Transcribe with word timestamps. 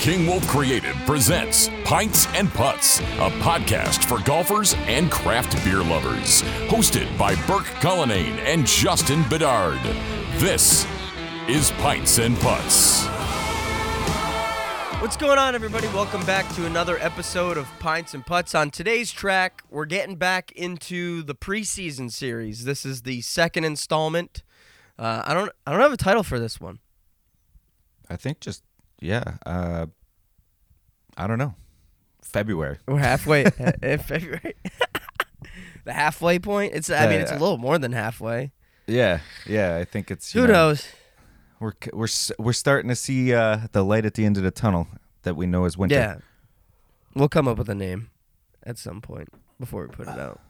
King 0.00 0.26
Wolf 0.26 0.48
Creative 0.48 0.96
presents 1.04 1.68
Pints 1.84 2.26
and 2.28 2.48
Putts, 2.54 3.00
a 3.00 3.28
podcast 3.42 4.02
for 4.02 4.18
golfers 4.24 4.72
and 4.86 5.10
craft 5.10 5.62
beer 5.62 5.84
lovers. 5.84 6.40
Hosted 6.68 7.18
by 7.18 7.34
Burke 7.46 7.66
Cullinane 7.82 8.38
and 8.38 8.66
Justin 8.66 9.22
Bedard. 9.28 9.78
This 10.38 10.86
is 11.48 11.70
Pints 11.72 12.16
and 12.16 12.34
Putts. 12.38 13.04
What's 15.02 15.18
going 15.18 15.38
on, 15.38 15.54
everybody? 15.54 15.86
Welcome 15.88 16.24
back 16.24 16.50
to 16.54 16.64
another 16.64 16.98
episode 16.98 17.58
of 17.58 17.68
Pints 17.78 18.14
and 18.14 18.24
Putts. 18.24 18.54
On 18.54 18.70
today's 18.70 19.12
track, 19.12 19.62
we're 19.68 19.84
getting 19.84 20.16
back 20.16 20.50
into 20.52 21.22
the 21.22 21.34
preseason 21.34 22.10
series. 22.10 22.64
This 22.64 22.86
is 22.86 23.02
the 23.02 23.20
second 23.20 23.64
installment. 23.64 24.44
Uh, 24.98 25.24
I 25.26 25.34
don't, 25.34 25.52
I 25.66 25.72
don't 25.72 25.80
have 25.82 25.92
a 25.92 25.98
title 25.98 26.22
for 26.22 26.38
this 26.38 26.58
one. 26.58 26.78
I 28.08 28.16
think 28.16 28.40
just 28.40 28.62
yeah. 29.00 29.24
Uh, 29.44 29.86
I 31.16 31.26
don't 31.26 31.38
know. 31.38 31.54
February. 32.22 32.78
We're 32.86 32.98
halfway 32.98 33.44
in 33.82 33.98
February. 33.98 34.54
the 35.84 35.92
halfway 35.92 36.38
point. 36.38 36.74
It's, 36.74 36.90
I 36.90 37.08
mean, 37.08 37.20
it's 37.20 37.32
a 37.32 37.38
little 37.38 37.58
more 37.58 37.78
than 37.78 37.92
halfway. 37.92 38.52
Yeah, 38.86 39.20
yeah. 39.46 39.76
I 39.76 39.84
think 39.84 40.10
it's. 40.10 40.34
you 40.34 40.42
Who 40.42 40.46
know, 40.46 40.52
knows? 40.52 40.86
We're 41.60 41.72
c- 41.82 41.90
we're 41.92 42.04
s- 42.06 42.32
we're 42.38 42.52
starting 42.52 42.88
to 42.88 42.96
see 42.96 43.34
uh, 43.34 43.60
the 43.72 43.82
light 43.84 44.04
at 44.06 44.14
the 44.14 44.24
end 44.24 44.36
of 44.36 44.42
the 44.42 44.50
tunnel 44.50 44.88
that 45.22 45.36
we 45.36 45.46
know 45.46 45.64
is 45.66 45.76
winter. 45.76 45.94
Yeah, 45.94 46.16
we'll 47.14 47.28
come 47.28 47.46
up 47.48 47.58
with 47.58 47.68
a 47.68 47.74
name 47.74 48.10
at 48.64 48.78
some 48.78 49.00
point 49.00 49.28
before 49.58 49.82
we 49.82 49.88
put 49.88 50.08
it 50.08 50.18
out. 50.18 50.40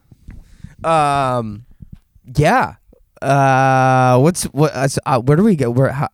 Um, 0.85 1.67
yeah. 2.37 2.77
Uh, 3.21 4.19
what's 4.21 4.45
what? 4.45 4.73
Uh, 4.73 4.89
so, 4.89 5.01
uh, 5.05 5.21
where 5.21 5.37
do 5.37 5.43
we 5.45 5.57
go? 5.57 5.71
Where? 5.71 5.91
How, 5.91 6.09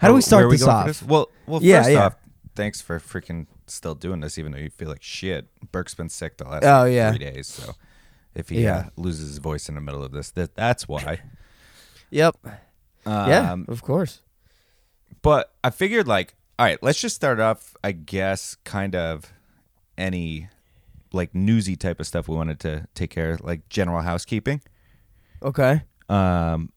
how 0.00 0.08
do 0.08 0.14
we 0.14 0.20
start 0.22 0.48
we 0.48 0.56
this 0.56 0.66
off? 0.66 0.86
this? 0.86 1.02
Well, 1.02 1.28
well. 1.46 1.60
Yeah, 1.62 1.80
first 1.82 1.90
yeah. 1.92 2.06
off, 2.06 2.16
thanks 2.54 2.80
for 2.80 2.98
freaking 2.98 3.46
still 3.66 3.94
doing 3.94 4.20
this, 4.20 4.38
even 4.38 4.52
though 4.52 4.58
you 4.58 4.70
feel 4.70 4.88
like 4.88 5.02
shit. 5.02 5.46
Burke's 5.72 5.94
been 5.94 6.08
sick 6.08 6.36
the 6.38 6.44
last 6.44 6.64
Oh, 6.64 6.82
like, 6.82 6.92
yeah. 6.94 7.10
three 7.10 7.18
days, 7.18 7.46
so 7.46 7.72
if 8.34 8.48
he 8.48 8.62
Yeah. 8.64 8.76
uh, 8.76 8.84
loses 8.96 9.28
his 9.28 9.38
voice 9.38 9.68
in 9.68 9.74
the 9.74 9.80
middle 9.80 10.02
of 10.02 10.12
this, 10.12 10.30
that 10.32 10.54
that's 10.54 10.88
why. 10.88 11.20
Yep. 12.10 12.36
yeah. 13.06 13.52
Um, 13.52 13.66
Of 13.68 13.82
course. 13.82 14.22
But 15.22 15.52
I 15.62 15.70
figured, 15.70 16.08
like, 16.08 16.34
all 16.58 16.66
right, 16.66 16.82
let's 16.82 17.00
just 17.00 17.14
start 17.16 17.38
off, 17.40 17.76
I 17.84 17.92
guess, 17.92 18.56
kind 18.64 18.94
of 18.96 19.32
any 19.96 20.48
like 21.12 21.34
newsy 21.34 21.74
type 21.76 21.98
of 22.00 22.06
stuff 22.06 22.28
we 22.28 22.36
wanted 22.36 22.60
to 22.60 22.86
take 22.94 23.10
care 23.10 23.32
of, 23.32 23.40
like 23.42 23.68
general 23.68 24.00
housekeeping. 24.02 24.60
Okay. 25.42 25.82
Um, 26.08 26.72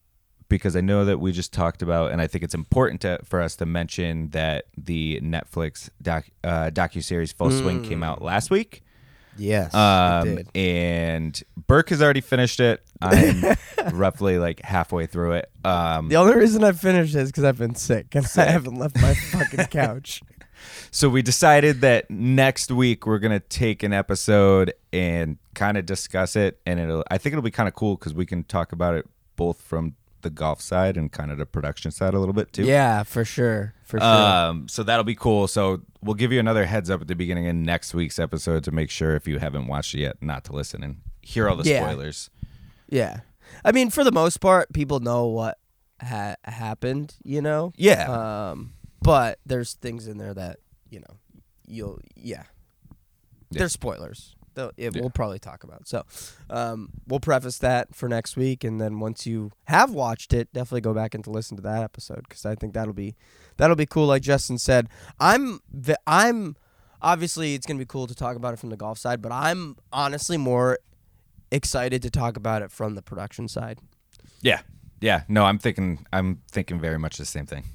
because 0.57 0.75
I 0.75 0.81
know 0.81 1.03
that 1.05 1.19
we 1.19 1.31
just 1.31 1.51
talked 1.51 1.81
about, 1.81 2.11
and 2.11 2.21
I 2.21 2.27
think 2.27 2.43
it's 2.43 2.53
important 2.53 3.01
to, 3.01 3.17
for 3.23 3.41
us 3.41 3.55
to 3.55 3.65
mention 3.65 4.29
that 4.29 4.65
the 4.77 5.19
Netflix 5.21 5.89
doc 5.99 6.25
uh, 6.43 6.69
docu 6.69 7.03
series 7.03 7.31
Full 7.31 7.49
Swing 7.49 7.81
came 7.81 8.03
out 8.03 8.21
last 8.21 8.51
week. 8.51 8.83
Yes. 9.35 9.73
Um, 9.73 10.41
and 10.53 11.41
Burke 11.65 11.89
has 11.89 12.03
already 12.03 12.21
finished 12.21 12.59
it. 12.59 12.83
I'm 13.01 13.57
roughly 13.93 14.37
like 14.37 14.61
halfway 14.61 15.07
through 15.07 15.33
it. 15.33 15.49
Um, 15.65 16.09
the 16.09 16.17
only 16.17 16.35
reason 16.35 16.63
I 16.63 16.71
finished 16.71 17.15
is 17.15 17.29
because 17.29 17.45
I've 17.45 17.57
been 17.57 17.73
sick 17.73 18.13
and 18.13 18.23
I 18.37 18.43
haven't 18.43 18.75
left 18.75 19.01
my 19.01 19.15
fucking 19.15 19.65
couch. 19.71 20.21
So 20.91 21.09
we 21.09 21.23
decided 21.23 21.81
that 21.81 22.11
next 22.11 22.69
week 22.69 23.07
we're 23.07 23.17
gonna 23.17 23.39
take 23.39 23.81
an 23.81 23.91
episode 23.91 24.71
and 24.93 25.39
kind 25.55 25.77
of 25.77 25.87
discuss 25.87 26.35
it, 26.35 26.59
and 26.67 26.79
it'll. 26.79 27.03
I 27.09 27.17
think 27.17 27.33
it'll 27.33 27.41
be 27.41 27.49
kind 27.49 27.67
of 27.67 27.73
cool 27.73 27.95
because 27.95 28.13
we 28.13 28.27
can 28.27 28.43
talk 28.43 28.71
about 28.71 28.93
it 28.93 29.09
both 29.35 29.59
from 29.59 29.95
the 30.23 30.29
golf 30.29 30.59
side 30.61 30.97
and 30.97 31.11
kind 31.11 31.31
of 31.31 31.37
the 31.37 31.45
production 31.45 31.91
side 31.91 32.13
a 32.13 32.19
little 32.19 32.33
bit 32.33 32.51
too. 32.51 32.63
Yeah, 32.63 33.03
for 33.03 33.23
sure. 33.23 33.73
For 33.83 33.99
sure. 33.99 34.07
Um. 34.07 34.67
So 34.67 34.81
that'll 34.83 35.03
be 35.03 35.15
cool. 35.15 35.47
So 35.47 35.81
we'll 36.01 36.15
give 36.15 36.31
you 36.31 36.39
another 36.39 36.65
heads 36.65 36.89
up 36.89 37.01
at 37.01 37.07
the 37.07 37.15
beginning 37.15 37.47
of 37.47 37.55
next 37.55 37.93
week's 37.93 38.17
episode 38.19 38.63
to 38.65 38.71
make 38.71 38.89
sure 38.89 39.15
if 39.15 39.27
you 39.27 39.39
haven't 39.39 39.67
watched 39.67 39.93
it 39.93 39.99
yet, 39.99 40.17
not 40.21 40.43
to 40.45 40.53
listen 40.53 40.83
and 40.83 40.97
hear 41.21 41.47
all 41.47 41.55
the 41.55 41.69
Yeah. 41.69 41.83
spoilers. 41.83 42.29
yeah. 42.89 43.19
I 43.63 43.71
mean, 43.71 43.89
for 43.91 44.03
the 44.03 44.11
most 44.11 44.37
part, 44.41 44.73
people 44.73 44.99
know 44.99 45.27
what 45.27 45.59
ha- 46.01 46.35
happened, 46.43 47.15
you 47.23 47.41
know? 47.41 47.71
Yeah. 47.75 48.49
Um, 48.51 48.73
but 49.01 49.39
there's 49.45 49.73
things 49.73 50.07
in 50.07 50.17
there 50.17 50.33
that, 50.33 50.57
you 50.89 50.99
know, 51.01 51.17
you'll, 51.67 51.99
yeah. 52.15 52.43
There's 53.51 53.73
spoilers. 53.73 54.35
It, 54.57 54.73
Yeah. 54.77 55.01
We'll 55.01 55.09
probably 55.09 55.39
talk 55.39 55.63
about. 55.63 55.87
So, 55.87 56.03
um, 56.49 56.89
we'll 57.07 57.19
preface 57.19 57.57
that 57.59 57.95
for 57.95 58.07
next 58.09 58.35
week, 58.37 58.63
and 58.63 58.79
then 58.79 58.99
once 58.99 59.25
you 59.25 59.51
have 59.65 59.91
watched 59.91 60.33
it, 60.33 60.51
definitely 60.53 60.81
go 60.81 60.93
back 60.93 61.13
and 61.15 61.23
to 61.23 61.29
listen 61.29 61.57
to 61.57 61.63
that 61.63 61.83
episode 61.83 62.25
because 62.27 62.45
I 62.45 62.55
think 62.55 62.73
that'll 62.73 62.93
be 62.93 63.15
that'll 63.57 63.75
be 63.75 63.85
cool. 63.85 64.07
Like 64.07 64.21
Justin 64.21 64.57
said, 64.57 64.89
I'm 65.19 65.59
I'm 66.07 66.55
obviously 67.01 67.53
it's 67.55 67.65
gonna 67.65 67.79
be 67.79 67.85
cool 67.85 68.07
to 68.07 68.15
talk 68.15 68.35
about 68.35 68.53
it 68.53 68.59
from 68.59 68.69
the 68.69 68.77
golf 68.77 68.97
side, 68.97 69.21
but 69.21 69.31
I'm 69.31 69.77
honestly 69.91 70.37
more 70.37 70.79
excited 71.51 72.01
to 72.01 72.09
talk 72.09 72.37
about 72.37 72.61
it 72.61 72.71
from 72.71 72.95
the 72.95 73.01
production 73.01 73.47
side. 73.47 73.79
yeah. 74.41 74.61
Yeah. 75.01 75.23
No, 75.27 75.43
I'm 75.43 75.59
thinking. 75.59 76.05
I'm 76.13 76.41
thinking 76.49 76.79
very 76.79 76.97
much 76.97 77.17
the 77.17 77.25
same 77.25 77.45
thing. 77.45 77.65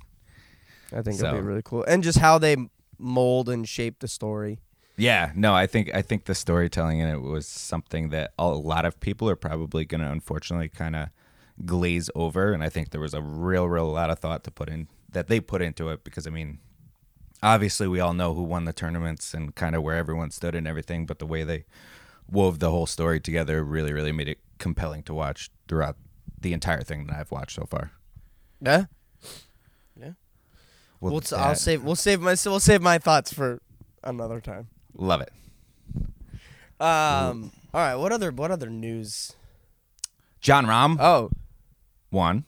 I 0.93 1.03
think 1.03 1.21
it'll 1.21 1.35
be 1.35 1.41
really 1.41 1.61
cool, 1.63 1.85
and 1.85 2.03
just 2.03 2.19
how 2.19 2.39
they 2.39 2.57
mold 2.99 3.51
and 3.51 3.69
shape 3.69 3.99
the 3.99 4.09
story. 4.09 4.61
Yeah, 4.99 5.31
no, 5.37 5.55
I 5.55 5.67
think 5.69 5.95
I 5.95 6.03
think 6.03 6.25
the 6.25 6.35
storytelling 6.35 6.99
in 6.99 7.09
it 7.09 7.23
was 7.23 7.47
something 7.47 8.09
that 8.11 8.33
a 8.39 8.49
lot 8.49 8.85
of 8.85 8.99
people 8.99 9.31
are 9.31 9.37
probably 9.37 9.85
going 9.85 10.01
to 10.01 10.11
unfortunately 10.11 10.69
kind 10.69 10.97
of 10.97 11.09
glaze 11.65 12.11
over, 12.17 12.53
and 12.53 12.63
I 12.65 12.69
think 12.69 12.91
there 12.91 13.01
was 13.01 13.15
a 13.15 13.23
real, 13.23 13.69
real 13.69 13.87
lot 13.93 14.11
of 14.11 14.19
thought 14.19 14.43
to 14.45 14.51
put 14.51 14.69
in 14.69 14.89
that 15.11 15.29
they 15.29 15.39
put 15.41 15.63
into 15.63 15.89
it 15.91 16.03
because 16.03 16.27
I 16.27 16.31
mean, 16.31 16.59
obviously 17.43 17.87
we 17.87 18.01
all 18.01 18.13
know 18.13 18.35
who 18.35 18.43
won 18.43 18.65
the 18.65 18.73
tournaments 18.73 19.35
and 19.35 19.55
kind 19.55 19.77
of 19.77 19.83
where 19.85 19.97
everyone 19.97 20.33
stood 20.33 20.55
and 20.57 20.67
everything, 20.67 21.07
but 21.07 21.21
the 21.21 21.27
way 21.27 21.45
they 21.45 21.65
wove 22.31 22.59
the 22.59 22.71
whole 22.71 22.87
story 22.87 23.21
together 23.21 23.63
really, 23.65 23.93
really 23.93 24.13
made 24.13 24.29
it 24.29 24.39
compelling 24.59 25.03
to 25.05 25.15
watch 25.15 25.49
throughout 25.69 25.97
the 26.41 26.53
entire 26.53 26.83
thing 26.83 27.07
that 27.07 27.17
I've 27.17 27.31
watched 27.31 27.55
so 27.55 27.65
far. 27.65 27.93
Yeah, 28.61 30.13
Well, 31.01 31.13
we'll, 31.13 31.23
I'll 31.37 31.51
that- 31.51 31.59
save 31.59 31.85
we'll 31.85 31.95
save 31.95 32.21
my 32.21 32.37
we'll 32.45 32.61
save 32.61 32.83
my 32.83 32.99
thoughts 32.99 33.33
for 33.33 33.63
another 34.03 34.41
time. 34.41 34.67
Love 34.99 35.21
it. 35.23 35.33
Um. 36.81 37.51
All 37.73 37.81
right. 37.81 37.95
What 37.97 38.13
other 38.13 38.31
what 38.31 38.51
other 38.51 38.69
news? 38.69 39.35
Jon 40.41 40.67
Rahm 40.67 40.97
Oh. 41.01 41.31
won. 42.11 42.45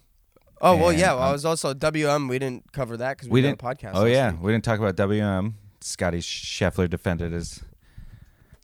Oh 0.61 0.77
well, 0.77 0.91
And, 0.91 0.99
yeah. 0.99 1.15
Well, 1.15 1.22
I 1.22 1.27
um, 1.28 1.33
was 1.33 1.44
also 1.44 1.72
WM. 1.75 2.28
We 2.28 2.38
didn't 2.38 2.71
cover 2.72 2.97
that 2.99 3.16
because 3.16 3.28
we, 3.28 3.34
we 3.34 3.41
did 3.43 3.59
didn't 3.59 3.62
a 3.62 3.65
podcast. 3.65 3.93
Oh 3.94 4.03
last 4.03 4.11
yeah, 4.12 4.31
week. 4.33 4.43
we 4.43 4.53
didn't 4.53 4.65
talk 4.65 4.78
about 4.78 4.94
WM. 4.97 5.55
Scotty 5.81 6.19
Scheffler 6.19 6.88
defended 6.88 7.33
his 7.33 7.62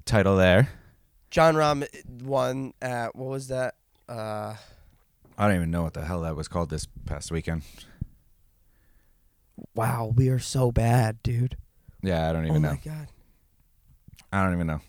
title 0.04 0.36
there. 0.36 0.68
Jon 1.30 1.54
Rahm 1.54 1.86
won 2.22 2.74
at 2.82 3.16
what 3.16 3.28
was 3.30 3.48
that? 3.48 3.74
Uh, 4.08 4.54
I 5.38 5.46
don't 5.48 5.56
even 5.56 5.70
know 5.70 5.82
what 5.82 5.94
the 5.94 6.04
hell 6.04 6.20
that 6.22 6.36
was 6.36 6.46
called 6.48 6.70
this 6.70 6.86
past 7.06 7.30
weekend. 7.32 7.62
wow, 9.74 10.12
we 10.14 10.28
are 10.28 10.38
so 10.38 10.70
bad, 10.70 11.22
dude. 11.22 11.56
Yeah, 12.02 12.28
I 12.28 12.32
don't 12.32 12.46
even 12.46 12.62
know. 12.62 12.68
Oh 12.68 12.72
my 12.72 12.80
god. 12.98 13.08
I 14.36 14.44
don't 14.44 14.54
even 14.54 14.66
know. 14.66 14.80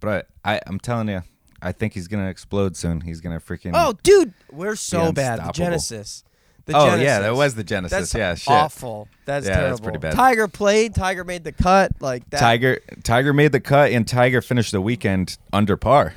But 0.00 0.28
I, 0.44 0.60
I'm 0.66 0.78
telling 0.78 1.08
you, 1.08 1.22
I 1.62 1.72
think 1.72 1.94
he's 1.94 2.08
gonna 2.08 2.28
explode 2.28 2.76
soon. 2.76 3.00
He's 3.00 3.20
gonna 3.20 3.40
freaking. 3.40 3.72
Oh, 3.74 3.94
dude, 4.02 4.34
we're 4.52 4.76
so 4.76 5.12
bad. 5.12 5.40
The. 5.40 5.52
Genesis. 5.52 6.24
The 6.66 6.74
Oh, 6.76 6.86
Genesis. 6.86 7.04
yeah, 7.04 7.18
that 7.20 7.34
was 7.34 7.54
the 7.56 7.64
Genesis. 7.64 7.98
That's 8.12 8.14
yeah, 8.14 8.34
shit. 8.36 8.50
awful. 8.54 9.08
That's 9.26 9.46
Yeah, 9.46 9.54
terrible. 9.54 9.70
that's 9.70 9.80
pretty 9.80 9.98
bad. 9.98 10.14
Tiger 10.14 10.48
played. 10.48 10.94
Tiger 10.94 11.24
made 11.24 11.44
the 11.44 11.52
cut. 11.52 11.92
Like 12.00 12.28
that. 12.30 12.40
Tiger, 12.40 12.78
Tiger 13.02 13.32
made 13.34 13.52
the 13.52 13.60
cut, 13.60 13.90
and 13.92 14.06
Tiger 14.08 14.40
finished 14.40 14.72
the 14.72 14.80
weekend 14.80 15.36
under 15.52 15.76
par. 15.76 16.14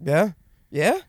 Yeah. 0.00 0.32
Yeah. 0.70 1.00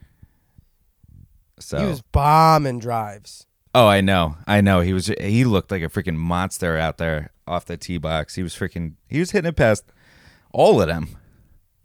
So. 1.59 1.79
He 1.79 1.85
was 1.85 2.01
bombing 2.01 2.79
drives. 2.79 3.45
oh, 3.75 3.87
I 3.87 4.01
know, 4.01 4.37
I 4.47 4.61
know. 4.61 4.81
He 4.81 4.93
was. 4.93 5.07
He 5.19 5.45
looked 5.45 5.71
like 5.71 5.81
a 5.81 5.87
freaking 5.89 6.15
monster 6.17 6.77
out 6.77 6.97
there 6.97 7.31
off 7.47 7.65
the 7.65 7.77
tee 7.77 7.97
box. 7.97 8.35
He 8.35 8.43
was 8.43 8.53
freaking. 8.55 8.93
He 9.07 9.19
was 9.19 9.31
hitting 9.31 9.49
it 9.49 9.55
past 9.55 9.83
all 10.53 10.81
of 10.81 10.87
them. 10.87 11.09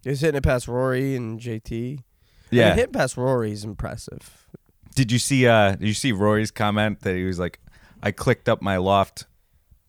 He 0.05 0.11
was 0.11 0.21
hitting 0.21 0.39
it 0.39 0.45
past 0.45 0.69
Rory 0.69 1.17
and 1.17 1.41
JT. 1.41 2.03
Yeah. 2.51 2.65
I 2.65 2.69
mean, 2.69 2.77
hitting 2.79 2.93
past 2.93 3.17
Rory 3.17 3.53
is 3.53 3.65
impressive. 3.65 4.47
Did 4.95 5.11
you 5.13 5.19
see? 5.19 5.47
Uh, 5.47 5.73
did 5.73 5.87
you 5.87 5.95
see 5.95 6.13
Rory's 6.13 6.51
comment 6.51 7.01
that 7.01 7.15
he 7.17 7.25
was 7.25 7.39
like, 7.39 7.61
"I 8.03 8.11
clicked 8.11 8.49
up 8.49 8.63
my 8.63 8.77
loft, 8.79 9.27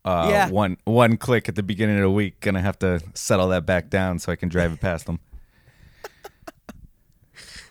uh, 0.06 0.28
Yeah. 0.32 0.50
one 0.50 0.78
one 0.86 1.18
click 1.18 1.48
at 1.50 1.56
the 1.56 1.64
beginning 1.64 1.96
of 1.98 2.04
the 2.04 2.12
week. 2.12 2.40
Gonna 2.42 2.62
have 2.62 2.78
to 2.80 3.02
settle 3.14 3.48
that 3.50 3.66
back 3.66 3.90
down 3.90 4.20
so 4.20 4.32
I 4.32 4.36
can 4.36 4.50
drive 4.50 4.74
it 4.74 4.82
past 4.82 5.06
them." 5.06 5.20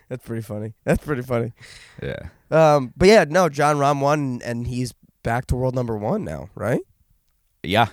That's 0.09 0.25
pretty 0.25 0.43
funny. 0.43 0.73
That's 0.85 1.05
pretty 1.05 1.21
funny. 1.23 1.53
Yeah, 2.03 2.29
Um, 2.51 2.95
but 2.97 3.09
yeah, 3.09 3.25
no, 3.29 3.51
Jon 3.51 3.77
Rahm 3.77 4.01
won, 4.01 4.41
and 4.43 4.67
he's 4.67 4.95
back 5.23 5.47
to 5.49 5.57
world 5.57 5.75
number 5.75 5.99
one 5.99 6.25
now, 6.25 6.49
right? 6.55 6.81
yeah. 7.63 7.89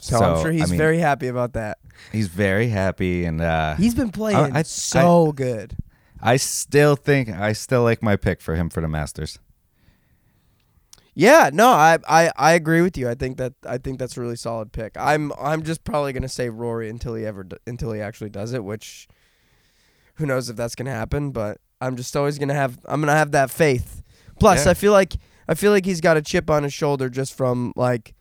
So, 0.00 0.16
I'm 0.16 0.36
So, 0.36 0.42
sure 0.42 0.50
I 0.50 0.54
he's 0.54 0.70
mean- 0.70 0.78
very 0.78 0.98
happy 0.98 1.28
about 1.28 1.52
that. 1.52 1.78
He's 2.10 2.28
very 2.28 2.68
happy, 2.68 3.24
and 3.26 3.40
uh, 3.40 3.74
He's 3.76 3.94
been 3.94 4.10
playing 4.10 4.56
I- 4.56 4.62
so 4.62 5.32
good. 5.32 5.76
I 6.22 6.36
still 6.36 6.96
think 6.96 7.28
I 7.28 7.52
still 7.52 7.82
like 7.82 8.02
my 8.02 8.16
pick 8.16 8.40
for 8.40 8.54
him 8.56 8.68
for 8.70 8.80
the 8.80 8.88
Masters. 8.88 9.38
Yeah, 11.14 11.50
no, 11.52 11.68
I, 11.68 11.98
I 12.08 12.30
I 12.36 12.52
agree 12.52 12.82
with 12.82 12.96
you. 12.96 13.08
I 13.08 13.14
think 13.14 13.36
that 13.38 13.52
I 13.66 13.78
think 13.78 13.98
that's 13.98 14.16
a 14.16 14.20
really 14.20 14.36
solid 14.36 14.72
pick. 14.72 14.92
I'm 14.96 15.32
I'm 15.40 15.62
just 15.62 15.82
probably 15.84 16.12
gonna 16.12 16.28
say 16.28 16.48
Rory 16.48 16.88
until 16.88 17.14
he 17.14 17.26
ever 17.26 17.46
until 17.66 17.92
he 17.92 18.00
actually 18.00 18.30
does 18.30 18.52
it, 18.52 18.64
which 18.64 19.08
who 20.14 20.26
knows 20.26 20.48
if 20.48 20.56
that's 20.56 20.74
gonna 20.74 20.92
happen. 20.92 21.30
But 21.32 21.58
I'm 21.80 21.96
just 21.96 22.16
always 22.16 22.38
gonna 22.38 22.54
have 22.54 22.78
I'm 22.86 23.00
gonna 23.00 23.12
have 23.12 23.32
that 23.32 23.50
faith. 23.50 24.02
Plus, 24.38 24.64
Yeah. 24.64 24.70
I 24.70 24.74
feel 24.74 24.92
like 24.92 25.16
I 25.48 25.54
feel 25.54 25.72
like 25.72 25.84
he's 25.84 26.00
got 26.00 26.16
a 26.16 26.22
chip 26.22 26.48
on 26.48 26.62
his 26.62 26.72
shoulder 26.72 27.08
just 27.10 27.34
from 27.36 27.72
like 27.76 28.14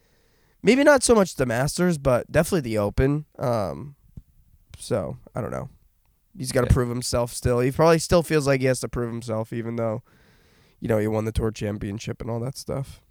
maybe 0.63 0.83
not 0.83 1.03
so 1.03 1.15
much 1.15 1.35
the 1.35 1.45
Masters, 1.45 1.97
but 1.97 2.31
definitely 2.31 2.61
the 2.61 2.77
Open. 2.77 3.25
Um, 3.37 3.95
so 4.77 5.17
I 5.35 5.41
don't 5.41 5.51
know. 5.51 5.69
He's 6.37 6.51
got 6.51 6.61
to 6.61 6.67
Yeah. 6.67 6.73
prove 6.73 6.89
himself 6.89 7.33
still. 7.33 7.59
He 7.59 7.71
probably 7.71 7.99
still 7.99 8.23
feels 8.23 8.47
like 8.47 8.61
he 8.61 8.67
has 8.67 8.79
to 8.81 8.87
prove 8.87 9.11
himself, 9.11 9.51
even 9.51 9.75
though 9.75 10.03
you 10.79 10.87
know 10.87 10.97
he 10.97 11.07
won 11.07 11.25
the 11.25 11.31
Tour 11.31 11.51
Championship 11.51 12.21
and 12.21 12.29
all 12.29 12.39
that 12.39 12.57
stuff. 12.57 13.01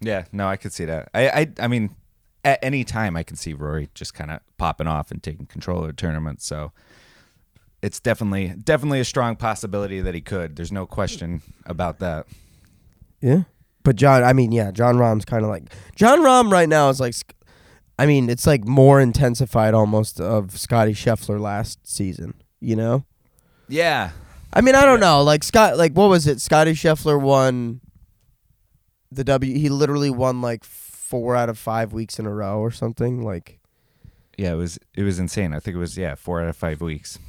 Yeah, 0.00 0.26
no, 0.30 0.46
I 0.46 0.56
could 0.56 0.72
see 0.72 0.84
that. 0.84 1.08
I, 1.14 1.28
I, 1.28 1.52
I 1.58 1.68
mean, 1.68 1.96
at 2.44 2.58
any 2.62 2.84
time 2.84 3.16
I 3.16 3.22
can 3.22 3.36
see 3.36 3.54
Rory 3.54 3.88
just 3.94 4.12
kind 4.14 4.30
of 4.30 4.40
popping 4.58 4.86
off 4.86 5.10
and 5.10 5.22
taking 5.22 5.46
control 5.46 5.80
of 5.80 5.86
the 5.86 5.92
tournament. 5.94 6.42
So 6.42 6.70
it's 7.82 7.98
definitely, 7.98 8.48
definitely 8.62 9.00
a 9.00 9.04
strong 9.06 9.36
possibility 9.36 10.00
that 10.02 10.14
he 10.14 10.20
could. 10.20 10.54
There's 10.56 10.70
no 10.70 10.86
question 10.86 11.40
about 11.64 11.98
that. 12.00 12.26
Yeah. 13.22 13.44
But 13.86 13.94
Jon, 13.94 14.24
I 14.24 14.32
mean, 14.32 14.50
yeah, 14.50 14.72
Jon 14.72 14.96
Rahm's 14.96 15.24
kind 15.24 15.44
of 15.44 15.48
like 15.48 15.72
Jon 15.94 16.18
Rahm 16.18 16.50
right 16.50 16.68
now 16.68 16.88
is 16.88 16.98
like, 16.98 17.14
I 18.00 18.04
mean, 18.04 18.28
it's 18.28 18.44
like 18.44 18.66
more 18.66 19.00
intensified 19.00 19.74
almost 19.74 20.20
of 20.20 20.58
Scotty 20.58 20.92
Scheffler 20.92 21.38
last 21.38 21.78
season. 21.86 22.34
You 22.58 22.74
know, 22.74 23.04
Yeah, 23.68 24.10
I 24.52 24.60
mean, 24.60 24.74
I 24.74 24.84
don't 24.84 24.98
know, 24.98 25.22
like 25.22 25.44
Scott, 25.44 25.78
like 25.78 25.92
what 25.92 26.08
was 26.08 26.26
it? 26.26 26.40
Scotty 26.40 26.72
Scheffler 26.72 27.20
won 27.20 27.80
the 29.12 29.22
W. 29.22 29.56
He 29.56 29.68
literally 29.68 30.10
won 30.10 30.40
like 30.40 30.64
four 30.64 31.36
out 31.36 31.48
of 31.48 31.56
five 31.56 31.92
weeks 31.92 32.18
in 32.18 32.26
a 32.26 32.34
row 32.34 32.58
or 32.58 32.72
something. 32.72 33.22
Like, 33.22 33.60
yeah, 34.36 34.50
it 34.52 34.56
was, 34.56 34.80
it 34.96 35.04
was 35.04 35.20
insane. 35.20 35.54
I 35.54 35.60
think 35.60 35.76
it 35.76 35.78
was, 35.78 35.96
yeah, 35.96 36.16
four 36.16 36.42
out 36.42 36.48
of 36.48 36.56
five 36.56 36.80
weeks, 36.80 37.20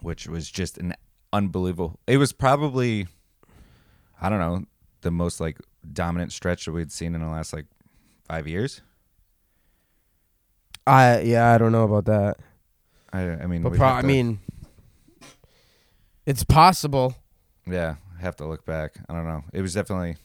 which 0.00 0.28
was 0.28 0.48
just 0.48 0.78
an 0.78 0.94
unbelievable. 1.32 1.98
It 2.06 2.18
was 2.18 2.32
probably, 2.32 3.08
I 4.20 4.28
don't 4.28 4.38
know, 4.38 4.64
the 5.00 5.10
most 5.10 5.40
like 5.40 5.58
dominant 5.90 6.32
stretch 6.32 6.64
that 6.66 6.72
we'd 6.72 6.92
seen 6.92 7.14
in 7.14 7.20
the 7.20 7.28
last 7.28 7.52
like 7.52 7.66
five 8.28 8.46
years. 8.46 8.80
I 10.86 11.20
yeah, 11.20 11.52
I 11.52 11.58
don't 11.58 11.72
know 11.72 11.84
about 11.84 12.06
that, 12.06 12.36
I, 13.12 13.20
I 13.22 13.46
mean, 13.46 13.62
but 13.62 13.74
pro- 13.74 13.86
I 13.86 14.02
mean, 14.02 14.40
it's 16.26 16.44
possible. 16.44 17.14
Yeah, 17.66 17.96
I 18.18 18.22
have 18.22 18.36
to 18.36 18.46
look 18.46 18.64
back. 18.64 18.94
I 19.08 19.12
don't 19.14 19.26
know. 19.26 19.44
It 19.52 19.62
was 19.62 19.74
definitely 19.74 20.16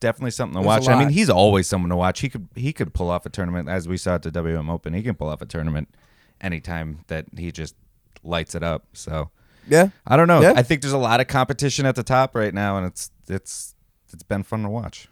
definitely 0.00 0.30
something 0.32 0.60
to 0.60 0.66
watch. 0.66 0.88
I 0.88 0.98
mean, 0.98 1.10
he's 1.10 1.30
always 1.30 1.68
someone 1.68 1.90
to 1.90 1.96
watch. 1.96 2.20
He 2.20 2.28
could 2.28 2.48
he 2.56 2.72
could 2.72 2.92
pull 2.92 3.10
off 3.10 3.26
a 3.26 3.30
tournament 3.30 3.68
as 3.68 3.86
we 3.86 3.96
saw 3.96 4.16
at 4.16 4.22
the 4.22 4.30
WM 4.30 4.68
Open. 4.70 4.94
He 4.94 5.02
can 5.02 5.14
pull 5.14 5.28
off 5.28 5.42
a 5.42 5.46
tournament 5.46 5.94
anytime 6.40 7.04
that 7.08 7.26
he 7.36 7.52
just 7.52 7.76
lights 8.24 8.54
it 8.54 8.62
up. 8.62 8.86
So 8.94 9.30
Yeah. 9.68 9.90
I 10.06 10.16
don't 10.16 10.26
know. 10.28 10.40
Yeah. 10.40 10.54
I 10.56 10.62
think 10.62 10.80
there's 10.82 10.92
a 10.92 10.98
lot 10.98 11.20
of 11.20 11.28
competition 11.28 11.86
at 11.86 11.94
the 11.94 12.02
top 12.02 12.34
right 12.34 12.52
now, 12.54 12.78
and 12.78 12.86
it's 12.86 13.10
it's 13.28 13.74
it's 14.12 14.22
been 14.22 14.42
fun 14.42 14.62
to 14.62 14.68
watch. 14.68 15.08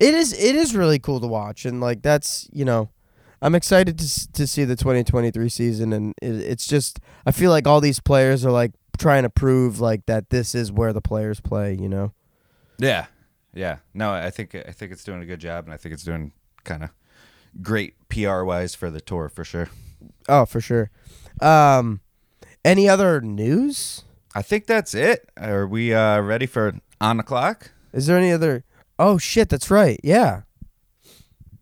It 0.00 0.14
is 0.14 0.32
it 0.32 0.54
is 0.54 0.74
really 0.74 0.98
cool 0.98 1.20
to 1.20 1.26
watch 1.26 1.64
and 1.64 1.80
like 1.80 2.02
that's 2.02 2.48
you 2.52 2.64
know 2.64 2.90
I'm 3.42 3.54
excited 3.54 3.98
to 3.98 4.32
to 4.32 4.46
see 4.46 4.64
the 4.64 4.76
2023 4.76 5.48
season 5.48 5.92
and 5.92 6.14
it, 6.22 6.34
it's 6.34 6.66
just 6.66 7.00
I 7.26 7.32
feel 7.32 7.50
like 7.50 7.66
all 7.66 7.80
these 7.80 8.00
players 8.00 8.44
are 8.44 8.52
like 8.52 8.72
trying 8.98 9.24
to 9.24 9.30
prove 9.30 9.80
like 9.80 10.06
that 10.06 10.30
this 10.30 10.54
is 10.54 10.70
where 10.70 10.92
the 10.92 11.00
players 11.00 11.40
play 11.40 11.74
you 11.74 11.88
know 11.88 12.12
Yeah, 12.78 13.06
yeah. 13.52 13.78
No, 13.92 14.12
I 14.12 14.30
think 14.30 14.54
I 14.54 14.70
think 14.72 14.92
it's 14.92 15.04
doing 15.04 15.22
a 15.22 15.26
good 15.26 15.40
job, 15.40 15.64
and 15.64 15.74
I 15.74 15.76
think 15.76 15.92
it's 15.92 16.04
doing 16.04 16.32
kind 16.62 16.84
of 16.84 16.90
great 17.62 17.94
PR 18.08 18.42
wise 18.42 18.74
for 18.74 18.90
the 18.90 19.00
tour 19.00 19.28
for 19.28 19.44
sure. 19.44 19.68
oh 20.28 20.44
for 20.44 20.60
sure 20.60 20.90
um 21.40 22.00
any 22.64 22.88
other 22.88 23.20
news 23.20 24.04
I 24.36 24.42
think 24.42 24.66
that's 24.66 24.94
it. 24.94 25.30
Are 25.36 25.64
we 25.64 25.94
uh, 25.94 26.20
ready 26.20 26.46
for 26.46 26.74
on 27.00 27.18
the 27.18 27.22
clock? 27.22 27.70
Is 27.94 28.06
there 28.06 28.18
any 28.18 28.30
other 28.32 28.62
oh 28.98 29.16
shit 29.16 29.48
that's 29.48 29.70
right 29.70 29.98
yeah 30.04 30.42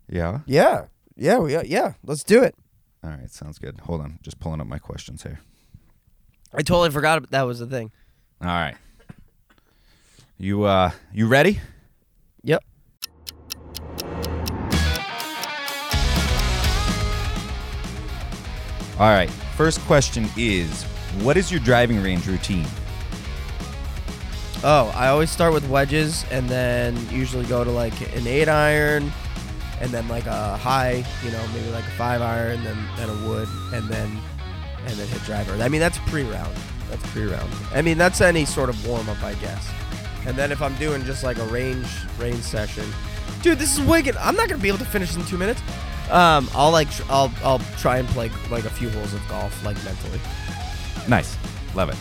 Yeah. 0.09 0.41
yeah 0.47 0.87
yeah 1.17 1.39
we 1.39 1.57
yeah 1.63 1.93
let's 2.05 2.25
do 2.25 2.43
it 2.43 2.55
All 3.05 3.11
right, 3.11 3.31
sounds 3.31 3.59
good. 3.59 3.81
Hold 3.81 4.01
on, 4.01 4.19
just 4.23 4.39
pulling 4.41 4.61
up 4.61 4.67
my 4.67 4.79
questions 4.79 5.23
here. 5.23 5.41
I 6.55 6.63
totally 6.63 6.91
forgot 6.91 7.31
that 7.31 7.43
was 7.43 7.59
the 7.61 7.67
thing 7.67 7.93
All 8.41 8.49
right. 8.49 8.77
You 10.39 10.65
uh 10.65 10.91
you 11.13 11.27
ready? 11.29 11.61
yep 12.43 12.65
All 18.99 19.09
right. 19.09 19.31
First 19.57 19.81
question 19.81 20.27
is 20.37 20.85
what 21.23 21.37
is 21.37 21.51
your 21.51 21.61
driving 21.61 22.03
range 22.03 22.27
routine? 22.27 22.67
Oh, 24.65 24.93
I 24.95 25.09
always 25.09 25.29
start 25.31 25.53
with 25.53 25.69
wedges 25.69 26.25
and 26.31 26.49
then 26.49 26.97
usually 27.11 27.45
go 27.47 27.65
to 27.65 27.71
like 27.71 28.01
an 28.17 28.27
eight 28.29 28.49
iron 28.49 29.11
and 29.81 29.91
then 29.91 30.07
like 30.07 30.27
a 30.27 30.57
high, 30.57 31.05
you 31.25 31.31
know, 31.33 31.45
maybe 31.53 31.69
like 31.71 31.85
a 31.85 31.91
five 31.99 32.23
iron, 32.23 32.63
then 32.63 32.79
then 32.97 33.09
a 33.09 33.29
wood, 33.29 33.49
and 33.73 33.89
then 33.89 34.19
and 34.87 34.95
then 34.97 35.09
hit 35.09 35.23
driver. 35.25 35.53
I 35.61 35.69
mean 35.69 35.81
that's 35.81 35.99
pre-round. 36.07 36.57
That's 36.89 37.05
pre-round. 37.11 37.51
I 37.73 37.83
mean 37.83 37.99
that's 37.99 38.21
any 38.21 38.45
sort 38.45 38.69
of 38.69 38.87
warm 38.87 39.09
up, 39.09 39.21
I 39.25 39.35
guess. 39.35 39.69
And 40.27 40.37
then 40.37 40.53
if 40.53 40.63
I'm 40.63 40.77
doing 40.77 41.05
just 41.05 41.25
like 41.25 41.39
a 41.39 41.47
range 41.47 41.89
range 42.17 42.43
session, 42.45 42.85
dude, 43.43 43.59
this 43.59 43.77
is 43.77 43.85
wicked. 43.85 44.17
I'm 44.19 44.37
not 44.37 44.49
gonna 44.49 44.63
be 44.63 44.69
able 44.69 44.79
to 44.79 44.85
finish 44.85 45.17
in 45.17 45.25
two 45.25 45.39
minutes. 45.39 45.61
Um, 46.09 46.49
I'll 46.55 46.71
like 46.71 46.89
tr- 46.89 47.03
I'll 47.11 47.33
I'll 47.43 47.59
try 47.79 47.99
and 47.99 48.07
play 48.11 48.31
like 48.49 48.65
a 48.65 48.71
few 48.71 48.91
holes 48.91 49.13
of 49.13 49.27
golf 49.29 49.65
like 49.65 49.77
mentally. 49.85 50.21
Nice. 51.09 51.37
Love 51.75 51.89
it. 51.89 51.97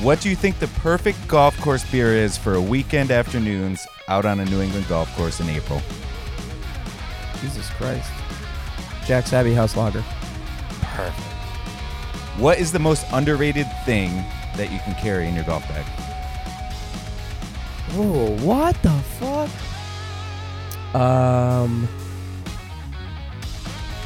What 0.00 0.20
do 0.20 0.30
you 0.30 0.36
think 0.36 0.60
the 0.60 0.68
perfect 0.68 1.26
golf 1.26 1.58
course 1.60 1.84
beer 1.90 2.12
is 2.12 2.38
for 2.38 2.54
a 2.54 2.62
weekend 2.62 3.10
afternoons 3.10 3.84
out 4.06 4.24
on 4.24 4.38
a 4.38 4.44
New 4.44 4.60
England 4.60 4.86
golf 4.88 5.12
course 5.16 5.40
in 5.40 5.48
April? 5.48 5.82
Jesus 7.40 7.68
Christ. 7.70 8.08
Jack's 9.06 9.32
Abbey 9.32 9.54
House 9.54 9.76
Lager. 9.76 10.04
Perfect. 10.82 11.18
What 12.38 12.60
is 12.60 12.70
the 12.70 12.78
most 12.78 13.06
underrated 13.12 13.66
thing 13.84 14.10
that 14.56 14.70
you 14.70 14.78
can 14.80 14.94
carry 14.94 15.26
in 15.26 15.34
your 15.34 15.42
golf 15.42 15.66
bag? 15.66 15.84
Oh, 17.94 18.36
what 18.44 18.80
the 18.84 18.90
fuck? 19.18 19.50
Um, 20.94 21.88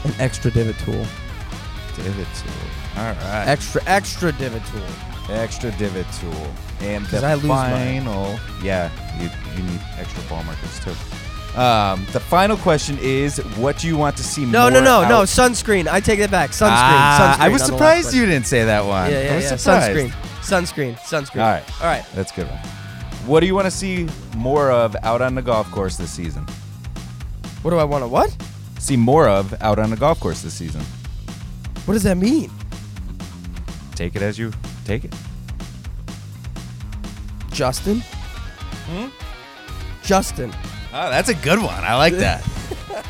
an 0.04 0.14
extra 0.18 0.50
divot 0.50 0.78
tool. 0.78 1.04
Divot 1.96 2.26
tool. 2.34 2.52
All 2.96 3.12
right. 3.12 3.44
Extra, 3.46 3.82
extra 3.84 4.32
divot 4.32 4.64
tool. 4.66 5.11
Extra 5.32 5.70
divot 5.72 6.06
tool. 6.20 6.32
And 6.80 7.04
the 7.06 7.24
I 7.24 7.34
lose 7.34 7.44
mine. 7.44 8.02
final, 8.04 8.38
yeah, 8.62 8.90
you, 9.20 9.28
you 9.56 9.68
need 9.70 9.80
extra 9.98 10.22
ball 10.24 10.42
markers 10.44 10.80
too. 10.80 10.94
Um, 11.58 12.06
the 12.12 12.20
final 12.20 12.56
question 12.56 12.96
is, 13.02 13.36
what 13.56 13.78
do 13.78 13.86
you 13.86 13.96
want 13.96 14.16
to 14.16 14.22
see 14.24 14.44
No, 14.46 14.62
more? 14.62 14.70
no, 14.70 14.80
no, 14.80 15.08
no. 15.08 15.16
out- 15.20 15.26
Sunscreen. 15.28 15.86
I 15.86 16.00
take 16.00 16.18
it 16.18 16.30
back. 16.30 16.50
Sunscreen. 16.50 16.70
Ah, 16.70 17.36
sunscreen 17.38 17.44
I 17.44 17.48
was 17.50 17.62
on 17.62 17.66
the 17.68 17.72
last 17.74 17.78
surprised 17.78 18.06
one. 18.06 18.16
you 18.16 18.26
didn't 18.26 18.46
say 18.46 18.64
that 18.64 18.84
one. 18.86 19.10
Yeah, 19.10 19.22
yeah, 19.22 19.32
I 19.32 19.36
was 19.36 19.44
yeah. 19.44 19.56
surprised. 19.56 19.98
Sunscreen. 19.98 20.96
Sunscreen. 20.96 20.98
Sunscreen. 20.98 21.42
All 21.42 21.50
right. 21.52 21.80
All 21.82 21.86
right. 21.86 22.04
That's 22.14 22.32
a 22.32 22.34
good 22.34 22.48
one. 22.48 22.58
What 23.26 23.40
do 23.40 23.46
you 23.46 23.54
want 23.54 23.66
to 23.66 23.70
see 23.70 24.08
more 24.36 24.70
of 24.70 24.96
out 25.02 25.20
on 25.22 25.34
the 25.34 25.42
golf 25.42 25.70
course 25.70 25.96
this 25.96 26.10
season? 26.10 26.44
What 27.60 27.70
do 27.70 27.76
I 27.78 27.84
want 27.84 28.02
to 28.02 28.08
what? 28.08 28.34
See 28.78 28.96
more 28.96 29.28
of 29.28 29.54
out 29.62 29.78
on 29.78 29.90
the 29.90 29.96
golf 29.96 30.18
course 30.20 30.42
this 30.42 30.54
season. 30.54 30.80
What 31.84 31.94
does 31.94 32.02
that 32.04 32.16
mean? 32.16 32.50
Take 33.94 34.16
it 34.16 34.22
as 34.22 34.38
you 34.38 34.52
take 34.84 35.04
it. 35.04 35.14
Justin? 37.52 38.00
Hmm? 38.86 39.08
Justin. 40.02 40.52
Oh, 40.92 41.10
that's 41.10 41.28
a 41.28 41.34
good 41.34 41.58
one. 41.60 41.82
I 41.84 41.96
like 41.96 42.14
that. 42.14 42.42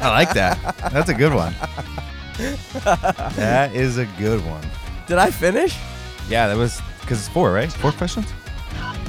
I 0.00 0.08
like 0.10 0.32
that. 0.34 0.58
That's 0.92 1.08
a 1.10 1.14
good 1.14 1.32
one. 1.34 1.54
That 3.36 3.74
is 3.74 3.98
a 3.98 4.06
good 4.18 4.44
one. 4.46 4.64
Did 5.06 5.18
I 5.18 5.30
finish? 5.30 5.76
Yeah, 6.28 6.48
that 6.48 6.56
was 6.56 6.80
because 7.00 7.18
it's 7.18 7.28
four, 7.28 7.52
right? 7.52 7.70
Four 7.72 7.92
questions. 7.92 8.26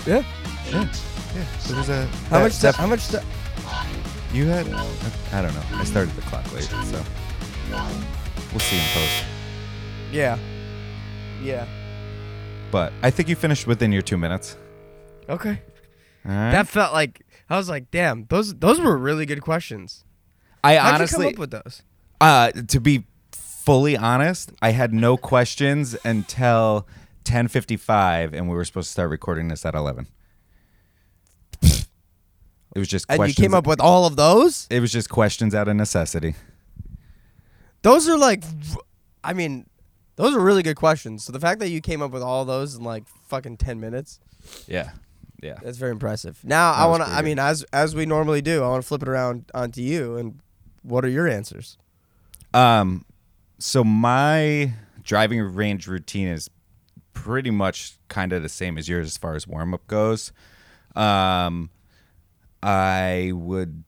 Yeah. 0.06 0.24
Yeah. 0.70 0.88
Yeah. 1.36 1.46
So 1.60 1.74
there's 1.74 1.90
a 1.90 2.06
How 2.30 2.38
that- 2.40 2.44
much? 2.44 2.60
that- 2.60 2.76
how 2.76 2.88
much? 2.88 3.08
ti- 3.10 3.18
you 4.34 4.46
had? 4.48 4.68
I 5.32 5.42
don't 5.42 5.54
know. 5.54 5.64
I 5.74 5.84
started 5.84 6.16
the 6.16 6.22
clock 6.24 6.52
late, 6.54 6.64
so 6.64 7.04
we'll 8.52 8.60
see 8.60 8.78
in 8.78 8.84
post. 8.94 9.24
yeah. 10.12 10.38
Yeah. 11.42 11.66
But 12.74 12.92
I 13.04 13.12
think 13.12 13.30
you 13.30 13.36
finished 13.36 13.68
within 13.68 13.92
your 13.92 14.02
two 14.02 14.18
minutes. 14.18 14.58
Okay. 15.30 15.62
Right. 16.26 16.52
That 16.52 16.68
felt 16.68 16.92
like 16.92 17.22
I 17.50 17.56
was 17.58 17.70
like, 17.70 17.92
damn, 17.92 18.26
those 18.26 18.56
those 18.56 18.82
were 18.82 18.98
really 18.98 19.28
good 19.28 19.42
questions. 19.42 20.04
I 20.64 20.78
How'd 20.78 20.96
honestly, 20.96 21.28
you 21.28 21.34
come 21.34 21.36
up 21.36 21.40
with 21.40 21.52
those? 21.52 21.84
uh, 22.20 22.52
to 22.52 22.80
be 22.80 23.06
fully 23.32 23.96
honest, 23.96 24.52
I 24.62 24.72
had 24.72 24.92
no 24.92 25.18
questions 25.18 25.96
until 26.04 26.88
10:55, 27.26 28.34
and 28.34 28.50
we 28.50 28.56
were 28.56 28.66
supposed 28.66 28.88
to 28.88 28.92
start 28.94 29.12
recording 29.12 29.50
this 29.50 29.66
at 29.68 29.76
11. 29.76 30.08
It 31.62 32.80
was 32.80 32.88
just 32.88 33.06
And 33.08 33.18
questions. 33.20 33.38
you 33.38 33.44
came 33.44 33.54
up 33.54 33.68
with 33.68 33.80
all 33.80 34.08
of 34.08 34.16
those? 34.16 34.66
It 34.72 34.80
was 34.80 34.92
just 34.92 35.08
questions 35.10 35.54
out 35.54 35.68
of 35.68 35.76
necessity. 35.76 36.34
Those 37.84 38.10
are 38.10 38.18
like, 38.18 38.44
I 39.24 39.34
mean, 39.34 39.68
those 40.16 40.36
are 40.36 40.40
really 40.40 40.64
good 40.64 40.76
questions. 40.76 41.24
So 41.24 41.32
the 41.32 41.40
fact 41.40 41.60
that 41.60 41.70
you 41.70 41.82
came 41.82 42.02
up 42.02 42.12
with 42.12 42.22
all 42.24 42.46
those 42.46 42.76
in 42.76 42.84
like 42.84 43.04
fucking 43.28 43.58
ten 43.58 43.80
minutes, 43.80 44.20
Yeah, 44.68 44.92
yeah. 45.42 45.58
that's 45.64 45.78
very 45.78 45.92
impressive. 45.92 46.40
Now 46.44 46.72
I 46.72 46.80
That 46.82 46.86
was 46.86 47.00
want 47.00 47.12
to. 47.12 47.18
I 47.18 47.22
mean, 47.22 47.40
as 47.40 47.64
as 47.74 47.96
we 47.96 48.06
normally 48.06 48.42
do, 48.42 48.64
I 48.64 48.68
want 48.70 48.84
to 48.84 48.88
flip 48.88 49.02
it 49.02 49.08
around 49.08 49.50
onto 49.54 49.82
you. 49.82 50.16
And 50.18 50.40
what 50.84 51.04
are 51.06 51.10
your 51.10 51.28
answers? 51.28 51.78
Um, 52.54 53.06
so 53.60 53.84
my 53.84 54.74
driving 55.02 55.42
range 55.42 55.88
routine 55.88 56.28
is 56.28 56.50
pretty 57.14 57.52
much 57.52 57.94
kind 58.10 58.34
of 58.34 58.44
the 58.44 58.50
same 58.50 58.78
as 58.78 58.88
yours 58.90 59.08
as 59.08 59.18
far 59.18 59.36
as 59.36 59.48
warm 59.48 59.74
up 59.74 59.86
goes. 59.88 60.32
Um, 60.96 61.70
I 62.62 63.32
would 63.34 63.84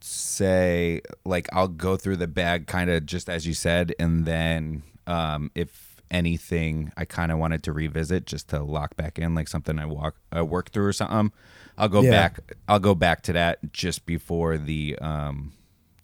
say 0.00 1.00
like 1.24 1.48
I'll 1.52 1.68
go 1.68 1.96
through 1.96 2.16
the 2.18 2.26
bag 2.28 2.66
kind 2.66 2.90
of 2.90 3.06
just 3.06 3.28
as 3.28 3.46
you 3.46 3.54
said, 3.54 3.94
and 3.98 4.26
then 4.26 4.82
um, 5.08 5.50
if 5.54 5.96
anything 6.10 6.92
I 6.96 7.04
kind 7.04 7.30
of 7.32 7.38
wanted 7.38 7.62
to 7.64 7.72
revisit 7.72 8.24
just 8.26 8.48
to 8.48 8.62
lock 8.62 8.96
back 8.96 9.18
in, 9.18 9.34
like 9.34 9.48
something 9.48 9.78
I 9.78 9.86
walk 9.86 10.16
I 10.32 10.42
work 10.42 10.70
through 10.70 10.86
or 10.86 10.92
something, 10.92 11.32
I'll 11.76 11.88
go 11.88 12.02
Yeah. 12.02 12.10
back. 12.10 12.40
I'll 12.68 12.78
go 12.78 12.94
back 12.94 13.22
to 13.22 13.32
that 13.32 13.72
just 13.72 14.06
before 14.06 14.56
the 14.58 14.96
um, 15.00 15.52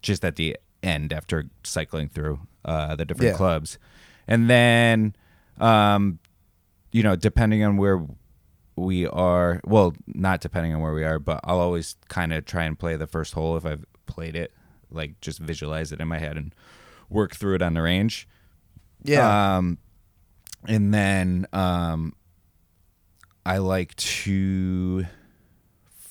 just 0.01 0.23
at 0.25 0.35
the 0.35 0.57
end 0.83 1.11
after 1.13 1.45
cycling 1.63 2.09
through 2.09 2.39
uh, 2.65 2.95
the 2.95 3.05
different 3.05 3.31
Yeah. 3.31 3.37
clubs, 3.37 3.79
and 4.27 4.49
then 4.49 5.15
um, 5.59 6.19
you 6.91 7.01
know 7.03 7.15
depending 7.15 7.63
on 7.63 7.77
where 7.77 8.05
we 8.77 9.07
are 9.07 9.61
well 9.63 9.93
not 10.05 10.41
depending 10.41 10.75
on 10.75 10.81
where 10.81 10.93
we 10.93 11.01
are 11.05 11.17
but 11.17 11.39
i'll 11.45 11.61
always 11.61 11.95
kind 12.09 12.33
of 12.33 12.43
try 12.43 12.65
and 12.65 12.77
play 12.77 12.97
the 12.97 13.07
first 13.07 13.33
hole 13.33 13.55
if 13.55 13.65
i've 13.65 13.85
played 14.05 14.35
it 14.35 14.51
like 14.91 15.19
just 15.21 15.39
visualize 15.39 15.93
it 15.93 16.01
in 16.01 16.07
my 16.09 16.19
head 16.19 16.35
and 16.35 16.53
work 17.09 17.33
through 17.33 17.55
it 17.55 17.61
on 17.61 17.73
the 17.73 17.81
range 17.81 18.27
um 19.57 19.77
and 20.67 20.93
then 20.93 21.45
um 21.53 22.13
i 23.45 23.57
like 23.57 23.95
to 23.95 25.05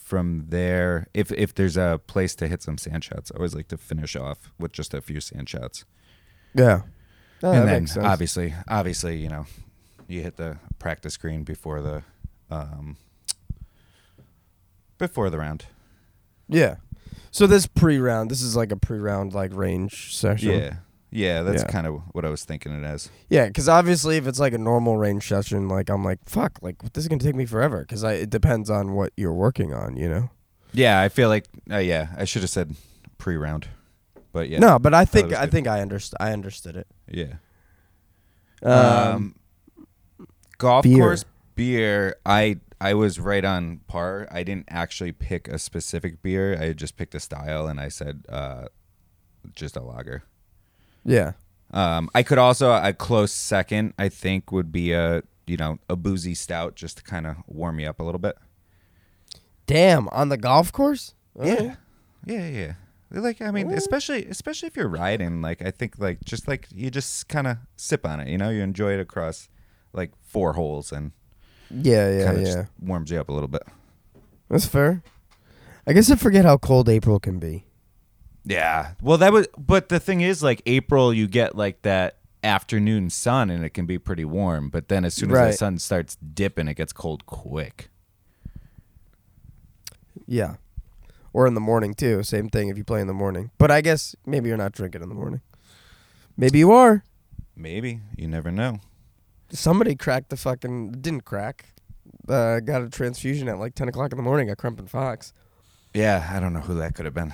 from 0.05 0.47
there 0.49 1.09
if 1.15 1.33
if 1.33 1.55
there's 1.55 1.77
a 1.77 2.01
place 2.07 2.35
to 2.37 2.47
hit 2.47 2.63
some 2.63 2.79
sand 2.79 3.03
shots 3.03 3.33
i 3.33 3.37
always 3.37 3.55
like 3.55 3.69
to 3.69 3.77
finish 3.77 4.15
off 4.15 4.53
with 4.59 4.71
just 4.73 4.95
a 4.95 5.01
few 5.01 5.21
sand 5.21 5.49
shots 5.49 5.85
Yeah. 6.55 6.83
Oh, 7.43 7.51
and 7.53 7.69
then 7.69 8.05
obviously 8.05 8.55
obviously 8.69 9.17
you 9.19 9.29
know 9.29 9.47
you 10.07 10.23
hit 10.23 10.37
the 10.37 10.59
practice 10.79 11.17
green 11.17 11.43
before 11.45 11.81
the 11.83 12.03
um 12.51 12.97
before 14.99 15.31
the 15.31 15.39
round 15.39 15.67
Yeah. 16.49 16.77
So 17.31 17.47
this 17.49 17.67
pre-round, 17.67 18.31
this 18.31 18.43
is 18.43 18.55
like 18.55 18.71
a 18.71 18.77
pre-round 18.77 19.35
like 19.35 19.53
range 19.55 20.15
session. 20.15 20.51
yeah 20.51 20.75
yeah 21.17 21.43
that's 21.43 21.63
Yeah. 21.63 21.71
kind 21.71 21.87
of 21.87 22.03
what 22.13 22.25
i 22.25 22.29
was 22.29 22.45
thinking 22.45 22.73
it 22.73 22.85
as 22.85 23.09
Yeah, 23.31 23.47
because 23.47 23.69
obviously, 23.69 24.17
if 24.17 24.27
it's 24.27 24.41
like 24.41 24.53
a 24.53 24.59
normal 24.59 24.97
range 24.99 25.27
session, 25.29 25.69
like 25.69 25.89
I'm 25.89 26.05
like, 26.05 26.19
fuck, 26.27 26.59
like 26.61 26.77
this 26.93 27.05
is 27.05 27.09
gonna 27.09 27.23
take 27.23 27.37
me 27.37 27.47
forever. 27.47 27.81
Because 27.81 28.03
I 28.05 28.15
it 28.25 28.31
depends 28.31 28.69
on 28.69 28.93
what 28.95 29.13
you're 29.17 29.33
working 29.47 29.73
on, 29.73 29.97
you 29.97 30.09
know. 30.09 30.31
yeah 30.73 31.01
i 31.01 31.09
feel 31.09 31.29
like 31.29 31.45
uh, 31.71 31.79
yeah 31.79 32.09
i 32.19 32.25
should 32.25 32.43
have 32.43 32.51
said 32.51 32.75
pre-round 33.19 33.69
but 34.33 34.49
yeah 34.49 34.59
No, 34.59 34.79
but 34.81 34.93
I 34.93 35.05
think 35.05 35.29
was 35.31 35.39
I 35.39 35.45
good. 35.45 35.53
think 35.53 35.67
I 35.69 35.81
understood. 35.81 36.17
I 36.21 36.33
understood 36.33 36.77
it. 36.77 36.87
yeah 37.09 37.35
Um, 38.63 39.37
golf 40.59 40.83
beer. 40.83 40.99
course 40.99 41.25
beer 41.55 42.17
i 42.27 42.59
i 42.81 42.95
was 42.95 43.21
right 43.21 43.45
on 43.45 43.81
par 43.87 44.27
i 44.33 44.43
didn't 44.43 44.67
actually 44.69 45.13
pick 45.13 45.47
a 45.49 45.59
specific 45.59 46.23
beer 46.23 46.59
i 46.61 46.73
just 46.73 46.97
picked 46.97 47.15
a 47.15 47.21
style 47.21 47.67
and 47.69 47.79
i 47.81 47.89
said 47.89 48.25
uh 48.29 48.65
just 49.55 49.77
a 49.77 49.81
lager 49.81 50.23
yeah. 51.05 51.33
Um, 51.73 52.09
I 52.15 52.23
could 52.23 52.39
also 52.39 52.71
a 52.73 52.93
close 52.93 53.33
second. 53.33 53.95
I 53.99 54.09
think 54.09 54.53
would 54.53 54.71
be 54.71 54.93
a 54.93 55.23
you 55.47 55.57
know 55.57 55.79
a 55.89 55.97
boozy 55.97 56.35
stout 56.35 56.75
just 56.77 56.99
to 56.99 57.03
kind 57.03 57.27
of 57.27 57.37
warm 57.47 57.81
you 57.81 57.89
up 57.89 57.99
a 58.01 58.05
little 58.05 58.21
bit. 58.21 58.37
Damn, 59.67 60.09
on 60.09 60.29
the 60.29 60.37
golf 60.37 60.71
course. 60.73 61.15
Yeah, 61.41 61.77
yeah, 62.25 62.49
yeah. 62.49 62.73
Like 63.11 63.41
I 63.43 63.51
mean, 63.51 63.71
especially 63.71 64.25
especially 64.27 64.69
if 64.69 64.77
you're 64.77 64.89
riding. 64.89 65.41
Like 65.43 65.63
I 65.63 65.71
think 65.71 65.99
like 65.99 66.25
just 66.25 66.47
like 66.49 66.69
you 66.75 66.91
just 66.91 67.29
kind 67.29 67.47
of 67.47 67.59
sip 67.77 68.07
on 68.07 68.21
it. 68.21 68.29
You 68.29 68.39
know, 68.39 68.51
you 68.51 68.63
enjoy 68.63 68.93
it 68.95 69.01
across 69.01 69.49
like 69.93 70.13
four 70.23 70.53
holes 70.55 70.93
and 70.93 71.13
Yeah, 71.71 72.11
yeah, 72.11 72.33
yeah. 72.33 72.45
just 72.45 72.59
warms 72.81 73.11
you 73.11 73.19
up 73.21 73.29
a 73.29 73.33
little 73.33 73.49
bit. 73.49 73.63
That's 74.49 74.67
fair. 74.67 75.03
I 75.87 75.93
guess 75.93 76.11
I 76.11 76.17
forget 76.17 76.45
how 76.45 76.57
cold 76.57 76.89
April 76.89 77.19
can 77.19 77.39
be. 77.39 77.65
Yeah. 78.45 78.93
Well, 79.01 79.19
that 79.19 79.33
was. 79.33 79.47
But 79.57 79.89
the 79.89 79.99
thing 80.01 80.21
is, 80.21 80.43
like 80.43 80.63
April, 80.67 81.13
you 81.15 81.27
get 81.27 81.57
like 81.57 81.83
that 81.83 82.19
afternoon 82.43 83.09
sun, 83.11 83.49
and 83.51 83.65
it 83.65 83.71
can 83.71 83.87
be 83.87 83.99
pretty 83.99 84.25
warm. 84.25 84.69
But 84.69 84.89
then 84.89 85.05
as 85.05 85.15
soon 85.15 85.31
as 85.31 85.35
Right. 85.35 85.47
the 85.53 85.57
sun 85.57 85.79
starts 85.79 86.17
dipping, 86.17 86.69
it 86.69 86.75
gets 86.75 86.93
cold 86.93 87.25
quick. 87.27 87.89
Yeah. 90.27 90.57
Or 91.33 91.47
in 91.47 91.55
the 91.55 91.61
morning 91.61 91.95
too. 91.95 92.23
Same 92.23 92.49
thing 92.49 92.69
if 92.69 92.77
you 92.79 92.85
play 92.85 93.01
in 93.01 93.07
the 93.07 93.15
morning. 93.15 93.51
But 93.59 93.71
I 93.71 93.81
guess 93.81 94.15
maybe 94.27 94.49
you're 94.49 94.59
not 94.59 94.73
drinking 94.73 95.03
in 95.03 95.09
the 95.09 95.15
morning. 95.15 95.41
Maybe 96.37 96.59
you 96.59 96.71
are. 96.73 97.03
Maybe 97.57 98.01
you 98.17 98.29
never 98.29 98.51
know. 98.51 98.79
Somebody 99.51 99.95
cracked 99.97 100.31
the 100.31 100.37
fucking 100.37 100.93
didn't 101.01 101.25
crack. 101.25 101.67
Uh, 102.29 102.61
got 102.61 102.83
a 102.83 102.89
transfusion 102.89 103.49
at 103.49 103.59
like 103.59 103.75
ten 103.75 103.89
o'clock 103.89 104.13
in 104.13 104.17
the 104.17 104.23
morning 104.23 104.49
at 104.51 104.59
Crumpin-Fox. 104.59 105.33
Yeah, 105.93 106.29
I 106.33 106.41
don't 106.41 106.53
know 106.53 106.61
who 106.61 106.75
that 106.75 106.95
could 106.95 107.05
have 107.05 107.15
been. 107.15 107.33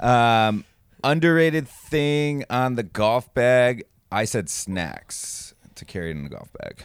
Um, 0.00 0.64
underrated 1.04 1.68
thing 1.68 2.44
on 2.50 2.74
the 2.76 2.82
golf 2.82 3.32
bag. 3.34 3.84
I 4.12 4.24
said 4.24 4.48
snacks 4.48 5.54
to 5.76 5.84
carry 5.84 6.10
in 6.10 6.24
the 6.24 6.30
golf 6.30 6.52
bag. 6.60 6.82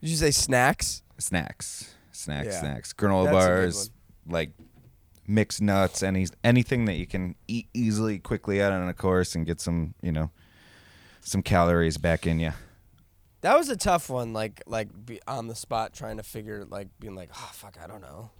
Did 0.00 0.10
you 0.10 0.16
say 0.16 0.30
snacks? 0.30 1.02
Snacks, 1.18 1.94
snacks, 2.10 2.46
Yeah. 2.48 2.60
snacks. 2.60 2.92
Granola 2.92 3.24
That's 3.26 3.32
bars, 3.34 3.90
like 4.26 4.50
mixed 5.26 5.62
nuts, 5.62 6.02
any 6.02 6.26
anything 6.42 6.86
that 6.86 6.94
you 6.94 7.06
can 7.06 7.36
eat 7.46 7.68
easily, 7.74 8.18
quickly 8.18 8.60
out 8.60 8.72
on 8.72 8.88
a 8.88 8.94
course 8.94 9.34
and 9.34 9.46
get 9.46 9.60
some, 9.60 9.94
you 10.02 10.10
know, 10.10 10.30
some 11.20 11.42
calories 11.42 11.98
back 11.98 12.26
in 12.26 12.40
you. 12.40 12.52
That 13.42 13.56
was 13.56 13.68
a 13.68 13.76
tough 13.76 14.08
one. 14.10 14.32
Like 14.32 14.62
like 14.66 14.88
be 15.06 15.20
on 15.28 15.46
the 15.48 15.54
spot 15.54 15.92
trying 15.92 16.16
to 16.16 16.22
figure 16.24 16.64
like 16.64 16.88
being 16.98 17.14
like 17.14 17.30
oh 17.34 17.50
fuck 17.52 17.76
I 17.82 17.86
don't 17.86 18.00
know, 18.00 18.30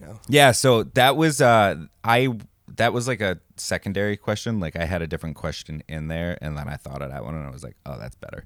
you 0.00 0.06
know. 0.06 0.20
Yeah, 0.28 0.52
so 0.52 0.82
that 0.94 1.16
was 1.16 1.40
uh 1.40 1.76
I 2.04 2.28
that 2.76 2.92
was 2.92 3.08
like 3.08 3.20
a 3.20 3.38
secondary 3.56 4.16
question. 4.16 4.60
Like 4.60 4.76
I 4.76 4.84
had 4.84 5.02
a 5.02 5.06
different 5.06 5.36
question 5.36 5.82
in 5.88 6.08
there 6.08 6.36
and 6.40 6.56
then 6.58 6.68
I 6.68 6.76
thought 6.76 7.02
of 7.02 7.10
that 7.10 7.24
one 7.24 7.34
and 7.34 7.46
I 7.46 7.50
was 7.50 7.62
like, 7.64 7.76
"Oh, 7.86 7.98
that's 7.98 8.16
better." 8.16 8.44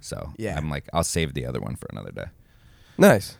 So, 0.00 0.32
Yeah. 0.38 0.56
I'm 0.56 0.70
like, 0.70 0.88
I'll 0.94 1.04
save 1.04 1.34
the 1.34 1.44
other 1.44 1.60
one 1.60 1.76
for 1.76 1.86
another 1.90 2.10
day. 2.10 2.24
Nice. 2.96 3.36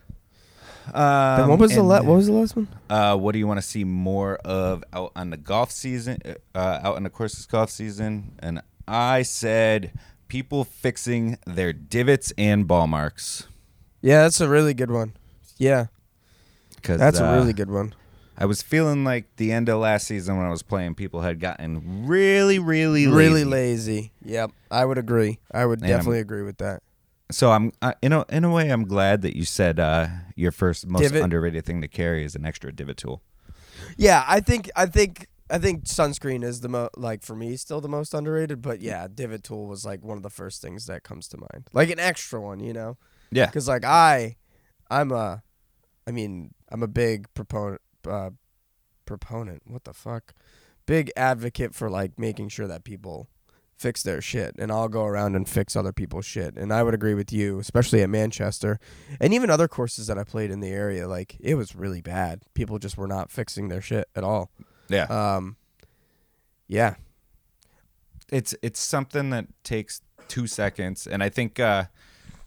Um, 0.93 1.49
what 1.49 1.59
was 1.59 1.75
the 1.75 1.83
la- 1.83 2.03
what 2.03 2.17
was 2.17 2.27
the 2.27 2.33
last 2.33 2.57
one? 2.57 2.69
Uh, 2.89 3.17
what 3.17 3.33
do 3.33 3.39
you 3.39 3.47
want 3.47 3.59
to 3.59 3.67
see 3.67 3.85
more 3.85 4.37
of 4.45 4.83
out 4.93 5.13
on 5.17 5.31
the 5.31 5.37
golf 5.37 5.71
season? 5.71 6.19
Uh, 6.55 6.81
out 6.83 6.97
on 6.97 7.03
the 7.03 7.11
courses 7.11 7.47
golf 7.47 7.71
season, 7.71 8.33
and 8.41 8.61
I 8.89 9.23
said 9.23 9.93
people 10.29 10.65
fixing 10.65 11.39
their 11.47 11.73
divots 11.73 12.33
and 12.39 12.67
ball 12.67 12.87
marks 12.87 13.47
Yeah, 14.01 14.23
that's 14.23 14.41
a 14.41 14.49
really 14.49 14.75
good 14.75 14.91
one. 14.91 15.15
Yeah, 15.59 15.87
because 16.81 16.99
that's 16.99 17.19
a 17.19 17.33
really 17.37 17.53
good 17.53 17.71
one. 17.71 17.95
I 18.39 18.47
was 18.47 18.63
feeling 18.63 19.05
like 19.05 19.27
the 19.37 19.53
end 19.53 19.69
of 19.69 19.81
last 19.81 20.07
season 20.07 20.37
when 20.39 20.47
I 20.47 20.51
was 20.51 20.63
playing, 20.63 20.95
people 20.95 21.21
had 21.21 21.41
gotten 21.41 22.07
really, 22.07 22.59
really, 22.59 23.07
lazy. 23.07 23.17
Really 23.17 23.45
lazy. 23.45 24.13
Yep, 24.25 24.53
I 24.71 24.85
would 24.87 24.97
agree. 24.97 25.41
I 25.53 25.67
would 25.67 25.81
And 25.83 25.91
I'm- 25.91 25.99
definitely 25.99 26.21
agree 26.21 26.43
with 26.43 26.57
that. 26.59 26.83
So 27.31 27.53
I'm, 27.53 27.71
uh, 27.81 27.93
in 28.03 28.13
a 28.13 28.25
in 28.29 28.43
a 28.45 28.51
way, 28.51 28.71
I'm 28.71 28.85
glad 28.87 29.23
that 29.23 29.37
you 29.37 29.45
said 29.45 29.79
uh, 29.79 30.09
your 30.35 30.51
first 30.51 30.87
most 30.89 31.03
Divot. 31.03 31.23
underrated 31.23 31.65
thing 31.65 31.81
to 31.83 31.87
carry 31.87 32.25
is 32.25 32.35
an 32.35 32.45
extra 32.45 32.73
divot 32.73 32.97
tool. 32.97 33.23
Yeah, 33.97 34.25
I 34.27 34.41
think 34.41 34.69
I 34.75 34.87
think 34.87 35.29
I 35.49 35.59
think 35.59 35.85
sunscreen 35.85 36.43
is 36.43 36.61
the 36.61 36.69
mo 36.69 36.89
like 36.97 37.23
for 37.23 37.37
me 37.37 37.57
still 37.57 37.81
the 37.81 37.89
most 37.89 38.15
underrated. 38.15 38.63
But 38.63 38.81
yeah, 38.81 39.07
divot 39.15 39.45
tool 39.45 39.67
was 39.69 39.85
like 39.85 40.03
one 40.03 40.17
of 40.17 40.25
the 40.25 40.31
first 40.31 40.61
things 40.61 40.87
that 40.87 41.05
comes 41.05 41.29
to 41.29 41.37
mind, 41.37 41.69
like 41.73 41.91
an 41.91 42.01
extra 42.01 42.41
one, 42.41 42.59
you 42.59 42.73
know. 42.73 42.97
Yeah, 43.31 43.47
Because 43.47 43.69
like 43.69 43.85
I, 43.85 44.35
I'm 44.91 45.13
a, 45.13 45.45
I 46.09 46.11
mean 46.11 46.53
I'm 46.71 46.83
a 46.83 46.89
big 46.89 47.33
proponent. 47.35 47.81
Uh, 48.07 48.31
proponent. 49.11 49.63
What 49.67 49.85
the 49.85 49.93
fuck? 49.93 50.35
Big 50.87 51.11
advocate 51.17 51.75
for 51.75 51.91
like 51.91 52.19
making 52.19 52.49
sure 52.49 52.69
that 52.69 52.85
people 52.85 53.29
fix 53.77 54.03
their 54.03 54.21
shit, 54.21 54.55
and 54.59 54.71
I'll 54.71 54.89
go 54.89 55.05
around 55.05 55.35
and 55.35 55.49
fix 55.49 55.75
other 55.75 55.93
people's 55.93 56.27
shit. 56.27 56.55
And 56.57 56.73
I 56.73 56.83
would 56.83 56.95
agree 56.95 57.15
with 57.15 57.33
you, 57.33 57.59
especially 57.59 58.03
at 58.03 58.11
Manchester, 58.11 58.79
and 59.21 59.35
even 59.35 59.51
other 59.51 59.67
courses 59.67 60.07
that 60.07 60.19
I 60.19 60.25
played 60.25 60.51
in 60.51 60.61
the 60.61 60.69
area. 60.69 61.09
Like 61.09 61.37
it 61.41 61.57
was 61.57 61.75
really 61.75 62.01
bad. 62.01 62.43
People 62.55 62.79
just 62.79 62.97
were 62.97 63.09
not 63.09 63.31
fixing 63.31 63.69
their 63.69 63.81
shit 63.81 64.09
at 64.15 64.23
all. 64.23 64.51
yeah. 64.89 65.05
Um, 65.05 65.57
yeah, 66.69 66.95
it's 68.31 68.55
it's 68.63 68.79
something 68.79 69.31
that 69.31 69.47
takes 69.65 70.03
two 70.29 70.47
seconds, 70.47 71.07
and 71.07 71.21
I 71.21 71.29
think 71.31 71.59
uh, 71.59 71.85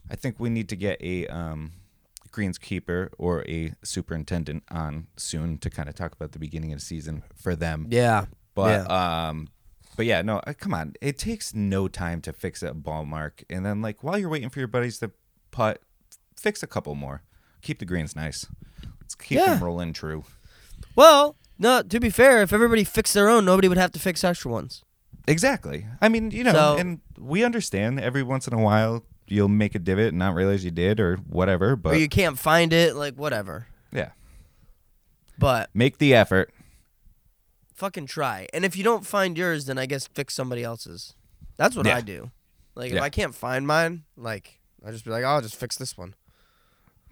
I 0.10 0.16
think 0.16 0.40
we 0.40 0.50
need 0.50 0.70
to 0.70 0.78
get 0.78 1.02
a 1.02 1.28
um, 1.28 1.74
greenskeeper 2.34 3.10
or 3.18 3.44
a 3.48 3.74
superintendent 3.84 4.64
on 4.70 5.08
soon 5.16 5.58
to 5.60 5.70
kind 5.70 5.88
of 5.88 5.96
talk 5.96 6.14
about 6.14 6.32
the 6.34 6.40
beginning 6.40 6.74
of 6.74 6.80
the 6.80 6.86
season 6.86 7.24
for 7.36 7.56
them. 7.56 7.88
Yeah. 7.90 8.26
But 8.56 8.90
um, 8.92 9.48
but 9.96 10.06
yeah, 10.06 10.22
no, 10.22 10.40
uh, 10.40 10.54
come 10.60 10.74
on. 10.74 10.94
It 11.02 11.18
takes 11.18 11.54
no 11.54 11.88
time 11.88 12.20
to 12.22 12.34
fix 12.34 12.62
a 12.64 12.74
ball 12.74 13.06
mark, 13.06 13.44
and 13.50 13.66
then 13.66 13.82
like 13.82 14.04
while 14.04 14.18
you're 14.18 14.30
waiting 14.30 14.50
for 14.50 14.60
your 14.60 14.68
buddies 14.68 15.00
to 15.00 15.12
putt, 15.52 15.80
fix 16.38 16.62
a 16.64 16.68
couple 16.68 16.94
more. 16.96 17.22
Keep 17.62 17.80
the 17.80 17.86
greens 17.86 18.16
nice. 18.16 18.46
Let's 19.00 19.16
keep 19.16 19.38
Yeah. 19.38 19.54
them 19.56 19.64
rolling 19.64 19.94
true. 19.94 20.24
Well, 20.96 21.36
no. 21.58 21.82
To 21.82 22.00
be 22.00 22.10
fair, 22.10 22.42
if 22.42 22.52
everybody 22.54 22.84
fixed 22.84 23.14
their 23.14 23.30
own, 23.30 23.46
nobody 23.46 23.68
would 23.68 23.78
have 23.78 23.92
to 23.94 24.00
fix 24.00 24.24
extra 24.24 24.52
ones. 24.52 24.84
Exactly. 25.28 25.86
I 26.02 26.10
mean, 26.10 26.32
you 26.32 26.44
know, 26.44 26.52
So- 26.52 26.78
and 26.78 27.00
we 27.18 27.44
understand 27.44 28.00
every 28.00 28.24
once 28.24 28.48
in 28.48 28.54
a 28.54 28.62
while 28.62 29.06
you'll 29.28 29.48
make 29.48 29.76
a 29.76 29.80
divot 29.80 30.10
and 30.10 30.20
not 30.20 30.36
realize 30.36 30.64
you 30.66 30.72
did 30.72 31.00
or 31.00 31.18
whatever, 31.18 31.76
but 31.76 31.96
or 31.96 31.98
you 31.98 32.10
can't 32.10 32.38
find 32.40 32.74
it, 32.74 32.96
like 32.96 33.16
whatever. 33.16 33.68
yeah, 33.92 34.10
But 35.38 35.70
make 35.74 35.98
the 35.98 36.14
effort. 36.14 36.52
fucking 37.74 38.06
try. 38.06 38.48
And 38.54 38.64
if 38.64 38.76
you 38.78 38.84
don't 38.84 39.06
find 39.06 39.38
yours, 39.38 39.66
then 39.66 39.78
I 39.78 39.86
guess 39.86 40.08
fix 40.08 40.34
somebody 40.34 40.64
else's. 40.64 41.16
That's 41.58 41.76
what 41.76 41.86
Yeah. 41.86 41.98
I 41.98 42.02
do. 42.02 42.32
Like 42.76 42.92
if 42.92 43.02
I 43.02 43.10
can't 43.10 43.36
find 43.36 43.68
mine, 43.68 44.04
like 44.18 44.60
I 44.86 44.92
just 44.92 45.06
be 45.06 45.12
like, 45.12 45.24
oh, 45.24 45.28
I'll 45.28 45.42
just 45.42 45.56
fix 45.56 45.76
this 45.78 45.98
one. 45.98 46.16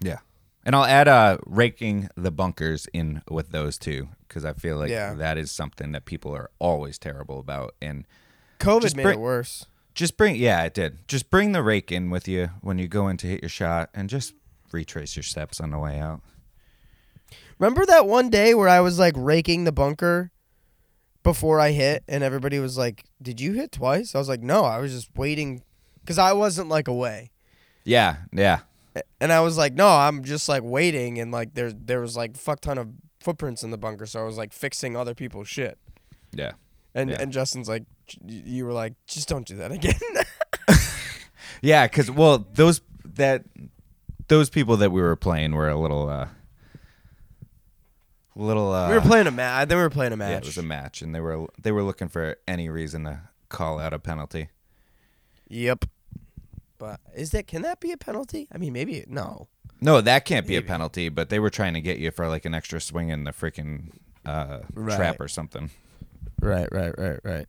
Yeah. 0.00 0.18
And 0.64 0.74
I'll 0.76 0.84
add 0.84 1.08
uh 1.08 1.38
raking 1.46 2.08
the 2.16 2.30
bunkers 2.30 2.86
in 2.92 3.22
with 3.30 3.50
those 3.50 3.78
two 3.78 4.08
because 4.28 4.44
I 4.44 4.52
feel 4.52 4.76
like 4.76 4.90
Yeah. 4.90 5.14
that 5.14 5.36
is 5.38 5.50
something 5.50 5.92
that 5.92 6.04
people 6.04 6.34
are 6.34 6.50
always 6.58 6.98
terrible 6.98 7.38
about 7.40 7.74
and 7.82 8.04
COVID 8.60 8.94
made 8.96 9.06
it 9.06 9.18
worse. 9.20 9.66
Just 9.94 10.16
bring 10.16 10.36
yeah, 10.36 10.62
it 10.64 10.74
did. 10.74 11.06
Just 11.08 11.30
bring 11.30 11.52
the 11.52 11.62
rake 11.62 11.92
in 11.92 12.10
with 12.10 12.26
you 12.28 12.50
when 12.60 12.78
you 12.78 12.88
go 12.88 13.08
in 13.08 13.16
to 13.18 13.26
hit 13.26 13.42
your 13.42 13.48
shot 13.48 13.90
and 13.94 14.08
just 14.08 14.34
retrace 14.72 15.16
your 15.16 15.22
steps 15.22 15.60
on 15.60 15.70
the 15.70 15.78
way 15.78 15.98
out. 15.98 16.20
Remember 17.58 17.86
that 17.86 18.06
one 18.06 18.30
day 18.30 18.54
where 18.54 18.68
I 18.68 18.80
was 18.80 18.98
like 18.98 19.14
raking 19.16 19.64
the 19.64 19.72
bunker 19.72 20.30
before 21.22 21.60
I 21.60 21.70
hit, 21.70 22.02
and 22.08 22.24
everybody 22.24 22.58
was 22.58 22.76
like, 22.76 23.04
"Did 23.20 23.40
you 23.40 23.52
hit 23.52 23.70
twice?" 23.72 24.14
I 24.14 24.18
was 24.18 24.28
like, 24.28 24.40
"No, 24.42 24.64
I 24.64 24.78
was 24.78 24.92
just 24.92 25.10
waiting," 25.16 25.62
because 26.00 26.18
I 26.18 26.32
wasn't 26.32 26.68
like 26.68 26.88
away, 26.88 27.30
Yeah, 27.84 28.16
yeah. 28.32 28.60
and 29.20 29.32
I 29.32 29.40
was 29.40 29.56
like, 29.56 29.74
"No, 29.74 29.86
I'm 29.88 30.24
just 30.24 30.48
like 30.48 30.62
waiting," 30.64 31.20
and 31.20 31.30
like 31.30 31.54
there 31.54 31.72
there 31.72 32.00
was 32.00 32.16
like 32.16 32.36
fuck 32.36 32.60
ton 32.60 32.78
of 32.78 32.88
footprints 33.20 33.62
in 33.62 33.70
the 33.70 33.78
bunker, 33.78 34.06
so 34.06 34.20
I 34.20 34.24
was 34.24 34.36
like 34.36 34.52
fixing 34.52 34.96
other 34.96 35.14
people's 35.14 35.46
shit, 35.48 35.78
Yeah. 36.32 36.52
And 36.94 37.10
Yeah. 37.10 37.16
and 37.20 37.32
Justin's 37.32 37.68
like, 37.68 37.84
you 38.26 38.64
were 38.66 38.72
like, 38.72 38.94
just 39.06 39.28
don't 39.28 39.46
do 39.46 39.56
that 39.56 39.72
again. 39.72 39.94
Yeah, 41.64 41.86
cuz 41.86 42.10
well, 42.10 42.44
those 42.54 42.80
that 43.04 43.44
those 44.26 44.50
people 44.50 44.76
that 44.78 44.90
we 44.90 45.00
were 45.00 45.14
playing 45.14 45.52
were 45.54 45.68
a 45.68 45.78
little 45.78 46.08
uh 46.08 46.26
little 48.34 48.72
uh 48.72 48.88
we 48.88 48.94
were 48.94 49.00
playing 49.00 49.26
a 49.26 49.30
match. 49.30 49.68
Then 49.68 49.78
we 49.78 49.84
were 49.84 49.90
playing 49.90 50.12
a 50.12 50.16
match. 50.16 50.30
Yeah, 50.30 50.36
it 50.38 50.46
was 50.46 50.58
a 50.58 50.62
match 50.62 51.02
and 51.02 51.14
they 51.14 51.20
were 51.20 51.46
they 51.60 51.70
were 51.72 51.82
looking 51.82 52.08
for 52.08 52.36
any 52.48 52.68
reason 52.68 53.04
to 53.04 53.20
call 53.48 53.78
out 53.78 53.92
a 53.92 53.98
penalty. 53.98 54.48
Yep. 55.48 55.84
But 56.78 57.00
is 57.14 57.30
that 57.30 57.46
can 57.46 57.62
that 57.62 57.78
be 57.80 57.92
a 57.92 57.96
penalty? 57.96 58.48
I 58.52 58.58
mean, 58.58 58.72
maybe 58.72 59.04
no. 59.06 59.48
No, 59.80 60.00
that 60.00 60.24
can't 60.24 60.46
be 60.46 60.56
a 60.56 60.62
penalty, 60.62 61.08
but 61.08 61.28
they 61.28 61.38
were 61.40 61.50
trying 61.50 61.74
to 61.74 61.80
get 61.80 61.98
you 61.98 62.10
for 62.12 62.28
like 62.28 62.44
an 62.44 62.54
extra 62.54 62.80
swing 62.80 63.08
in 63.08 63.24
the 63.24 63.32
freaking 63.32 63.90
uh, 64.24 64.60
Right. 64.74 64.96
trap 64.96 65.20
or 65.20 65.28
something. 65.28 65.70
Right, 66.40 66.68
right, 66.72 66.92
right, 66.98 67.20
right. 67.24 67.46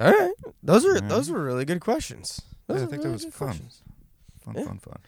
All 0.00 0.10
right, 0.10 0.32
those 0.62 0.84
are 0.86 1.00
those 1.00 1.30
were 1.30 1.42
really 1.44 1.64
good 1.64 1.80
questions. 1.80 2.40
Those 2.66 2.80
Yeah, 2.80 2.86
I 2.86 2.90
think 2.90 3.02
that 3.02 3.10
was 3.10 3.24
fun. 3.24 3.32
questions. 3.48 3.82
Fun, 4.44 4.54
Yeah. 4.56 4.64
fun, 4.64 4.78
fun. 4.78 4.98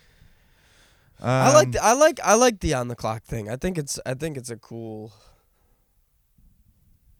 I 1.21 1.53
like 1.55 1.67
Um, 1.67 1.73
the, 1.73 1.85
I 1.85 1.93
like 1.93 2.21
I 2.23 2.35
like 2.35 2.61
the 2.61 2.75
on 2.75 2.88
the 2.88 2.95
clock 2.97 3.23
thing. 3.25 3.49
I 3.49 3.57
think 3.57 3.79
it's 3.79 3.99
I 4.05 4.14
think 4.14 4.37
it's 4.37 4.50
a 4.50 4.57
cool 4.57 5.12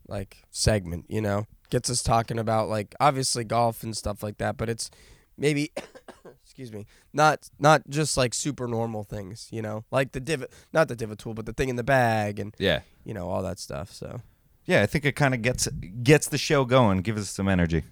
like 0.07 0.43
segment. 0.51 1.05
You 1.09 1.21
know, 1.21 1.45
gets 1.69 1.89
us 1.89 2.03
talking 2.03 2.37
about 2.39 2.69
like 2.69 2.93
obviously 2.99 3.43
golf 3.43 3.83
and 3.83 3.95
stuff 3.95 4.21
like 4.23 4.37
that, 4.37 4.57
but 4.57 4.69
it's 4.69 4.91
maybe 5.37 5.71
excuse 6.43 6.71
me 6.71 6.85
not 7.13 7.49
not 7.59 7.89
just 7.89 8.15
like 8.17 8.33
super 8.33 8.67
normal 8.67 9.03
things. 9.03 9.47
You 9.51 9.61
know, 9.61 9.85
like 9.91 10.11
the 10.11 10.19
divot 10.19 10.51
not 10.73 10.87
the 10.87 10.95
divot 10.95 11.19
tool, 11.19 11.33
but 11.33 11.45
the 11.45 11.53
thing 11.53 11.69
in 11.69 11.75
the 11.75 11.83
bag 11.83 12.39
and 12.39 12.53
yeah, 12.59 12.81
you 13.03 13.13
know 13.13 13.27
all 13.29 13.41
that 13.43 13.59
stuff. 13.59 13.91
So 13.91 14.21
yeah. 14.65 14.81
I 14.81 14.85
think 14.85 15.05
it 15.05 15.13
kind 15.13 15.33
of 15.33 15.41
gets 15.41 15.67
gets 16.03 16.27
the 16.27 16.37
show 16.37 16.65
going, 16.65 16.99
gives 16.99 17.21
us 17.21 17.29
some 17.29 17.47
energy. 17.47 17.83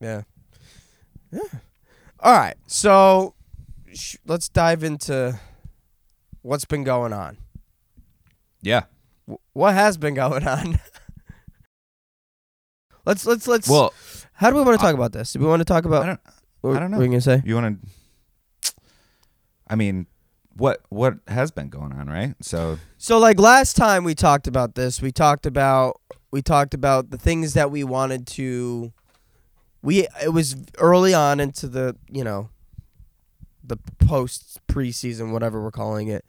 Yeah. 0.00 0.22
Yeah. 1.32 1.40
All 2.20 2.32
right. 2.32 2.54
So 2.66 3.34
sh- 3.92 4.16
let's 4.26 4.48
dive 4.48 4.84
into 4.84 5.38
what's 6.42 6.64
been 6.64 6.84
going 6.84 7.12
on. 7.12 7.38
Yeah. 8.62 8.84
W- 9.26 9.38
what 9.52 9.74
has 9.74 9.96
been 9.96 10.14
going 10.14 10.46
on? 10.46 10.78
let's 13.06 13.26
let's 13.26 13.48
let's. 13.48 13.68
Well, 13.68 13.92
how 14.34 14.50
do 14.50 14.56
we 14.56 14.62
want 14.62 14.78
to 14.78 14.84
talk 14.84 14.94
about 14.94 15.12
this? 15.12 15.32
Do 15.32 15.40
we 15.40 15.46
want 15.46 15.60
to 15.60 15.64
talk 15.64 15.84
about? 15.84 16.02
I 16.02 16.06
don't. 16.06 16.20
what, 16.60 16.76
I 16.76 16.80
don't 16.80 16.90
know. 16.90 16.98
What 16.98 17.02
are 17.02 17.06
you 17.06 17.12
gonna 17.12 17.20
say? 17.20 17.42
You 17.44 17.54
want 17.54 17.82
to? 17.82 17.88
I 19.68 19.74
mean, 19.74 20.06
what 20.56 20.80
what 20.88 21.14
has 21.28 21.50
been 21.50 21.68
going 21.68 21.92
on, 21.92 22.08
right? 22.08 22.34
So 22.40 22.78
So 22.98 23.18
like 23.18 23.38
last 23.38 23.76
time 23.76 24.04
we 24.04 24.14
talked 24.14 24.46
about 24.46 24.74
this, 24.74 25.02
we 25.02 25.12
talked 25.12 25.46
about 25.46 26.00
we 26.30 26.42
talked 26.42 26.74
about 26.74 27.10
the 27.10 27.18
things 27.18 27.54
that 27.54 27.70
we 27.70 27.84
wanted 27.84 28.26
to 28.28 28.92
we 29.82 30.06
it 30.22 30.32
was 30.32 30.56
early 30.78 31.14
on 31.14 31.40
into 31.40 31.68
the, 31.68 31.96
you 32.08 32.24
know, 32.24 32.50
the 33.62 33.76
post 33.98 34.60
preseason 34.68 35.32
whatever 35.32 35.62
we're 35.62 35.70
calling 35.70 36.08
it. 36.08 36.24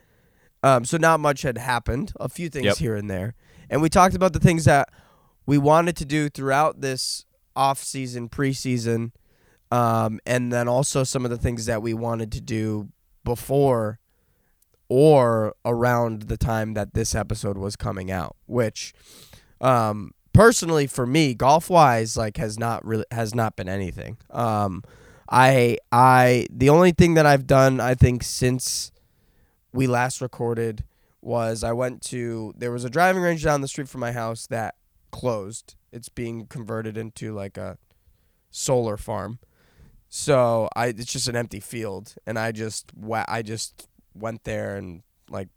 Um 0.64 0.84
so 0.86 0.98
not 0.98 1.20
much 1.20 1.44
had 1.44 1.58
happened, 1.58 2.14
a 2.20 2.30
few 2.30 2.50
things 2.50 2.66
Yep. 2.66 2.78
here 2.78 2.96
and 2.96 3.10
there. 3.10 3.36
And 3.70 3.82
we 3.82 3.90
talked 3.90 4.16
about 4.16 4.34
the 4.34 4.40
things 4.40 4.66
that 4.66 4.90
we 5.46 5.58
wanted 5.58 5.96
to 5.98 6.06
do 6.06 6.30
throughout 6.30 6.82
this 6.82 7.26
off 7.56 7.82
season, 7.84 8.30
preseason, 8.30 9.12
um, 9.72 10.20
and 10.26 10.52
then 10.54 10.68
also 10.68 11.04
some 11.04 11.26
of 11.26 11.32
the 11.32 11.38
things 11.38 11.66
that 11.66 11.82
we 11.82 11.94
wanted 11.94 12.32
to 12.34 12.42
do 12.42 12.90
before 13.24 14.00
or 14.90 15.56
around 15.66 16.24
the 16.24 16.38
time 16.38 16.74
that 16.74 16.94
this 16.94 17.14
episode 17.16 17.58
was 17.58 17.76
coming 17.76 18.12
out, 18.12 18.36
which 18.46 18.94
um 19.62 20.12
personally 20.34 20.88
for 20.88 21.06
me, 21.06 21.34
golf 21.34 21.70
wise, 21.70 22.16
like 22.16 22.38
has 22.38 22.58
not 22.60 22.86
really 22.86 23.06
has 23.12 23.34
not 23.34 23.56
been 23.56 23.70
anything. 23.70 24.18
Um 24.30 24.84
I 25.30 25.78
I 25.92 26.48
the 26.52 26.70
only 26.70 26.92
thing 26.92 27.16
that 27.16 27.26
I've 27.26 27.48
done 27.48 27.80
I 27.80 27.96
think 27.96 28.24
since 28.24 28.92
we 29.74 29.88
last 29.88 30.22
recorded 30.22 30.84
was 31.22 31.64
I 31.64 31.74
went 31.74 32.02
to 32.04 32.54
there 32.58 32.72
was 32.72 32.86
a 32.86 32.90
driving 32.90 33.22
range 33.22 33.44
down 33.44 33.62
the 33.62 33.68
street 33.68 33.90
from 33.90 34.02
my 34.02 34.12
house 34.12 34.48
that 34.48 34.76
closed. 35.12 35.76
It's 35.92 36.10
being 36.10 36.46
converted 36.48 36.98
into 36.98 37.34
like 37.34 37.58
a 37.58 37.78
solar 38.50 38.98
farm. 38.98 39.40
So 40.10 40.70
I 40.76 40.88
it's 40.88 41.12
just 41.12 41.28
an 41.28 41.36
empty 41.36 41.60
field 41.60 42.16
and 42.26 42.40
I 42.40 42.52
just 42.52 42.92
I 43.12 43.42
just 43.42 43.88
went 44.20 44.44
there 44.44 44.76
and 44.76 45.04
like 45.30 45.50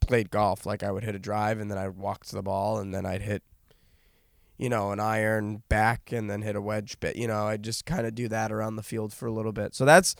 played 0.00 0.30
golf. 0.30 0.66
Like 0.66 0.82
I 0.82 0.90
would 0.90 1.04
hit 1.04 1.14
a 1.14 1.18
drive 1.18 1.60
and 1.60 1.70
then 1.70 1.78
I'd 1.78 1.96
walk 1.96 2.24
to 2.26 2.34
the 2.34 2.42
ball 2.42 2.78
and 2.78 2.94
then 2.94 3.06
I'd 3.06 3.22
hit 3.22 3.42
you 4.60 4.68
know, 4.68 4.92
an 4.92 5.00
iron 5.00 5.62
back 5.70 6.12
and 6.12 6.28
then 6.28 6.42
hit 6.42 6.54
a 6.54 6.60
wedge 6.60 7.00
bit. 7.00 7.16
You 7.16 7.26
know, 7.26 7.46
I 7.46 7.56
just 7.56 7.86
kind 7.86 8.06
of 8.06 8.14
do 8.14 8.28
that 8.28 8.52
around 8.52 8.76
the 8.76 8.82
field 8.82 9.10
for 9.14 9.24
a 9.24 9.32
little 9.32 9.52
bit. 9.52 9.74
So 9.74 9.86
that's 9.86 10.14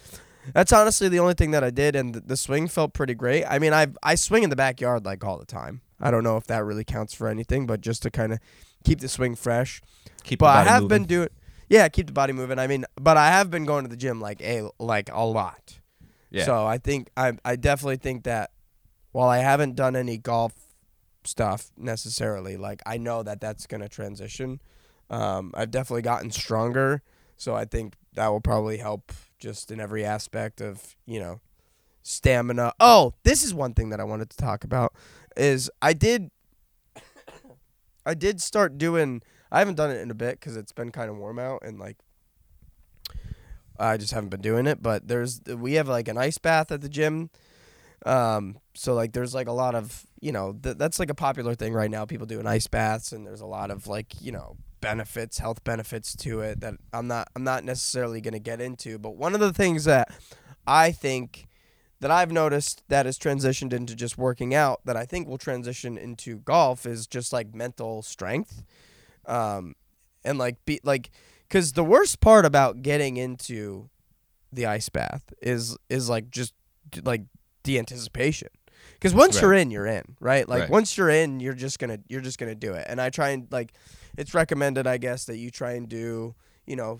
that's 0.55 0.73
honestly 0.73 1.11
the 1.11 1.19
only 1.19 1.35
thing 1.35 1.51
that 1.51 1.63
I 1.63 1.69
did 1.69 1.95
and 1.95 2.15
the 2.15 2.39
swing 2.39 2.67
felt 2.67 2.95
pretty 2.95 3.15
great. 3.15 3.45
I 3.45 3.59
mean, 3.59 3.75
I 3.75 3.89
I 4.03 4.15
swing 4.15 4.43
in 4.43 4.49
the 4.49 4.57
backyard 4.57 5.05
like 5.05 5.23
all 5.23 5.39
the 5.39 5.45
time. 5.45 5.83
I 6.01 6.11
don't 6.11 6.25
know 6.25 6.39
if 6.39 6.47
that 6.47 6.65
really 6.65 6.85
counts 6.85 7.13
for 7.13 7.29
anything, 7.29 7.67
but 7.67 7.83
just 7.83 8.03
to 8.05 8.11
kind 8.11 8.33
of 8.33 8.39
keep 8.83 9.01
the 9.01 9.09
swing 9.09 9.35
fresh. 9.35 9.83
keep. 10.25 10.39
But 10.39 10.55
the 10.55 10.71
I 10.71 10.73
have 10.73 10.83
moving. 10.85 10.99
been 11.03 11.07
doing 11.07 11.29
yeah, 11.69 11.87
keep 11.91 12.07
the 12.07 12.15
body 12.15 12.33
moving. 12.33 12.59
I 12.59 12.67
mean, 12.67 12.87
but 12.99 13.19
I 13.19 13.29
have 13.29 13.51
been 13.51 13.67
going 13.67 13.85
to 13.85 13.91
the 13.91 13.97
gym 13.97 14.23
like 14.23 14.41
a 14.41 14.71
like 14.79 15.11
a 15.13 15.27
lot. 15.27 15.80
Yeah. 16.31 16.45
So 16.45 16.67
I 16.67 16.79
think 16.79 17.11
I 17.17 17.33
I 17.45 17.57
definitely 17.57 17.97
think 17.97 18.25
that 18.25 18.51
while 19.13 19.29
I 19.29 19.39
haven't 19.39 19.75
done 19.75 19.97
any 19.97 20.17
golf 20.17 20.53
stuff 21.25 21.71
necessarily, 21.77 22.57
like 22.57 22.83
I 22.87 22.97
know 22.97 23.23
that 23.23 23.41
that's 23.41 23.67
gonna 23.67 23.89
transition. 23.89 24.61
Um, 25.11 25.53
I've 25.55 25.71
definitely 25.71 26.03
gotten 26.03 26.31
stronger, 26.31 27.03
so 27.37 27.55
I 27.55 27.65
think 27.65 27.95
that 28.15 28.29
will 28.29 28.41
probably 28.41 28.79
help 28.79 29.13
just 29.39 29.71
in 29.71 29.81
every 29.81 30.05
aspect 30.05 30.61
of 30.61 30.97
you 31.07 31.19
know 31.19 31.41
stamina. 32.03 32.73
Oh, 32.79 33.15
this 33.25 33.43
is 33.43 33.53
one 33.53 33.75
thing 33.75 33.91
that 33.91 34.01
I 34.01 34.05
wanted 34.05 34.31
to 34.31 34.37
talk 34.37 34.65
about 34.65 34.95
is 35.37 35.71
I 35.83 35.93
did 35.93 36.31
I 38.07 38.15
did 38.15 38.41
start 38.41 38.79
doing. 38.79 39.23
I 39.53 39.59
haven't 39.59 39.75
done 39.75 39.91
it 39.91 40.01
in 40.01 40.13
a 40.13 40.15
bit 40.15 40.39
because 40.39 40.57
it's 40.57 40.71
been 40.71 40.93
kind 40.93 41.11
of 41.11 41.17
warm 41.17 41.41
out 41.41 41.63
and 41.65 41.79
like 41.81 41.97
I 43.81 43.97
just 43.97 44.13
haven't 44.13 44.29
been 44.29 44.43
doing 44.43 44.67
it. 44.67 44.83
But 44.83 45.09
there's 45.09 45.41
we 45.47 45.75
have 45.75 45.89
like 45.89 46.09
an 46.09 46.19
ice 46.19 46.39
bath 46.39 46.71
at 46.71 46.81
the 46.81 46.89
gym. 46.89 47.31
Um, 48.07 48.59
so 48.75 48.95
like 48.95 49.13
there's 49.13 49.35
like 49.35 49.49
a 49.49 49.53
lot 49.53 49.75
of 49.75 50.07
you 50.21 50.33
know 50.33 50.53
th- 50.53 50.79
that's 50.79 50.99
like 50.99 51.11
a 51.11 51.15
popular 51.15 51.55
thing 51.55 51.73
right 51.73 51.91
now. 51.91 52.05
People 52.05 52.27
doing 52.27 52.47
ice 52.47 52.67
baths 52.67 53.13
and 53.13 53.27
there's 53.27 53.41
a 53.41 53.47
lot 53.47 53.71
of 53.71 53.87
like 53.87 54.21
you 54.21 54.33
know 54.33 54.57
benefits, 54.81 55.39
health 55.39 55.65
benefits 55.65 56.15
to 56.17 56.41
it 56.41 56.61
that 56.61 56.75
I'm 56.93 57.09
not 57.09 57.29
I'm 57.35 57.45
not 57.45 57.65
necessarily 57.65 58.21
gonna 58.21 58.39
get 58.39 58.61
into. 58.61 58.99
But 58.99 59.17
one 59.17 59.35
of 59.35 59.41
the 59.41 59.53
things 59.53 59.85
that 59.85 60.09
I 60.67 60.93
think 60.93 61.49
that 62.01 62.11
I've 62.11 62.33
noticed 62.33 62.83
that 62.89 63.05
has 63.07 63.19
transitioned 63.19 63.73
into 63.73 63.95
just 63.95 64.17
working 64.17 64.55
out 64.55 64.81
that 64.87 64.97
I 64.97 65.05
think 65.05 65.29
will 65.29 65.39
transition 65.39 65.99
into 65.99 66.39
golf 66.39 66.87
is 66.87 67.07
just 67.07 67.33
like 67.33 67.55
mental 67.55 68.03
strength. 68.03 68.65
Um, 69.27 69.75
and 70.25 70.39
like 70.39 70.65
be 70.65 70.81
like 70.83 71.11
cuz 71.51 71.73
the 71.73 71.85
worst 71.85 72.21
part 72.21 72.47
about 72.47 72.81
getting 72.83 73.17
into 73.19 73.91
the 74.53 74.65
ice 74.67 74.89
bath 74.89 75.33
is 75.43 75.77
is 75.89 76.09
like 76.09 76.31
just 76.31 76.55
like 77.05 77.23
the 77.65 77.79
anticipation. 77.79 78.49
Cuz 79.01 79.15
once 79.15 79.35
Right. 79.37 79.43
you're 79.43 79.53
in, 79.55 79.71
you're 79.71 79.87
in, 79.87 80.17
right? 80.21 80.49
Like 80.49 80.63
Right. 80.63 80.71
once 80.71 80.97
you're 80.97 81.11
in, 81.11 81.41
you're 81.41 81.53
just 81.55 81.79
going 81.79 81.91
to 81.91 82.03
you're 82.09 82.23
just 82.23 82.39
to 82.39 82.55
do 82.55 82.73
it. 82.73 82.87
And 82.89 83.01
I 83.01 83.11
try 83.11 83.29
and 83.31 83.47
like 83.51 83.73
it's 84.17 84.33
recommended 84.35 84.87
I 84.87 84.97
guess 84.97 85.25
that 85.27 85.37
you 85.37 85.51
try 85.51 85.73
and 85.73 85.89
do, 85.89 86.35
you 86.67 86.77
know, 86.77 86.99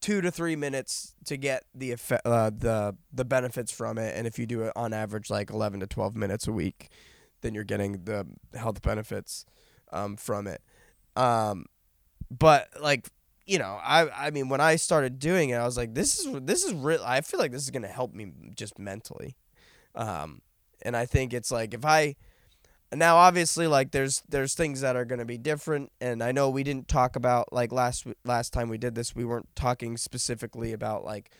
two 0.00 0.20
to 0.20 0.30
three 0.30 0.56
minutes 0.56 1.14
to 1.26 1.36
get 1.36 1.64
the 1.74 1.92
effect, 1.92 2.26
uh, 2.26 2.50
the 2.50 2.96
the 3.12 3.24
benefits 3.24 3.70
from 3.72 3.98
it. 3.98 4.16
And 4.16 4.26
if 4.26 4.38
you 4.38 4.46
do 4.46 4.62
it 4.62 4.72
on 4.74 4.92
average 4.92 5.30
like 5.30 5.48
eleven 5.50 5.80
to 5.80 5.86
twelve 5.86 6.14
minutes 6.16 6.46
a 6.48 6.52
week, 6.52 6.88
then 7.40 7.54
you're 7.54 7.64
getting 7.64 8.04
the 8.04 8.26
health 8.54 8.82
benefits 8.82 9.46
um, 9.92 10.16
from 10.16 10.46
it. 10.46 10.60
Um, 11.16 11.66
but 12.30 12.68
like 12.80 13.08
you 13.52 13.58
know, 13.58 13.78
I 13.82 14.08
I 14.28 14.30
mean, 14.30 14.48
when 14.48 14.62
I 14.62 14.76
started 14.76 15.18
doing 15.18 15.50
it, 15.50 15.56
I 15.56 15.64
was 15.66 15.76
like, 15.76 15.92
this 15.92 16.18
is 16.18 16.40
this 16.40 16.64
is 16.64 16.72
real. 16.72 17.02
I 17.04 17.20
feel 17.20 17.38
like 17.38 17.52
this 17.52 17.62
is 17.62 17.70
gonna 17.70 17.86
help 17.86 18.14
me 18.14 18.32
just 18.56 18.78
mentally. 18.78 19.36
Um, 19.94 20.40
and 20.80 20.96
I 20.96 21.04
think 21.04 21.34
it's 21.34 21.50
like 21.50 21.74
if 21.74 21.84
I 21.84 22.16
now 22.94 23.16
obviously 23.16 23.66
like 23.66 23.90
there's 23.90 24.22
there's 24.26 24.54
things 24.54 24.80
that 24.80 24.96
are 24.96 25.04
to 25.04 25.24
be 25.24 25.38
different 25.38 25.90
and 25.98 26.22
i 26.22 26.30
know 26.30 26.50
we 26.50 26.62
didn't 26.62 26.88
talk 26.88 27.16
about 27.16 27.50
like 27.50 27.72
last 27.72 28.06
last 28.22 28.52
time 28.52 28.68
we 28.68 28.76
did 28.76 28.94
this 28.94 29.16
we 29.16 29.24
weren't 29.24 29.48
talking 29.56 29.96
specifically 29.96 30.74
about 30.74 31.02
like 31.02 31.30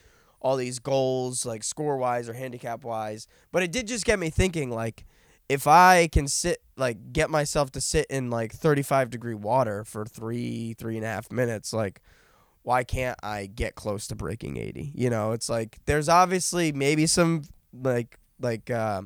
all 0.41 0.57
these 0.57 0.79
goals 0.79 1.45
like 1.45 1.63
score 1.63 1.99
wise 1.99 2.27
or 2.27 2.33
handicap 2.33 2.85
wise 2.85 3.27
but 3.53 3.63
it 3.63 3.71
did 3.71 3.87
just 3.87 4.07
get 4.07 4.19
me 4.19 4.31
thinking 4.31 4.71
like 4.71 5.05
if 5.49 5.67
i 5.67 6.09
can 6.09 6.27
sit 6.27 6.63
like 6.77 7.13
get 7.13 7.31
myself 7.31 7.71
to 7.71 7.81
sit 7.81 8.07
in 8.09 8.31
like 8.31 8.53
35 8.53 9.11
degree 9.11 9.35
water 9.35 9.85
for 9.85 10.05
three 10.05 10.75
three 10.75 10.97
and 10.97 11.05
a 11.05 11.09
half 11.09 11.31
minutes 11.31 11.73
like 11.73 12.01
why 12.63 12.85
can't 12.85 13.19
i 13.23 13.47
get 13.47 13.75
close 13.75 14.07
to 14.07 14.15
breaking 14.15 14.57
80 14.57 14.93
you 14.95 15.11
know 15.11 15.33
it's 15.33 15.49
like 15.49 15.79
there's 15.87 16.09
obviously 16.09 16.73
maybe 16.73 17.07
some 17.07 17.43
like 17.73 18.19
like 18.41 18.71
uh 18.71 19.03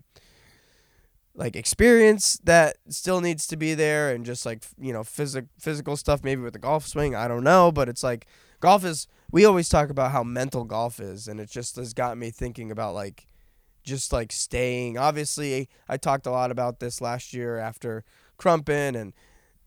like 1.37 1.55
experience 1.55 2.39
that 2.45 2.79
still 2.89 3.21
needs 3.21 3.47
to 3.47 3.57
be 3.57 3.75
there 3.75 4.11
and 4.11 4.25
just 4.25 4.47
like 4.47 4.65
you 4.81 4.93
know 4.93 5.05
physic 5.05 5.47
physical 5.59 5.97
stuff 5.97 6.25
maybe 6.25 6.41
with 6.41 6.55
the 6.55 6.59
golf 6.59 6.87
swing 6.87 7.15
I 7.15 7.29
don't 7.29 7.45
know 7.45 7.71
but 7.71 7.89
it's 7.89 8.03
like 8.03 8.27
golf 8.61 8.85
is 8.85 9.07
we 9.31 9.45
always 9.45 9.69
talk 9.69 9.91
about 9.91 10.13
how 10.13 10.23
mental 10.23 10.65
golf 10.65 10.99
is 10.99 11.29
and 11.29 11.39
it 11.39 11.51
just 11.51 11.77
has 11.77 11.93
got 11.93 12.17
me 12.17 12.31
thinking 12.31 12.71
about 12.71 12.95
like 12.95 13.27
just 13.87 14.13
like 14.13 14.31
staying 14.33 14.99
obviously 14.99 15.69
I 15.89 15.97
talked 15.97 16.27
a 16.27 16.31
lot 16.31 16.51
about 16.51 16.81
this 16.81 17.01
last 17.01 17.33
year 17.33 17.57
after 17.57 18.05
Crumpin 18.39 18.95
and 18.95 19.15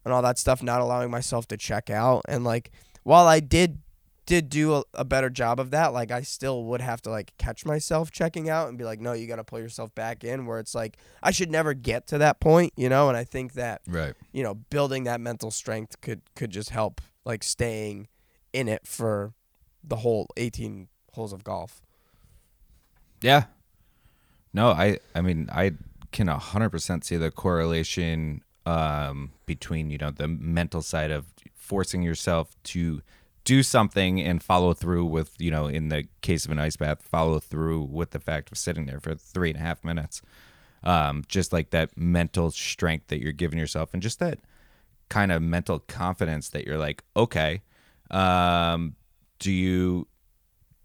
and 0.05 0.13
all 0.13 0.21
that 0.21 0.37
stuff 0.37 0.61
not 0.61 0.81
allowing 0.81 1.09
myself 1.09 1.47
to 1.47 1.57
check 1.57 1.89
out 1.89 2.21
and 2.27 2.43
like 2.43 2.69
while 3.03 3.25
I 3.25 3.39
did 3.39 3.79
did 4.25 4.47
do 4.49 4.75
a, 4.75 4.83
a 4.93 5.03
better 5.03 5.29
job 5.31 5.59
of 5.59 5.71
that 5.71 5.87
like 5.91 6.11
I 6.11 6.21
still 6.21 6.65
would 6.65 6.81
have 6.81 7.01
to 7.03 7.09
like 7.09 7.33
catch 7.39 7.65
myself 7.65 8.11
checking 8.11 8.47
out 8.47 8.69
and 8.69 8.77
be 8.77 8.83
like 8.83 8.99
no 8.99 9.13
you 9.13 9.25
got 9.25 9.37
to 9.37 9.43
pull 9.43 9.59
yourself 9.59 9.95
back 9.95 10.23
in 10.23 10.45
where 10.45 10.59
it's 10.59 10.75
like 10.75 10.97
I 11.23 11.31
should 11.31 11.49
never 11.49 11.73
get 11.73 12.05
to 12.07 12.19
that 12.19 12.39
point 12.39 12.73
you 12.75 12.89
know 12.89 13.07
and 13.09 13.17
I 13.17 13.23
think 13.23 13.53
that 13.53 13.81
Right. 13.87 14.13
you 14.31 14.43
know 14.43 14.53
building 14.53 15.05
that 15.05 15.19
mental 15.19 15.49
strength 15.49 15.99
could 16.01 16.21
could 16.35 16.51
just 16.51 16.69
help 16.69 17.01
like 17.25 17.41
staying 17.43 18.07
in 18.53 18.67
it 18.67 18.85
for 18.85 19.33
the 19.83 19.95
whole 19.97 20.27
18 20.37 20.89
holes 21.13 21.33
of 21.33 21.43
golf 21.43 21.81
Yeah. 23.21 23.45
No, 24.53 24.69
I 24.69 24.99
I 25.15 25.21
mean 25.21 25.49
I 25.51 25.73
can 26.11 26.27
100% 26.27 27.03
see 27.03 27.17
the 27.17 27.29
correlation 27.31 28.41
um, 28.65 29.31
between, 29.45 29.89
you 29.89 29.97
know, 29.97 30.11
the 30.11 30.27
mental 30.27 30.81
side 30.81 31.11
of 31.11 31.27
forcing 31.55 32.01
yourself 32.01 32.55
to 32.63 33.01
do 33.43 33.63
something 33.63 34.19
and 34.19 34.41
follow 34.43 34.73
through 34.73 35.05
with, 35.05 35.33
you 35.39 35.51
know, 35.51 35.67
in 35.67 35.89
the 35.89 36.05
case 36.21 36.45
of 36.45 36.51
an 36.51 36.59
ice 36.59 36.75
bath, 36.75 37.01
follow 37.01 37.39
through 37.39 37.81
with 37.83 38.11
the 38.11 38.19
fact 38.19 38.51
of 38.51 38.57
sitting 38.57 38.85
there 38.85 38.99
for 38.99 39.15
three 39.15 39.49
and 39.49 39.57
a 39.57 39.61
half 39.61 39.83
minutes. 39.83 40.21
Um, 40.83 41.25
just 41.27 41.51
like 41.51 41.71
that 41.71 41.97
mental 41.97 42.51
strength 42.51 43.07
that 43.07 43.19
you're 43.21 43.33
giving 43.33 43.59
yourself 43.59 43.89
and 43.93 44.01
just 44.01 44.19
that 44.19 44.39
kind 45.09 45.31
of 45.31 45.41
mental 45.41 45.79
confidence 45.79 46.49
that 46.49 46.65
you're 46.65 46.77
like, 46.77 47.03
okay, 47.17 47.61
um, 48.11 48.95
do 49.39 49.51
you 49.51 50.07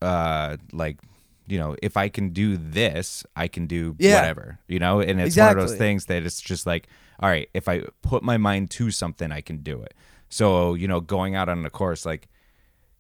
uh 0.03 0.57
like 0.72 0.98
you 1.47 1.59
know 1.59 1.77
if 1.83 1.97
i 1.97 2.09
can 2.09 2.31
do 2.31 2.57
this 2.57 3.25
i 3.37 3.47
can 3.49 3.67
do 3.67 3.95
Yeah. 3.99 4.15
whatever 4.21 4.59
you 4.69 4.79
know? 4.79 5.01
And 5.01 5.21
it's 5.21 5.37
one 5.37 5.51
of 5.51 5.57
those 5.69 5.73
things 5.79 6.07
that 6.07 6.25
it's 6.25 6.41
just 6.41 6.67
like 6.67 6.89
all 7.21 7.29
right 7.29 7.49
if 7.55 7.69
i 7.69 7.83
put 8.03 8.23
my 8.23 8.37
mind 8.37 8.71
to 8.73 8.91
something 8.91 9.31
i 9.33 9.41
can 9.41 9.59
do 9.59 9.83
it. 9.83 9.95
So 10.29 10.75
you 10.75 10.89
know 10.89 11.01
going 11.01 11.35
out 11.35 11.49
on 11.49 11.63
the 11.63 11.71
course 11.71 12.05
like 12.07 12.29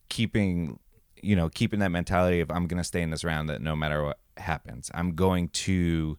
keeping 0.08 0.78
you 1.22 1.34
know 1.34 1.48
keeping 1.48 1.80
that 1.80 1.90
mentality 1.90 2.40
of 2.40 2.50
i'm 2.50 2.66
gonna 2.66 2.84
stay 2.84 3.00
in 3.02 3.10
this 3.10 3.24
round 3.24 3.48
that 3.48 3.62
no 3.62 3.74
matter 3.74 4.04
what 4.04 4.18
happens 4.36 4.90
i'm 4.94 5.14
going 5.14 5.48
to 5.48 6.18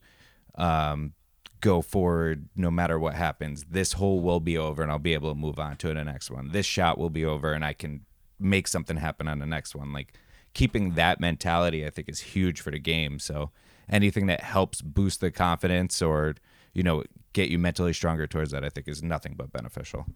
um 0.55 1.13
go 1.61 1.81
forward 1.81 2.47
no 2.55 2.69
matter 2.69 2.99
what 2.99 3.15
happens. 3.15 3.63
This 3.71 3.93
hole 3.93 4.19
will 4.19 4.39
be 4.39 4.55
over 4.57 4.83
and 4.83 4.91
i'll 4.91 4.99
be 4.99 5.13
able 5.13 5.29
to 5.33 5.39
move 5.39 5.57
on 5.59 5.77
to 5.77 5.87
the 5.93 6.03
next 6.03 6.29
one. 6.29 6.51
This 6.51 6.65
shot 6.65 6.97
will 6.97 7.09
be 7.09 7.25
over 7.25 7.53
and 7.53 7.63
i 7.65 7.73
can 7.73 8.01
make 8.39 8.67
something 8.67 8.97
happen 8.97 9.27
on 9.27 9.39
the 9.39 9.45
next 9.45 9.75
one. 9.75 9.91
Like 9.93 10.13
keeping 10.55 10.95
that 10.95 11.19
mentality 11.19 11.85
i 11.85 11.89
think 11.91 12.09
is 12.09 12.19
huge 12.21 12.59
for 12.59 12.71
the 12.71 12.79
game 12.79 13.19
so 13.19 13.51
anything 13.87 14.25
that 14.25 14.41
helps 14.41 14.81
boost 14.81 15.21
the 15.21 15.29
confidence 15.29 16.01
or 16.01 16.33
you 16.73 16.81
know 16.81 17.03
get 17.33 17.49
you 17.49 17.59
mentally 17.59 17.93
stronger 17.93 18.25
towards 18.25 18.49
that 18.49 18.65
i 18.65 18.69
think 18.69 18.87
is 18.87 19.03
nothing 19.03 19.35
but 19.37 19.51
beneficial 19.53 20.07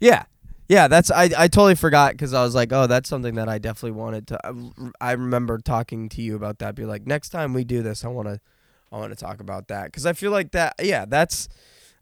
Yeah. 0.00 0.24
Yeah, 0.68 0.86
that's 0.86 1.10
I, 1.10 1.24
I 1.36 1.48
totally 1.48 1.74
forgot 1.74 2.12
because 2.12 2.32
I 2.32 2.44
was 2.44 2.54
like, 2.54 2.72
oh, 2.72 2.86
that's 2.86 3.08
something 3.08 3.34
that 3.34 3.48
I 3.48 3.58
definitely 3.58 3.98
wanted 3.98 4.28
to. 4.28 4.38
I, 4.46 4.52
I 5.08 5.12
remember 5.14 5.58
talking 5.58 6.08
to 6.10 6.22
you 6.22 6.36
about 6.36 6.60
that. 6.60 6.76
Be 6.76 6.84
like, 6.84 7.08
next 7.08 7.30
time 7.30 7.52
we 7.52 7.64
do 7.64 7.82
this, 7.82 8.04
I 8.04 8.08
want 8.08 8.28
to, 8.28 8.40
I 8.92 8.98
want 8.98 9.10
to 9.10 9.16
talk 9.16 9.40
about 9.40 9.66
that 9.66 9.86
because 9.86 10.06
I 10.06 10.12
feel 10.12 10.30
like 10.30 10.52
that. 10.52 10.76
Yeah, 10.80 11.06
that's, 11.06 11.48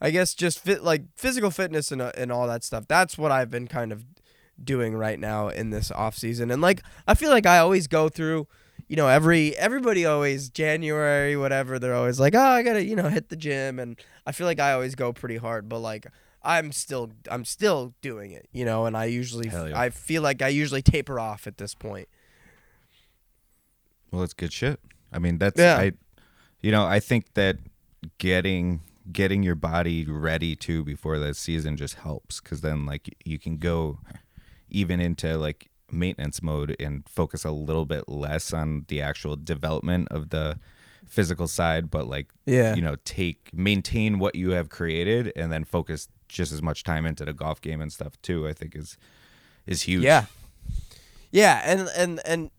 I 0.03 0.11
guess 0.11 0.35
just 0.35 0.59
fit 0.59 0.85
like 0.85 1.05
physical 1.17 1.51
fitness 1.51 1.91
and 1.91 2.03
uh, 2.03 2.13
and 2.15 2.31
all 2.31 2.47
that 2.47 2.63
stuff. 2.63 2.85
That's 2.87 3.17
what 3.17 3.33
I've 3.33 3.49
been 3.51 3.69
kind 3.69 3.91
of 3.91 4.05
doing 4.63 4.95
right 4.95 5.19
now 5.19 5.49
in 5.49 5.71
this 5.71 5.91
off 5.91 6.17
season. 6.17 6.51
And 6.51 6.63
like, 6.63 6.83
I 7.07 7.15
feel 7.15 7.31
like 7.31 7.47
I 7.47 7.59
always 7.59 7.87
go 7.87 8.09
through, 8.09 8.47
you 8.89 8.97
know, 8.97 9.09
every 9.09 9.57
everybody 9.57 10.07
always 10.07 10.49
January 10.49 11.37
whatever. 11.37 11.79
They're 11.79 11.95
always 11.95 12.19
like, 12.19 12.35
oh, 12.35 12.41
I 12.41 12.63
gotta 12.63 12.85
you 12.85 12.97
know 12.97 13.09
hit 13.09 13.29
the 13.29 13.37
gym, 13.37 13.79
and 13.79 13.99
I 14.27 14.33
feel 14.33 14.47
like 14.47 14.61
I 14.61 14.73
always 14.73 14.95
go 14.95 15.13
pretty 15.13 15.37
hard, 15.37 15.69
but 15.69 15.81
like. 15.81 16.07
I'm 16.41 16.71
still 16.71 17.11
I'm 17.29 17.45
still 17.45 17.95
doing 18.01 18.31
it, 18.31 18.49
you 18.53 18.65
know, 18.65 18.87
and 18.87 18.97
I 18.97 19.07
usually 19.07 19.49
yeah. 19.49 19.73
I 19.75 19.91
feel 19.91 20.23
like 20.23 20.41
I 20.41 20.49
usually 20.49 20.83
taper 20.83 21.19
off 21.19 21.49
at 21.49 21.59
this 21.59 21.75
point. 21.75 22.09
Well, 24.11 24.21
that's 24.21 24.35
good 24.35 24.53
shit. 24.53 24.81
I 25.13 25.19
mean, 25.19 25.39
that's 25.39 25.59
Yeah. 25.59 25.77
I, 25.77 25.93
you 26.61 26.71
know, 26.71 26.87
I 26.87 27.01
think 27.01 27.35
that 27.35 27.57
getting 28.19 28.81
getting 29.11 29.43
your 29.43 29.55
body 29.55 30.05
ready 30.05 30.55
too 30.55 30.85
before 30.85 31.19
the 31.19 31.35
season 31.35 31.77
just 31.77 31.95
helps 31.95 32.41
because 32.41 32.61
then 32.61 32.87
like 32.87 33.15
you 33.25 33.39
can 33.39 33.57
go 33.57 33.99
even 34.71 35.01
into 35.01 35.37
like 35.39 35.69
maintenance 35.91 36.43
mode 36.43 36.77
and 36.79 37.09
focus 37.09 37.45
a 37.45 37.51
little 37.51 37.87
bit 37.87 38.09
less 38.09 38.53
on 38.53 38.85
the 38.89 39.01
actual 39.01 39.37
development 39.37 40.09
of 40.11 40.31
the 40.31 40.59
physical 41.07 41.47
side, 41.49 41.91
but 41.91 42.07
like 42.07 42.29
Yeah. 42.47 42.75
you 42.75 42.83
know, 42.83 42.97
take 43.05 43.51
maintain 43.55 44.19
what 44.19 44.35
you 44.35 44.51
have 44.51 44.69
created 44.69 45.33
and 45.35 45.51
then 45.51 45.65
focus 45.65 46.09
just 46.29 46.53
as 46.53 46.61
much 46.61 46.85
time 46.85 47.07
into 47.07 47.25
the 47.25 47.33
golf 47.33 47.61
game 47.63 47.81
and 47.81 47.91
stuff 47.93 48.21
too. 48.21 48.47
I 48.47 48.53
think 48.53 48.77
is 48.77 48.99
is 49.67 49.83
huge. 49.83 50.05
Yeah. 50.05 50.27
Yeah, 51.31 51.63
and 51.65 51.89
and 51.97 52.21
and 52.25 52.51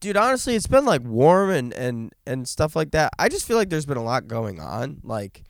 dude, 0.00 0.16
honestly, 0.16 0.54
it's 0.54 0.66
been 0.66 0.84
like 0.86 1.02
warm 1.02 1.50
and 1.50 1.72
and 1.74 2.14
and 2.26 2.48
stuff 2.48 2.74
like 2.76 2.90
that. 2.92 3.12
I 3.18 3.28
just 3.28 3.46
feel 3.46 3.56
like 3.56 3.68
there's 3.70 3.86
been 3.86 3.96
a 3.98 4.02
lot 4.02 4.26
going 4.28 4.60
on, 4.60 5.00
like 5.02 5.42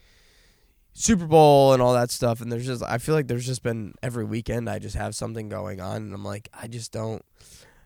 Super 1.01 1.27
Bowl 1.27 1.73
and 1.73 1.81
all 1.81 1.95
that 1.95 2.11
stuff 2.11 2.41
and 2.41 2.53
there's 2.53 2.67
just 2.67 2.83
I 2.83 2.99
feel 2.99 3.15
like 3.15 3.27
there's 3.27 3.47
just 3.47 3.63
been 3.63 3.95
every 4.03 4.25
weekend 4.25 4.69
I 4.69 4.79
just 4.79 4.97
have 4.97 5.15
something 5.15 5.49
going 5.49 5.81
on 5.81 5.97
and 5.97 6.15
I'm 6.15 6.25
like 6.25 6.49
I 6.53 6.67
just 6.67 6.93
don't 6.93 7.25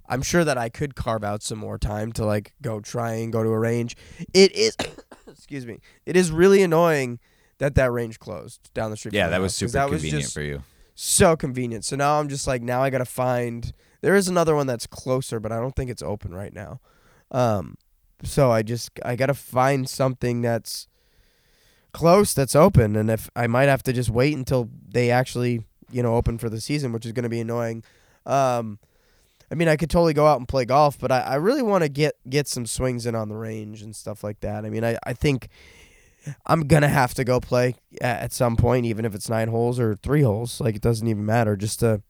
I'm 0.08 0.20
sure 0.22 0.44
that 0.44 0.58
I 0.58 0.68
could 0.68 0.94
carve 0.94 1.24
out 1.24 1.42
some 1.42 1.58
more 1.58 1.78
time 1.78 2.12
to 2.12 2.24
like 2.24 2.52
go 2.60 2.80
try 2.80 3.12
and 3.14 3.32
go 3.32 3.42
to 3.42 3.48
a 3.48 3.58
range. 3.58 3.96
It 4.34 4.54
is 4.54 4.76
excuse 5.28 5.66
me. 5.66 5.78
It 6.04 6.16
is 6.16 6.30
really 6.30 6.62
annoying 6.62 7.20
that 7.58 7.74
that 7.76 7.90
range 7.92 8.18
closed 8.18 8.72
down 8.74 8.90
the 8.90 8.96
street. 8.96 9.14
Yeah, 9.14 9.28
that 9.28 9.40
was 9.40 9.54
super 9.54 9.72
that 9.72 9.88
convenient 9.88 10.22
just- 10.22 10.34
for 10.34 10.42
you. 10.42 10.62
so 10.94 11.36
convenient. 11.36 11.84
So 11.84 11.96
now 11.96 12.18
I'm 12.20 12.28
just 12.28 12.46
like 12.46 12.62
now 12.62 12.82
I 12.82 12.90
gotta 12.90 13.04
find. 13.04 13.72
There 14.00 14.14
is 14.14 14.28
another 14.28 14.54
one 14.54 14.66
that's 14.66 14.86
closer, 14.86 15.40
but 15.40 15.52
I 15.52 15.58
don't 15.58 15.74
think 15.74 15.90
it's 15.90 16.02
open 16.02 16.34
right 16.34 16.52
now. 16.52 16.80
Um, 17.30 17.76
so 18.22 18.50
I 18.50 18.62
just 18.62 18.90
I 19.04 19.16
gotta 19.16 19.34
find 19.34 19.88
something 19.88 20.42
that's 20.42 20.86
close 21.94 22.34
that's 22.34 22.54
open, 22.54 22.96
and 22.96 23.08
if 23.10 23.30
I 23.34 23.46
might 23.46 23.68
have 23.68 23.82
to 23.84 23.92
just 23.94 24.10
wait 24.10 24.36
until 24.36 24.68
they 24.86 25.10
actually 25.10 25.64
you 25.90 26.02
know 26.02 26.16
open 26.16 26.36
for 26.36 26.50
the 26.50 26.60
season, 26.60 26.92
which 26.92 27.06
is 27.06 27.12
gonna 27.12 27.30
be 27.30 27.40
annoying. 27.40 27.82
Um, 28.26 28.78
I 29.50 29.54
mean, 29.54 29.68
I 29.68 29.76
could 29.76 29.90
totally 29.90 30.14
go 30.14 30.26
out 30.26 30.38
and 30.38 30.48
play 30.48 30.64
golf, 30.64 30.98
but 30.98 31.12
I, 31.12 31.20
I 31.20 31.34
really 31.36 31.62
want 31.62 31.84
to 31.84 31.88
get 31.88 32.14
get 32.28 32.48
some 32.48 32.66
swings 32.66 33.06
in 33.06 33.14
on 33.14 33.28
the 33.28 33.36
range 33.36 33.80
and 33.82 33.94
stuff 33.94 34.24
like 34.24 34.40
that. 34.40 34.64
I 34.64 34.70
mean, 34.70 34.84
I, 34.84 34.98
I 35.06 35.12
think 35.12 35.48
I'm 36.46 36.66
gonna 36.66 36.88
have 36.88 37.14
to 37.14 37.24
go 37.24 37.38
play 37.40 37.76
at, 38.00 38.22
at 38.22 38.32
some 38.32 38.56
point, 38.56 38.86
even 38.86 39.04
if 39.04 39.14
it's 39.14 39.28
nine 39.30 39.48
holes 39.48 39.78
or 39.78 39.94
three 39.96 40.22
holes. 40.22 40.60
Like 40.60 40.74
it 40.74 40.82
doesn't 40.82 41.06
even 41.06 41.24
matter, 41.24 41.56
just 41.56 41.80
to 41.80 42.02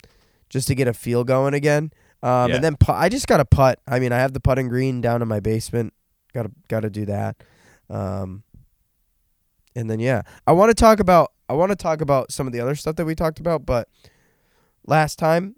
just 0.49 0.69
to 0.69 0.75
get 0.75 0.89
a 0.89 0.95
feel 0.95 1.25
going 1.25 1.53
again. 1.55 1.93
Um, 2.23 2.49
Yeah. 2.49 2.57
And 2.57 2.65
then 2.65 2.77
I 2.89 3.09
just 3.11 3.27
got 3.27 3.37
to 3.39 3.45
putt. 3.45 3.81
I 3.87 3.99
mean, 3.99 4.13
I 4.13 4.19
have 4.19 4.33
the 4.33 4.41
putting 4.41 4.69
green 4.69 5.01
down 5.03 5.21
in 5.21 5.29
my 5.29 5.41
basement. 5.41 5.93
Got 6.33 6.45
to 6.45 6.51
got 6.69 6.81
to 6.81 6.91
do 6.91 7.05
that. 7.07 7.37
Um, 7.91 8.45
and 9.75 9.91
then 9.91 10.01
yeah, 10.01 10.23
I 10.47 10.53
want 10.53 10.71
to 10.71 10.75
talk 10.75 11.01
about 11.01 11.33
I 11.49 11.55
want 11.55 11.71
to 11.71 11.77
talk 11.77 12.01
about 12.01 12.33
some 12.33 12.47
of 12.47 12.53
the 12.53 12.61
other 12.61 12.75
stuff 12.75 12.97
that 12.97 13.05
we 13.05 13.15
talked 13.15 13.41
about, 13.41 13.67
but 13.67 13.89
last 14.87 15.19
time. 15.19 15.57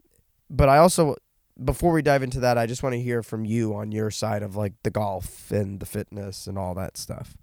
But 0.48 0.68
I 0.68 0.79
also 0.79 1.16
before 1.62 1.92
we 1.92 2.02
dive 2.02 2.22
into 2.22 2.40
that, 2.40 2.59
I 2.59 2.66
just 2.66 2.83
want 2.83 2.94
to 2.94 3.00
hear 3.00 3.22
from 3.22 3.44
you 3.44 3.74
on 3.74 3.92
your 3.92 4.11
side 4.11 4.42
of 4.42 4.57
like 4.57 4.74
the 4.83 4.90
golf 4.90 5.50
and 5.50 5.81
the 5.81 5.87
fitness 5.87 6.46
and 6.46 6.59
all 6.59 6.74
that 6.74 6.96
stuff. 6.96 7.37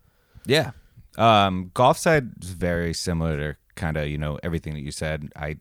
Yeah. 0.46 0.72
Um, 1.18 1.72
golf 1.74 1.98
side 1.98 2.32
is 2.42 2.52
very 2.52 2.94
similar 2.94 3.38
to 3.38 3.58
kind 3.76 3.98
of, 3.98 4.08
you 4.08 4.18
know, 4.18 4.40
everything 4.44 4.74
that 4.74 4.82
you 4.82 4.92
said. 4.92 5.32
I 5.36 5.58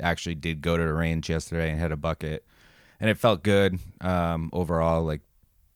actually 0.00 0.34
did 0.34 0.60
go 0.60 0.76
to 0.76 0.82
the 0.82 0.92
range 0.92 1.30
yesterday 1.30 1.70
and 1.70 1.80
had 1.80 1.92
a 1.92 1.96
bucket 1.96 2.44
and 3.00 3.08
it 3.08 3.18
felt 3.18 3.42
good. 3.42 3.78
Um, 4.00 4.50
overall, 4.52 5.02
like, 5.02 5.22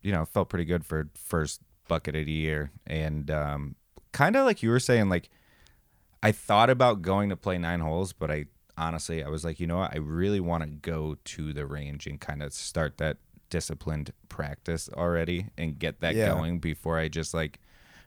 you 0.03 0.13
know, 0.13 0.25
felt 0.25 0.49
pretty 0.49 0.65
good 0.65 0.85
for 0.85 1.09
first 1.15 1.61
bucket 1.89 2.17
of 2.17 2.27
the 2.27 2.33
year. 2.33 2.71
And, 2.87 3.31
um, 3.31 3.77
kind 4.13 4.37
of 4.37 4.45
like 4.45 4.63
you 4.63 4.71
were 4.71 4.81
saying, 4.81 5.09
like, 5.09 5.29
I 6.23 6.33
thought 6.33 6.71
about 6.71 7.03
going 7.03 7.31
to 7.31 7.37
play 7.37 7.59
nine 7.59 7.81
holes, 7.81 8.13
but 8.13 8.31
I 8.31 8.47
honestly, 8.77 9.23
I 9.25 9.29
was 9.29 9.45
like, 9.45 9.61
you 9.61 9.67
know 9.67 9.79
what? 9.79 9.93
I 9.95 9.99
really 9.99 10.41
want 10.41 10.63
to 10.65 10.69
go 10.69 11.17
to 11.25 11.53
the 11.53 11.67
range 11.67 12.07
and 12.07 12.21
kind 12.21 12.43
of 12.43 12.53
start 12.53 12.99
that 12.99 13.19
disciplined 13.49 14.13
practice 14.29 14.89
already 14.95 15.47
and 15.59 15.79
get 15.79 16.01
that 16.01 16.15
Yeah. 16.15 16.27
going 16.27 16.59
before 16.61 16.99
I 16.99 17.09
just 17.09 17.35
like 17.35 17.59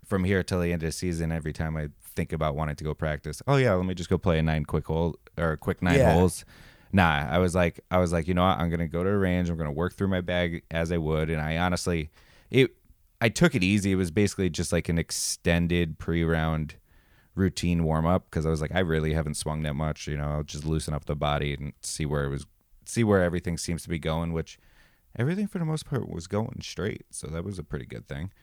from 0.05 0.23
here 0.23 0.43
till 0.43 0.59
the 0.61 0.71
end 0.71 0.83
of 0.83 0.87
the 0.87 0.91
season. 0.91 1.31
Every 1.31 1.53
time 1.53 1.75
I 1.75 1.89
think 2.15 2.31
about 2.31 2.55
wanting 2.55 2.75
to 2.77 2.83
go 2.83 2.93
practice, 2.93 3.41
oh 3.47 3.55
yeah, 3.57 3.73
let 3.73 3.85
me 3.85 3.93
just 3.93 4.09
go 4.09 4.17
play 4.17 4.39
a 4.39 4.43
nine 4.43 4.65
quick 4.65 4.85
hole 4.87 5.17
or 5.37 5.51
a 5.53 5.57
quick 5.57 5.81
nine 5.81 5.99
Yeah. 5.99 6.13
holes. 6.13 6.45
Nah, 6.91 7.27
I 7.29 7.39
was 7.39 7.55
like, 7.55 7.79
I 7.89 7.97
was 7.97 8.13
like, 8.13 8.27
you 8.27 8.35
know 8.35 8.43
what? 8.43 8.59
I'm 8.59 8.69
gonna 8.69 8.87
go 8.87 9.03
to 9.03 9.09
the 9.09 9.17
range. 9.17 9.49
I'm 9.49 9.57
gonna 9.57 9.71
work 9.71 9.95
through 9.95 10.09
my 10.09 10.21
bag 10.21 10.63
as 10.69 10.91
I 10.91 10.97
would, 10.97 11.29
and 11.29 11.41
I 11.41 11.57
honestly, 11.57 12.11
it, 12.51 12.71
I 13.23 13.29
took 13.29 13.55
it 13.55 13.63
easy. 13.63 13.93
It 13.93 13.95
was 13.95 14.12
basically 14.12 14.49
just 14.49 14.73
like 14.73 14.89
an 14.89 14.97
extended 14.97 15.97
pre-round 15.97 16.75
routine 17.36 17.86
warm 17.86 18.05
up 18.05 18.25
because 18.29 18.45
I 18.45 18.49
was 18.49 18.59
like, 18.59 18.75
I 18.75 18.79
really 18.79 19.13
haven't 19.13 19.36
swung 19.36 19.63
that 19.63 19.75
much. 19.75 20.07
You 20.07 20.17
know, 20.17 20.29
I'll 20.29 20.43
just 20.43 20.65
loosen 20.65 20.93
up 20.93 21.05
the 21.05 21.15
body 21.15 21.53
and 21.53 21.71
see 21.81 22.05
where 22.05 22.25
it 22.25 22.29
was, 22.29 22.45
see 22.86 23.01
where 23.01 23.23
everything 23.23 23.57
seems 23.57 23.81
to 23.83 23.89
be 23.89 23.97
going. 23.97 24.33
Which 24.33 24.59
everything 25.15 25.47
for 25.47 25.57
the 25.57 25.63
most 25.63 25.86
part 25.86 26.09
was 26.09 26.27
going 26.27 26.59
straight, 26.63 27.05
so 27.12 27.27
that 27.27 27.45
was 27.45 27.57
a 27.57 27.63
pretty 27.63 27.86
good 27.86 28.09
thing. 28.09 28.33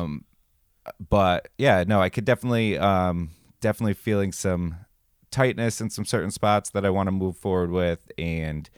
Um, 0.00 0.24
but 1.08 1.46
yeah, 1.56 1.84
no, 1.86 2.02
I 2.02 2.08
could 2.08 2.24
definitely, 2.24 2.76
um, 2.76 3.30
definitely 3.60 3.94
feeling 3.94 4.32
some 4.32 4.74
tightness 5.30 5.80
in 5.80 5.88
some 5.88 6.04
certain 6.04 6.32
spots 6.32 6.70
that 6.70 6.84
I 6.84 6.90
want 6.90 7.06
to 7.06 7.12
move 7.12 7.36
forward 7.36 7.70
with, 7.70 8.10
and 8.18 8.68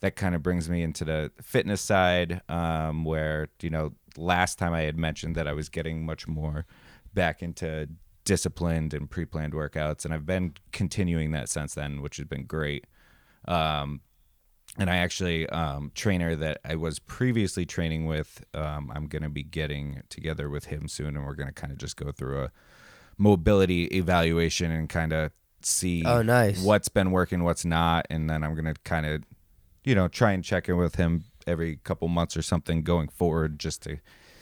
that 0.00 0.16
kind 0.16 0.34
of 0.34 0.42
brings 0.42 0.68
me 0.70 0.82
into 0.82 1.04
the 1.04 1.30
fitness 1.42 1.80
side, 1.80 2.40
um, 2.48 3.04
where 3.04 3.48
you 3.62 3.70
know 3.70 3.92
last 4.16 4.58
time 4.58 4.72
I 4.72 4.82
had 4.82 4.96
mentioned 4.98 5.34
that 5.36 5.46
I 5.48 5.52
was 5.52 5.68
getting 5.68 6.04
much 6.06 6.26
more 6.28 6.66
back 7.14 7.42
into 7.42 7.88
disciplined 8.24 8.92
and 8.94 9.08
pre-planned 9.10 9.52
workouts, 9.54 10.04
and 10.04 10.12
I've 10.12 10.26
been 10.26 10.54
continuing 10.72 11.30
that 11.32 11.48
since 11.48 11.74
then, 11.74 12.02
which 12.02 12.18
has 12.18 12.26
been 12.26 12.44
great. 12.44 12.86
Um, 13.46 14.00
and 14.76 14.90
I 14.90 14.98
actually 14.98 15.48
um, 15.48 15.90
trainer 15.94 16.36
that 16.36 16.60
I 16.64 16.76
was 16.76 16.98
previously 16.98 17.64
training 17.66 18.06
with. 18.06 18.44
Um, 18.54 18.92
I'm 18.94 19.06
going 19.08 19.22
to 19.22 19.28
be 19.30 19.42
getting 19.42 20.02
together 20.10 20.48
with 20.50 20.66
him 20.66 20.86
soon, 20.88 21.16
and 21.16 21.24
we're 21.24 21.34
going 21.34 21.48
to 21.48 21.54
kind 21.54 21.72
of 21.72 21.78
just 21.78 21.96
go 21.96 22.12
through 22.12 22.44
a 22.44 22.50
mobility 23.16 23.84
evaluation 23.86 24.70
and 24.70 24.88
kind 24.88 25.12
of 25.12 25.32
see 25.62 26.04
Oh, 26.04 26.22
nice. 26.22 26.62
what's 26.62 26.88
been 26.88 27.10
working, 27.10 27.42
what's 27.42 27.64
not, 27.64 28.06
and 28.10 28.28
then 28.30 28.44
I'm 28.44 28.54
going 28.54 28.72
to 28.72 28.80
kind 28.84 29.06
of, 29.06 29.22
you 29.88 29.94
know, 29.94 30.08
try 30.08 30.32
and 30.32 30.44
check 30.44 30.68
in 30.68 30.76
with 30.76 30.96
him 30.96 31.24
every 31.46 31.76
couple 31.76 32.08
months 32.08 32.36
or 32.36 32.42
something 32.42 32.82
going 32.82 33.08
forward, 33.08 33.58
just 33.58 33.82
to 33.84 33.96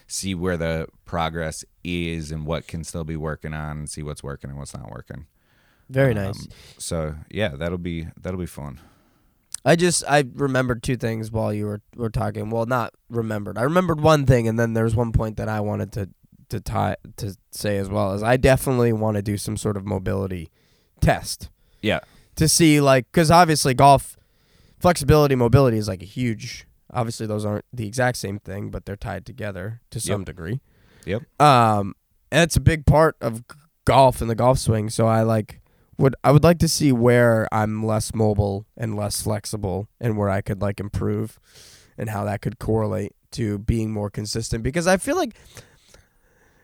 see 0.08 0.34
where 0.34 0.56
the 0.56 0.86
progress 1.04 1.64
is 1.84 2.30
and 2.32 2.46
what 2.46 2.66
can 2.66 2.82
still 2.84 3.04
be 3.04 3.16
working 3.16 3.54
on, 3.54 3.78
and 3.78 3.90
see 3.90 4.02
what's 4.02 4.22
working 4.22 4.50
and 4.50 4.58
what's 4.58 4.74
not 4.74 4.90
working. 4.90 5.26
Very 5.88 6.10
Um, 6.16 6.24
nice. 6.24 6.48
so 6.78 7.14
yeah, 7.30 7.50
that'll 7.56 7.78
be 7.78 8.08
that'll 8.20 8.40
be 8.40 8.46
fun. 8.46 8.80
I 9.64 9.74
just 9.76 10.04
I 10.08 10.24
remembered 10.34 10.82
two 10.82 10.96
things 10.96 11.30
while 11.32 11.52
you 11.52 11.66
were 11.66 11.80
were 11.96 12.10
talking. 12.10 12.50
Well, 12.50 12.66
not 12.66 12.94
remembered. 13.08 13.56
I 13.58 13.62
remembered 13.62 14.00
one 14.00 14.26
thing, 14.26 14.48
and 14.48 14.58
then 14.58 14.74
there's 14.74 14.94
one 14.96 15.12
point 15.12 15.36
that 15.38 15.48
I 15.48 15.60
wanted 15.60 15.92
to 15.92 16.08
to 16.50 16.60
tie 16.60 16.96
to 17.16 17.36
say 17.50 17.76
as 17.78 17.88
well. 17.88 18.12
As 18.12 18.22
I 18.22 18.36
definitely 18.36 18.92
want 18.92 19.16
to 19.16 19.22
do 19.22 19.36
some 19.36 19.56
sort 19.56 19.76
of 19.76 19.84
mobility 19.84 20.50
test 21.00 21.50
Yeah. 21.82 22.00
to 22.36 22.48
see 22.48 22.80
like 22.80 23.06
because 23.12 23.30
obviously 23.30 23.74
golf 23.74 24.16
flexibility 24.78 25.34
mobility 25.34 25.78
is 25.78 25.88
like 25.88 26.02
a 26.02 26.06
huge. 26.06 26.66
Obviously, 26.92 27.26
those 27.26 27.44
aren't 27.44 27.64
the 27.72 27.86
exact 27.86 28.16
same 28.16 28.38
thing, 28.38 28.70
but 28.70 28.86
they're 28.86 28.96
tied 28.96 29.26
together 29.26 29.80
to 29.90 30.00
some 30.00 30.24
degree. 30.24 30.60
Yep. 31.04 31.22
Um, 31.40 31.94
and 32.30 32.42
it's 32.42 32.56
a 32.56 32.60
big 32.60 32.86
part 32.86 33.16
of 33.20 33.44
golf 33.84 34.20
and 34.20 34.30
the 34.30 34.34
golf 34.34 34.58
swing. 34.58 34.90
So 34.90 35.06
I 35.06 35.22
like 35.22 35.60
would 35.98 36.14
I 36.22 36.30
would 36.30 36.44
like 36.44 36.58
to 36.58 36.68
see 36.68 36.92
where 36.92 37.48
I'm 37.52 37.84
less 37.84 38.14
mobile 38.14 38.66
and 38.76 38.96
less 38.96 39.22
flexible, 39.22 39.88
and 40.00 40.16
where 40.16 40.30
I 40.30 40.40
could 40.42 40.60
like 40.60 40.80
improve, 40.80 41.38
and 41.96 42.10
how 42.10 42.24
that 42.24 42.42
could 42.42 42.58
correlate 42.58 43.12
to 43.32 43.58
being 43.58 43.92
more 43.92 44.10
consistent. 44.10 44.62
Because 44.62 44.86
I 44.86 44.96
feel 44.96 45.16
like 45.16 45.34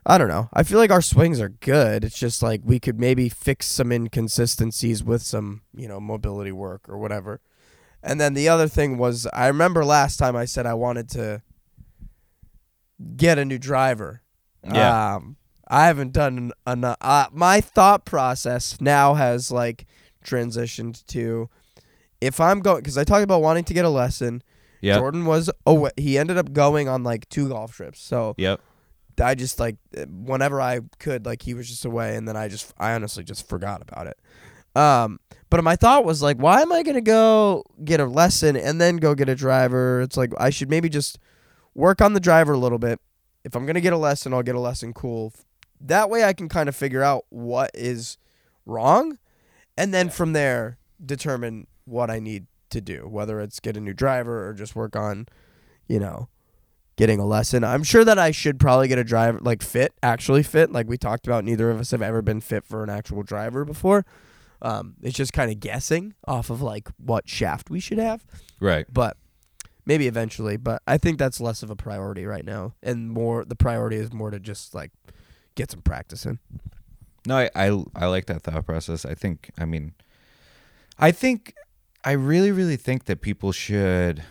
I 0.04 0.18
don't 0.18 0.28
know. 0.28 0.48
I 0.52 0.64
feel 0.64 0.78
like 0.78 0.90
our 0.90 1.02
swings 1.02 1.40
are 1.40 1.48
good. 1.48 2.04
It's 2.04 2.18
just 2.18 2.42
like 2.42 2.60
we 2.64 2.80
could 2.80 2.98
maybe 2.98 3.28
fix 3.28 3.66
some 3.66 3.92
inconsistencies 3.92 5.04
with 5.04 5.22
some, 5.22 5.62
you 5.74 5.86
know, 5.86 6.00
mobility 6.00 6.52
work 6.52 6.88
or 6.88 6.98
whatever. 6.98 7.40
And 8.02 8.20
then 8.20 8.34
the 8.34 8.48
other 8.48 8.68
thing 8.68 8.98
was 8.98 9.26
I 9.32 9.46
remember 9.46 9.84
last 9.84 10.16
time 10.16 10.34
I 10.36 10.44
said 10.44 10.66
I 10.66 10.74
wanted 10.74 11.08
to 11.10 11.42
get 13.16 13.38
a 13.38 13.44
new 13.44 13.58
driver. 13.58 14.22
Yeah. 14.64 15.14
Um, 15.16 15.36
I 15.68 15.86
haven't 15.86 16.12
done 16.12 16.52
enough. 16.66 16.96
Uh, 17.00 17.26
my 17.32 17.60
thought 17.60 18.04
process 18.04 18.80
now 18.80 19.14
has 19.14 19.50
like 19.50 19.86
transitioned 20.24 21.04
to 21.06 21.48
if 22.20 22.40
I'm 22.40 22.60
going 22.60 22.78
because 22.78 22.98
I 22.98 23.04
talked 23.04 23.24
about 23.24 23.42
wanting 23.42 23.64
to 23.64 23.74
get 23.74 23.84
a 23.84 23.88
lesson. 23.90 24.42
Yep. 24.80 24.98
Jordan 24.98 25.24
was 25.26 25.48
away. 25.64 25.90
He 25.96 26.18
ended 26.18 26.38
up 26.38 26.52
going 26.52 26.88
on 26.88 27.04
like 27.04 27.28
two 27.28 27.48
golf 27.48 27.74
trips. 27.74 28.00
So 28.00 28.34
Yep. 28.36 28.60
I 29.22 29.34
just 29.34 29.60
like 29.60 29.76
whenever 30.08 30.60
I 30.60 30.80
could, 30.98 31.24
like 31.26 31.42
he 31.42 31.54
was 31.54 31.68
just 31.68 31.84
away, 31.84 32.16
and 32.16 32.26
then 32.26 32.36
I 32.36 32.48
just 32.48 32.72
I 32.78 32.94
honestly 32.94 33.22
just 33.22 33.48
forgot 33.48 33.82
about 33.82 34.06
it. 34.06 34.18
Um, 34.74 35.20
but 35.52 35.62
my 35.62 35.76
thought 35.76 36.06
was 36.06 36.22
like, 36.22 36.38
why 36.38 36.62
am 36.62 36.72
I 36.72 36.82
gonna 36.82 37.02
go 37.02 37.62
get 37.84 38.00
a 38.00 38.06
lesson 38.06 38.56
and 38.56 38.80
then 38.80 38.96
go 38.96 39.14
get 39.14 39.28
a 39.28 39.34
driver? 39.34 40.00
It's 40.00 40.16
like 40.16 40.32
I 40.38 40.48
should 40.48 40.70
maybe 40.70 40.88
just 40.88 41.18
work 41.74 42.00
on 42.00 42.14
the 42.14 42.20
driver 42.20 42.54
a 42.54 42.58
little 42.58 42.78
bit. 42.78 42.98
If 43.44 43.54
I'm 43.54 43.66
gonna 43.66 43.82
get 43.82 43.92
a 43.92 43.98
lesson, 43.98 44.32
I'll 44.32 44.42
get 44.42 44.54
a 44.54 44.60
lesson 44.60 44.94
cool. 44.94 45.34
That 45.78 46.08
way, 46.08 46.24
I 46.24 46.32
can 46.32 46.48
kind 46.48 46.70
of 46.70 46.74
figure 46.74 47.02
out 47.02 47.26
what 47.28 47.70
is 47.74 48.16
wrong, 48.64 49.18
and 49.76 49.92
then 49.92 50.08
from 50.08 50.32
there 50.32 50.78
determine 51.04 51.66
what 51.84 52.08
I 52.08 52.18
need 52.18 52.46
to 52.70 52.80
do, 52.80 53.06
whether 53.06 53.38
it's 53.38 53.60
get 53.60 53.76
a 53.76 53.80
new 53.80 53.92
driver 53.92 54.48
or 54.48 54.54
just 54.54 54.74
work 54.74 54.96
on, 54.96 55.26
you 55.86 56.00
know, 56.00 56.30
getting 56.96 57.20
a 57.20 57.26
lesson. 57.26 57.62
I'm 57.62 57.82
sure 57.82 58.06
that 58.06 58.18
I 58.18 58.30
should 58.30 58.58
probably 58.58 58.88
get 58.88 58.98
a 58.98 59.04
driver 59.04 59.38
like 59.42 59.62
fit, 59.62 59.92
actually 60.02 60.44
fit. 60.44 60.72
Like 60.72 60.88
we 60.88 60.96
talked 60.96 61.26
about, 61.26 61.44
neither 61.44 61.70
of 61.70 61.78
us 61.78 61.90
have 61.90 62.00
ever 62.00 62.22
been 62.22 62.40
fit 62.40 62.64
for 62.64 62.82
an 62.82 62.88
actual 62.88 63.22
driver 63.22 63.66
before. 63.66 64.06
Um, 64.62 64.94
it's 65.02 65.16
just 65.16 65.32
kind 65.32 65.50
of 65.50 65.58
guessing 65.60 66.14
off 66.26 66.48
of 66.48 66.62
like 66.62 66.88
what 66.96 67.28
shaft 67.28 67.68
we 67.68 67.80
should 67.80 67.98
have, 67.98 68.24
Right. 68.60 68.86
but 68.92 69.16
maybe 69.84 70.06
eventually. 70.06 70.56
But 70.56 70.80
I 70.86 70.98
think 70.98 71.18
that's 71.18 71.40
less 71.40 71.62
of 71.64 71.70
a 71.70 71.76
priority 71.76 72.24
right 72.24 72.44
now, 72.44 72.74
and 72.82 73.10
more 73.10 73.44
the 73.44 73.56
priority 73.56 73.96
is 73.96 74.12
more 74.12 74.30
to 74.30 74.38
just 74.38 74.74
like 74.74 74.92
get 75.56 75.70
some 75.70 75.82
practice 75.82 76.24
in. 76.24 76.38
No, 77.26 77.36
I, 77.36 77.50
I 77.54 77.84
I 77.94 78.06
like 78.06 78.26
that 78.26 78.42
thought 78.42 78.64
process. 78.66 79.04
I 79.04 79.14
think 79.14 79.50
I 79.58 79.64
mean 79.64 79.94
I 80.98 81.10
think 81.12 81.54
I 82.04 82.12
really 82.12 82.52
really 82.52 82.76
think 82.76 83.04
that 83.06 83.20
people 83.20 83.52
should 83.52 84.22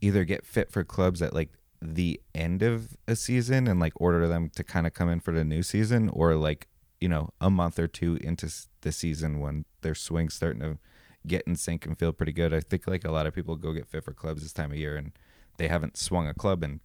either 0.00 0.24
get 0.24 0.44
fit 0.46 0.70
for 0.70 0.84
clubs 0.84 1.20
at 1.22 1.32
like 1.34 1.50
the 1.80 2.20
end 2.34 2.62
of 2.62 2.96
a 3.08 3.14
season 3.16 3.66
and 3.68 3.78
like 3.80 3.92
order 3.96 4.26
them 4.28 4.50
to 4.56 4.64
kind 4.64 4.86
of 4.86 4.94
come 4.94 5.08
in 5.08 5.20
for 5.20 5.32
the 5.32 5.44
new 5.44 5.62
season 5.62 6.08
or 6.10 6.34
like 6.34 6.66
you 7.00 7.08
know 7.08 7.30
a 7.40 7.50
month 7.50 7.78
or 7.78 7.86
two 7.86 8.16
into 8.22 8.48
s- 8.84 8.92
the 8.92 8.92
season 8.92 9.40
when 9.40 9.64
their 9.82 9.94
swing's 9.94 10.34
starting 10.34 10.60
to 10.60 10.78
get 11.26 11.42
in 11.46 11.56
sync 11.56 11.86
and 11.86 11.98
feel 11.98 12.12
pretty 12.12 12.32
good. 12.32 12.52
I 12.54 12.60
think 12.60 12.86
like 12.86 13.04
a 13.04 13.10
lot 13.10 13.26
of 13.26 13.34
people 13.34 13.56
go 13.56 13.72
get 13.72 13.86
fit 13.88 14.04
for 14.04 14.12
clubs 14.12 14.42
this 14.42 14.52
time 14.52 14.70
of 14.72 14.76
year 14.78 14.96
and 14.96 15.12
they 15.56 15.68
haven't 15.68 15.96
swung 15.96 16.26
a 16.28 16.34
club 16.34 16.62
in 16.62 16.80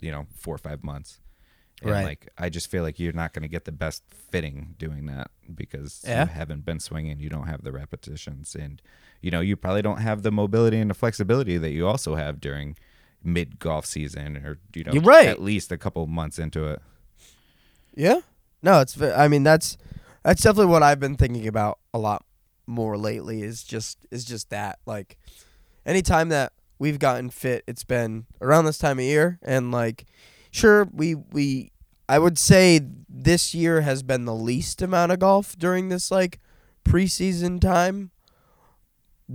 you 0.00 0.10
know 0.10 0.26
4 0.36 0.54
or 0.54 0.58
5 0.58 0.84
months. 0.84 1.20
And 1.82 1.90
Right. 1.90 2.04
like 2.04 2.28
I 2.38 2.48
just 2.48 2.70
feel 2.70 2.82
like 2.84 3.00
you're 3.00 3.12
not 3.12 3.32
going 3.32 3.42
to 3.42 3.48
get 3.48 3.64
the 3.64 3.72
best 3.72 4.04
fitting 4.30 4.74
doing 4.78 5.06
that 5.06 5.30
because 5.52 6.02
Yeah. 6.06 6.24
you 6.24 6.30
haven't 6.30 6.64
been 6.64 6.78
swinging, 6.78 7.18
you 7.18 7.28
don't 7.28 7.48
have 7.48 7.62
the 7.64 7.72
repetitions 7.72 8.54
and 8.54 8.80
you 9.20 9.30
know, 9.30 9.40
you 9.40 9.56
probably 9.56 9.82
don't 9.82 10.00
have 10.00 10.22
the 10.22 10.30
mobility 10.32 10.78
and 10.78 10.90
the 10.90 10.94
flexibility 10.94 11.56
that 11.58 11.70
you 11.70 11.86
also 11.86 12.14
have 12.16 12.40
during 12.40 12.76
mid 13.24 13.58
golf 13.60 13.86
season 13.86 14.36
or 14.38 14.58
you 14.74 14.82
know 14.84 14.92
You're 14.92 15.02
right. 15.02 15.26
at 15.28 15.40
least 15.40 15.70
a 15.72 15.78
couple 15.78 16.06
months 16.06 16.38
into 16.40 16.66
it. 16.66 16.80
Yeah. 17.94 18.20
No, 18.62 18.80
it's. 18.80 19.00
I 19.00 19.26
mean, 19.28 19.42
that's 19.42 19.76
that's 20.22 20.42
definitely 20.42 20.70
what 20.72 20.82
I've 20.82 21.00
been 21.00 21.16
thinking 21.16 21.46
about 21.46 21.78
a 21.92 21.98
lot 21.98 22.24
more 22.66 22.96
lately. 22.96 23.42
Is 23.42 23.62
just 23.62 23.98
is 24.10 24.24
just 24.24 24.50
that 24.50 24.78
like, 24.86 25.18
anytime 25.84 26.28
that 26.30 26.52
we've 26.78 26.98
gotten 26.98 27.30
fit, 27.30 27.64
it's 27.66 27.84
been 27.84 28.26
around 28.40 28.64
this 28.64 28.78
time 28.78 28.98
of 28.98 29.04
year, 29.04 29.38
and 29.42 29.70
like, 29.70 30.06
sure 30.50 30.84
we 30.92 31.14
we 31.14 31.72
I 32.08 32.18
would 32.18 32.38
say 32.38 32.80
this 33.08 33.54
year 33.54 33.80
has 33.82 34.02
been 34.02 34.24
the 34.24 34.34
least 34.34 34.82
amount 34.82 35.12
of 35.12 35.18
golf 35.18 35.56
during 35.56 35.88
this 35.88 36.10
like 36.10 36.38
preseason 36.84 37.60
time. 37.60 38.10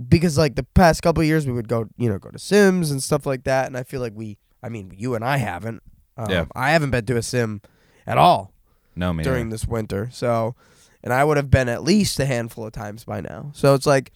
Because 0.08 0.38
like 0.38 0.54
the 0.54 0.62
past 0.62 1.02
couple 1.02 1.22
of 1.22 1.26
years, 1.26 1.44
we 1.46 1.52
would 1.52 1.66
go, 1.66 1.88
you 1.96 2.08
know, 2.08 2.18
go 2.18 2.30
to 2.30 2.38
sims 2.38 2.90
and 2.90 3.02
stuff 3.02 3.26
like 3.26 3.44
that, 3.44 3.66
and 3.66 3.76
I 3.76 3.82
feel 3.82 4.00
like 4.00 4.12
we, 4.14 4.38
I 4.62 4.68
mean, 4.68 4.92
you 4.96 5.16
and 5.16 5.24
I 5.24 5.38
haven't. 5.38 5.82
Um, 6.16 6.30
Yeah. 6.30 6.44
I 6.54 6.70
haven't 6.70 6.90
been 6.90 7.04
to 7.06 7.16
a 7.16 7.22
sim 7.22 7.62
at 8.06 8.16
all 8.16 8.52
No, 8.98 9.12
man. 9.12 9.24
during 9.24 9.48
this 9.50 9.66
winter. 9.66 10.08
So, 10.12 10.54
and 11.02 11.12
I 11.12 11.24
would 11.24 11.36
have 11.36 11.50
been 11.50 11.68
at 11.68 11.82
least 11.82 12.18
a 12.20 12.26
handful 12.26 12.66
of 12.66 12.72
times 12.72 13.04
by 13.04 13.20
now. 13.20 13.50
So 13.54 13.74
it's 13.74 13.86
like, 13.86 14.12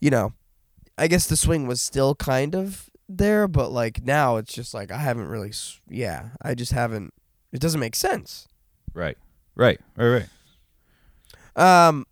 you 0.00 0.10
know, 0.10 0.32
I 0.98 1.06
guess 1.08 1.26
the 1.26 1.36
swing 1.36 1.66
was 1.66 1.80
still 1.80 2.14
kind 2.14 2.54
of 2.54 2.90
there, 3.08 3.46
but 3.48 3.70
like 3.72 4.04
now 4.04 4.36
it's 4.36 4.52
just 4.52 4.74
like 4.74 4.90
I 4.90 4.98
haven't 4.98 5.28
really. 5.28 5.50
s- 5.50 5.80
Yeah, 5.88 6.30
I 6.42 6.54
just 6.54 6.72
haven't. 6.72 7.14
It 7.52 7.60
doesn't 7.60 7.80
make 7.80 7.94
sense. 7.96 8.48
right. 8.94 9.16
Right. 9.54 9.78
Right, 9.96 10.26
right. 11.56 11.88
Um, 11.88 12.06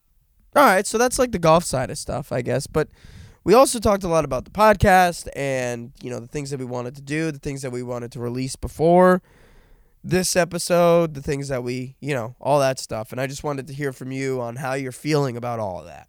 all 0.55 0.65
right, 0.65 0.87
so 0.87 0.99
that's 0.99 1.19
like 1.19 1.33
the 1.33 1.39
golf 1.39 1.65
side 1.65 1.91
of 1.91 1.97
stuff, 1.99 2.33
I 2.33 2.43
guess. 2.43 2.67
But 2.67 2.89
we 3.45 3.55
also 3.55 3.79
talked 3.79 4.05
a 4.05 4.09
lot 4.09 4.25
about 4.27 4.45
the 4.45 4.51
podcast 4.51 5.29
and 5.35 5.93
you 6.03 6.11
know 6.11 6.21
the 6.21 6.27
things 6.27 6.51
that 6.51 6.59
we 6.59 6.67
wanted 6.67 6.95
to 6.97 7.03
do, 7.03 7.31
the 7.33 7.39
things 7.39 7.63
that 7.63 7.71
we 7.71 7.83
wanted 7.83 8.13
to 8.13 8.21
release 8.21 8.57
before 8.57 9.23
this 10.03 10.35
episode, 10.37 11.15
the 11.15 11.23
things 11.23 11.49
that 11.49 11.63
we, 11.63 11.97
you 12.01 12.15
know, 12.15 12.35
all 12.41 12.59
that 12.61 12.79
stuff. 12.79 13.13
And 13.13 13.21
I 13.21 13.27
just 13.27 13.45
wanted 13.45 13.67
to 13.67 13.73
hear 13.75 13.93
from 13.93 14.13
you 14.13 14.41
on 14.41 14.57
how 14.57 14.73
you're 14.75 14.93
feeling 14.93 15.37
about 15.37 15.61
all 15.61 15.81
of 15.81 15.87
that. 15.87 16.09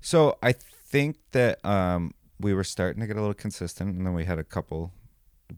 So 0.00 0.38
I 0.42 0.52
think 0.52 1.16
that 1.32 1.64
um, 1.64 2.12
we 2.40 2.54
were 2.54 2.64
starting 2.64 3.00
to 3.00 3.06
get 3.06 3.16
a 3.16 3.20
little 3.20 3.34
consistent, 3.34 3.96
and 3.96 4.06
then 4.06 4.14
we 4.14 4.24
had 4.24 4.38
a 4.38 4.44
couple 4.44 4.92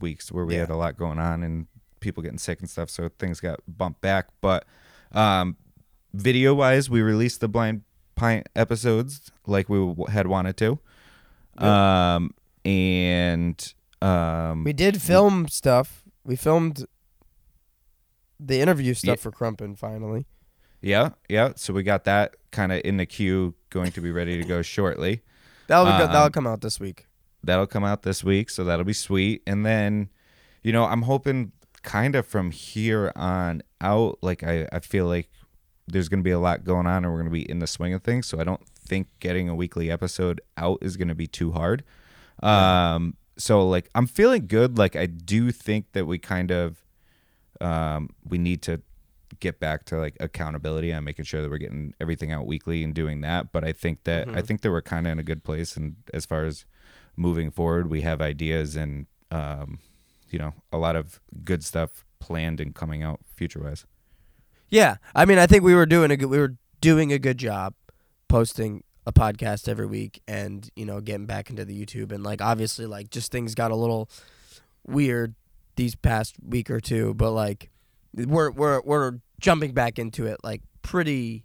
weeks 0.01 0.33
where 0.33 0.47
we 0.47 0.55
Yeah. 0.55 0.61
had 0.61 0.71
a 0.71 0.77
lot 0.77 0.97
going 0.97 1.19
on 1.19 1.43
and 1.43 1.67
people 2.01 2.23
getting 2.23 2.39
sick 2.39 2.61
and 2.61 2.71
stuff, 2.71 2.89
so 2.89 3.11
things 3.19 3.41
got 3.41 3.61
bumped 3.69 4.01
back. 4.01 4.29
But 4.41 4.65
um, 5.13 5.57
video 6.15 6.55
wise, 6.55 6.89
we 6.89 7.03
released 7.03 7.41
the 7.41 7.49
blind 7.49 7.83
pint 8.17 8.49
episodes 8.57 9.31
like 9.47 9.69
we 9.69 9.79
w- 9.79 10.07
had 10.07 10.27
wanted 10.27 10.57
to, 10.57 10.79
um, 11.63 12.33
and 12.65 13.75
um, 14.01 14.65
We 14.65 14.73
did 14.73 15.03
film 15.03 15.49
stuff. 15.49 16.03
We 16.25 16.37
filmed 16.37 16.87
the 18.43 18.61
interview 18.61 18.95
stuff 18.95 19.19
Yeah. 19.19 19.23
for 19.23 19.31
Crumpin 19.31 19.77
finally. 19.77 20.27
yeah, 20.81 21.11
yeah. 21.29 21.53
So 21.57 21.75
we 21.75 21.83
got 21.83 22.05
that 22.05 22.37
kind 22.53 22.73
of 22.73 22.81
in 22.85 22.97
the 22.97 23.07
queue, 23.07 23.55
going 23.71 23.93
to 23.93 24.01
be 24.01 24.11
ready 24.11 24.41
to 24.41 24.45
go 24.49 24.63
shortly. 24.63 25.21
That'll 25.67 25.87
Um, 25.87 26.11
that'll 26.11 26.31
come 26.31 26.47
out 26.47 26.63
this 26.63 26.81
week. 26.81 27.07
that'll 27.45 27.67
come 27.67 27.85
out 27.85 28.03
this 28.03 28.23
week 28.25 28.51
so 28.51 28.65
that'll 28.65 28.85
be 28.85 28.93
sweet 28.93 29.43
and 29.47 29.65
then 29.65 30.11
you 30.63 30.73
know 30.73 30.85
i'm 30.85 31.03
hoping 31.03 31.53
kind 31.83 32.15
of 32.15 32.27
from 32.27 32.51
here 32.51 33.11
on 33.17 33.63
out 33.81 34.19
like 34.21 34.43
i, 34.45 34.69
I 34.71 34.81
feel 34.81 35.07
like 35.07 35.31
there's 35.89 36.11
going 36.11 36.21
to 36.21 36.25
be 36.25 36.31
a 36.33 36.39
lot 36.39 36.65
going 36.65 36.87
on 36.87 37.03
and 37.05 37.07
we're 37.11 37.21
going 37.23 37.33
to 37.33 37.39
be 37.43 37.49
in 37.51 37.61
the 37.61 37.67
swing 37.67 37.95
of 37.95 38.03
things 38.03 38.27
so 38.27 38.39
i 38.41 38.45
don't 38.45 38.61
think 38.87 39.07
getting 39.21 39.49
a 39.49 39.55
weekly 39.55 39.91
episode 39.91 40.43
out 40.59 40.79
is 40.83 40.99
going 40.99 41.09
to 41.09 41.15
be 41.15 41.27
too 41.27 41.53
hard 41.53 41.83
um 42.43 43.17
so 43.39 43.67
like 43.67 43.89
i'm 43.95 44.07
feeling 44.07 44.47
good 44.47 44.77
like 44.77 44.95
i 44.97 45.07
do 45.07 45.51
think 45.51 45.93
that 45.93 46.07
we 46.07 46.19
kind 46.19 46.51
of 46.51 46.85
um 47.61 48.09
we 48.29 48.39
need 48.39 48.63
to 48.63 48.81
get 49.39 49.61
back 49.61 49.85
to 49.85 49.97
like 49.97 50.17
accountability 50.19 50.91
and 50.91 51.05
making 51.05 51.25
sure 51.25 51.41
that 51.41 51.51
we're 51.51 51.59
getting 51.59 51.95
everything 52.01 52.33
out 52.33 52.47
weekly 52.47 52.83
and 52.83 52.95
doing 52.95 53.21
that. 53.21 53.53
But 53.53 53.65
i 53.65 53.73
think 53.73 54.05
that 54.05 54.29
i 54.37 54.43
think 54.43 54.61
that 54.63 54.71
we're 54.71 54.83
kind 54.83 55.07
of 55.07 55.13
in 55.13 55.19
a 55.19 55.23
good 55.23 55.45
place. 55.45 55.77
And 55.77 55.97
as 56.13 56.27
far 56.27 56.45
as 56.45 56.65
moving 57.17 57.51
forward 57.51 57.91
we 57.91 58.01
have 58.03 58.21
ideas 58.21 58.77
and 58.77 59.07
um 59.31 59.79
you 60.31 60.39
know 60.39 60.55
a 60.73 60.79
lot 60.79 60.97
of 60.97 61.21
good 61.45 61.63
stuff 61.65 62.05
planned 62.19 62.61
and 62.61 62.75
coming 62.75 63.03
out 63.03 63.21
future 63.35 63.61
wise 63.63 63.85
Yeah, 64.69 64.97
I 65.15 65.25
mean, 65.25 65.39
I 65.39 65.47
think 65.47 65.65
we 65.65 65.75
were 65.75 65.87
doing 65.87 66.11
a 66.11 66.17
good 66.17 66.31
we 66.31 66.39
were 66.39 66.57
doing 66.81 67.13
a 67.13 67.19
good 67.19 67.39
job 67.39 67.75
posting 68.29 68.85
a 69.07 69.13
podcast 69.13 69.69
every 69.69 69.87
week, 69.87 70.23
and 70.29 70.69
you 70.77 70.87
know, 70.87 71.01
getting 71.01 71.27
back 71.27 71.51
into 71.51 71.65
the 71.65 71.75
YouTube, 71.85 72.13
and 72.13 72.23
like 72.23 72.41
obviously, 72.41 72.87
like 72.87 73.11
just 73.11 73.33
things 73.33 73.55
got 73.55 73.71
a 73.71 73.77
little 73.77 74.09
weird 74.87 75.35
these 75.81 75.95
past 75.95 76.37
week 76.47 76.71
or 76.71 76.79
two, 76.79 77.15
but 77.15 77.31
like 77.31 77.71
we're 78.15 78.51
we're 78.51 78.83
we're 78.83 79.21
jumping 79.41 79.73
back 79.73 79.99
into 79.99 80.27
it 80.27 80.37
like 80.45 80.61
pretty 80.83 81.45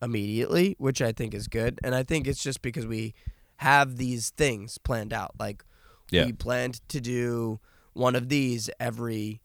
immediately, 0.00 0.76
which 0.78 1.02
I 1.02 1.10
think 1.10 1.34
is 1.34 1.48
good, 1.48 1.80
and 1.82 1.92
I 1.94 2.04
think 2.04 2.28
it's 2.28 2.42
just 2.42 2.62
because 2.62 2.86
we 2.86 3.12
have 3.56 3.96
these 3.96 4.30
things 4.30 4.78
planned 4.78 5.12
out, 5.12 5.32
like 5.38 5.64
Yeah. 6.12 6.26
we 6.26 6.32
planned 6.32 6.80
to 6.90 7.00
do 7.00 7.58
one 7.92 8.14
of 8.14 8.28
these 8.28 8.70
every 8.78 9.40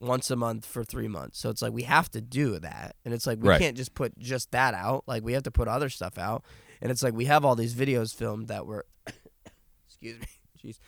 once 0.00 0.30
a 0.30 0.36
month 0.36 0.64
for 0.66 0.84
three 0.84 1.08
months. 1.08 1.38
So 1.40 1.48
it's 1.50 1.62
like 1.62 1.72
we 1.72 1.84
have 1.84 2.10
to 2.10 2.20
do 2.20 2.58
that, 2.58 2.94
and 3.06 3.14
it's 3.14 3.26
like 3.26 3.38
we 3.42 3.48
Right. 3.48 3.60
can't 3.60 3.76
just 3.76 3.94
put 3.94 4.18
just 4.18 4.50
that 4.52 4.74
out. 4.74 5.04
Like 5.06 5.22
we 5.24 5.32
have 5.32 5.44
to 5.44 5.50
put 5.50 5.66
other 5.66 5.88
stuff 5.88 6.18
out, 6.18 6.44
and 6.82 6.90
it's 6.90 7.02
like 7.02 7.14
we 7.14 7.24
have 7.24 7.42
all 7.44 7.56
these 7.56 7.74
videos 7.74 8.14
filmed 8.14 8.48
that 8.48 8.66
were, 8.66 8.84
excuse 9.88 10.18
me, 10.20 10.26
jeez, 10.72 10.78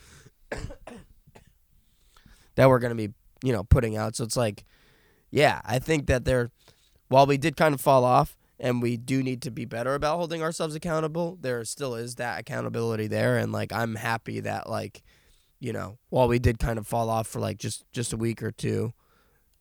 that 2.60 2.68
we're 2.68 2.78
gonna 2.78 2.94
be 2.94 3.10
you 3.42 3.52
know 3.52 3.64
putting 3.64 3.96
out. 3.96 4.16
So 4.16 4.24
it's 4.24 4.36
like, 4.36 4.64
yeah, 5.30 5.60
I 5.64 5.78
think 5.78 6.06
that 6.06 6.24
they're 6.24 6.50
while 7.08 7.26
we 7.26 7.38
did 7.38 7.56
kind 7.56 7.74
of 7.74 7.80
fall 7.80 8.04
off. 8.04 8.36
And 8.62 8.82
we 8.82 8.98
do 8.98 9.22
need 9.22 9.40
to 9.42 9.50
be 9.50 9.64
better 9.64 9.94
about 9.94 10.18
holding 10.18 10.42
ourselves 10.42 10.74
accountable. 10.74 11.38
There 11.40 11.64
still 11.64 11.94
is 11.94 12.16
that 12.16 12.38
accountability 12.40 13.06
there, 13.06 13.38
and 13.38 13.52
like 13.52 13.72
I'm 13.72 13.94
happy 13.94 14.40
that 14.40 14.68
like, 14.68 15.02
you 15.60 15.72
know, 15.72 15.98
while 16.10 16.28
we 16.28 16.38
did 16.38 16.58
kind 16.58 16.78
of 16.78 16.86
fall 16.86 17.08
off 17.08 17.26
for 17.26 17.40
like 17.40 17.56
just 17.56 17.84
just 17.92 18.12
a 18.12 18.18
week 18.18 18.42
or 18.42 18.50
two, 18.50 18.92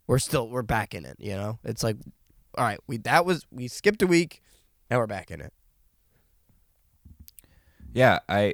we're 0.05 0.19
still 0.19 0.49
we're 0.49 0.63
back 0.63 0.93
in 0.93 1.05
it. 1.05 1.15
You 1.17 1.35
know, 1.37 1.59
it's 1.63 1.81
like, 1.81 1.95
all 2.57 2.65
right, 2.65 2.79
we 2.87 2.97
that 2.97 3.25
was 3.25 3.45
we 3.51 3.69
skipped 3.69 4.01
a 4.01 4.07
week, 4.07 4.41
and 4.89 4.99
we're 4.99 5.07
back 5.07 5.31
in 5.31 5.39
it. 5.39 5.53
yeah 7.93 8.19
i 8.27 8.53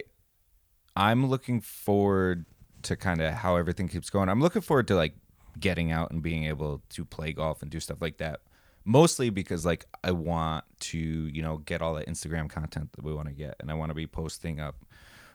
i'm 0.95 1.27
looking 1.27 1.60
forward 1.60 2.45
to 2.86 2.95
kind 2.95 3.21
of 3.21 3.34
how 3.34 3.56
everything 3.58 3.88
keeps 3.88 4.10
going 4.10 4.30
i'm 4.30 4.41
looking 4.41 4.62
forward 4.62 4.88
to 4.88 4.95
like 4.95 5.13
getting 5.60 5.91
out 5.91 6.12
and 6.12 6.21
being 6.21 6.45
able 6.45 6.82
to 6.89 7.04
play 7.06 7.32
golf 7.34 7.62
and 7.62 7.69
do 7.71 7.80
stuff 7.80 8.02
like 8.02 8.17
that 8.17 8.39
mostly 8.84 9.30
because 9.30 9.65
like 9.65 9.86
i 10.04 10.12
want 10.12 10.63
to 10.80 10.98
you 10.98 11.41
know 11.41 11.58
get 11.58 11.82
all 11.82 11.93
the 11.95 12.04
instagram 12.06 12.50
content 12.50 12.91
that 12.93 13.04
we 13.04 13.13
want 13.13 13.28
to 13.28 13.34
get 13.34 13.56
and 13.60 13.71
i 13.71 13.74
want 13.74 13.89
to 13.89 13.95
be 13.95 14.08
posting 14.08 14.60
up 14.60 14.76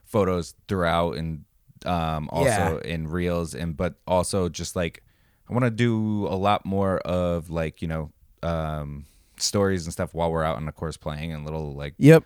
photos 0.05 0.55
throughout 0.69 1.17
and 1.17 1.45
um 1.87 2.29
also 2.33 2.79
in 2.85 3.09
reels 3.09 3.55
and 3.55 3.77
but 3.77 3.95
also 4.07 4.49
just 4.49 4.77
like 4.77 5.03
i 5.49 5.53
want 5.53 5.65
to 5.65 5.71
do 5.71 6.27
a 6.27 6.37
lot 6.37 6.65
more 6.67 6.99
of 6.99 7.51
like 7.51 7.81
you 7.83 7.89
know 7.89 8.11
um 8.43 9.05
stories 9.39 9.87
and 9.87 9.93
stuff 9.93 10.13
while 10.15 10.31
we're 10.31 10.45
out 10.45 10.57
on 10.57 10.67
the 10.67 10.73
course 10.73 10.97
playing 10.97 11.33
and 11.33 11.45
little 11.45 11.75
like 11.75 11.95
Yep. 11.99 12.25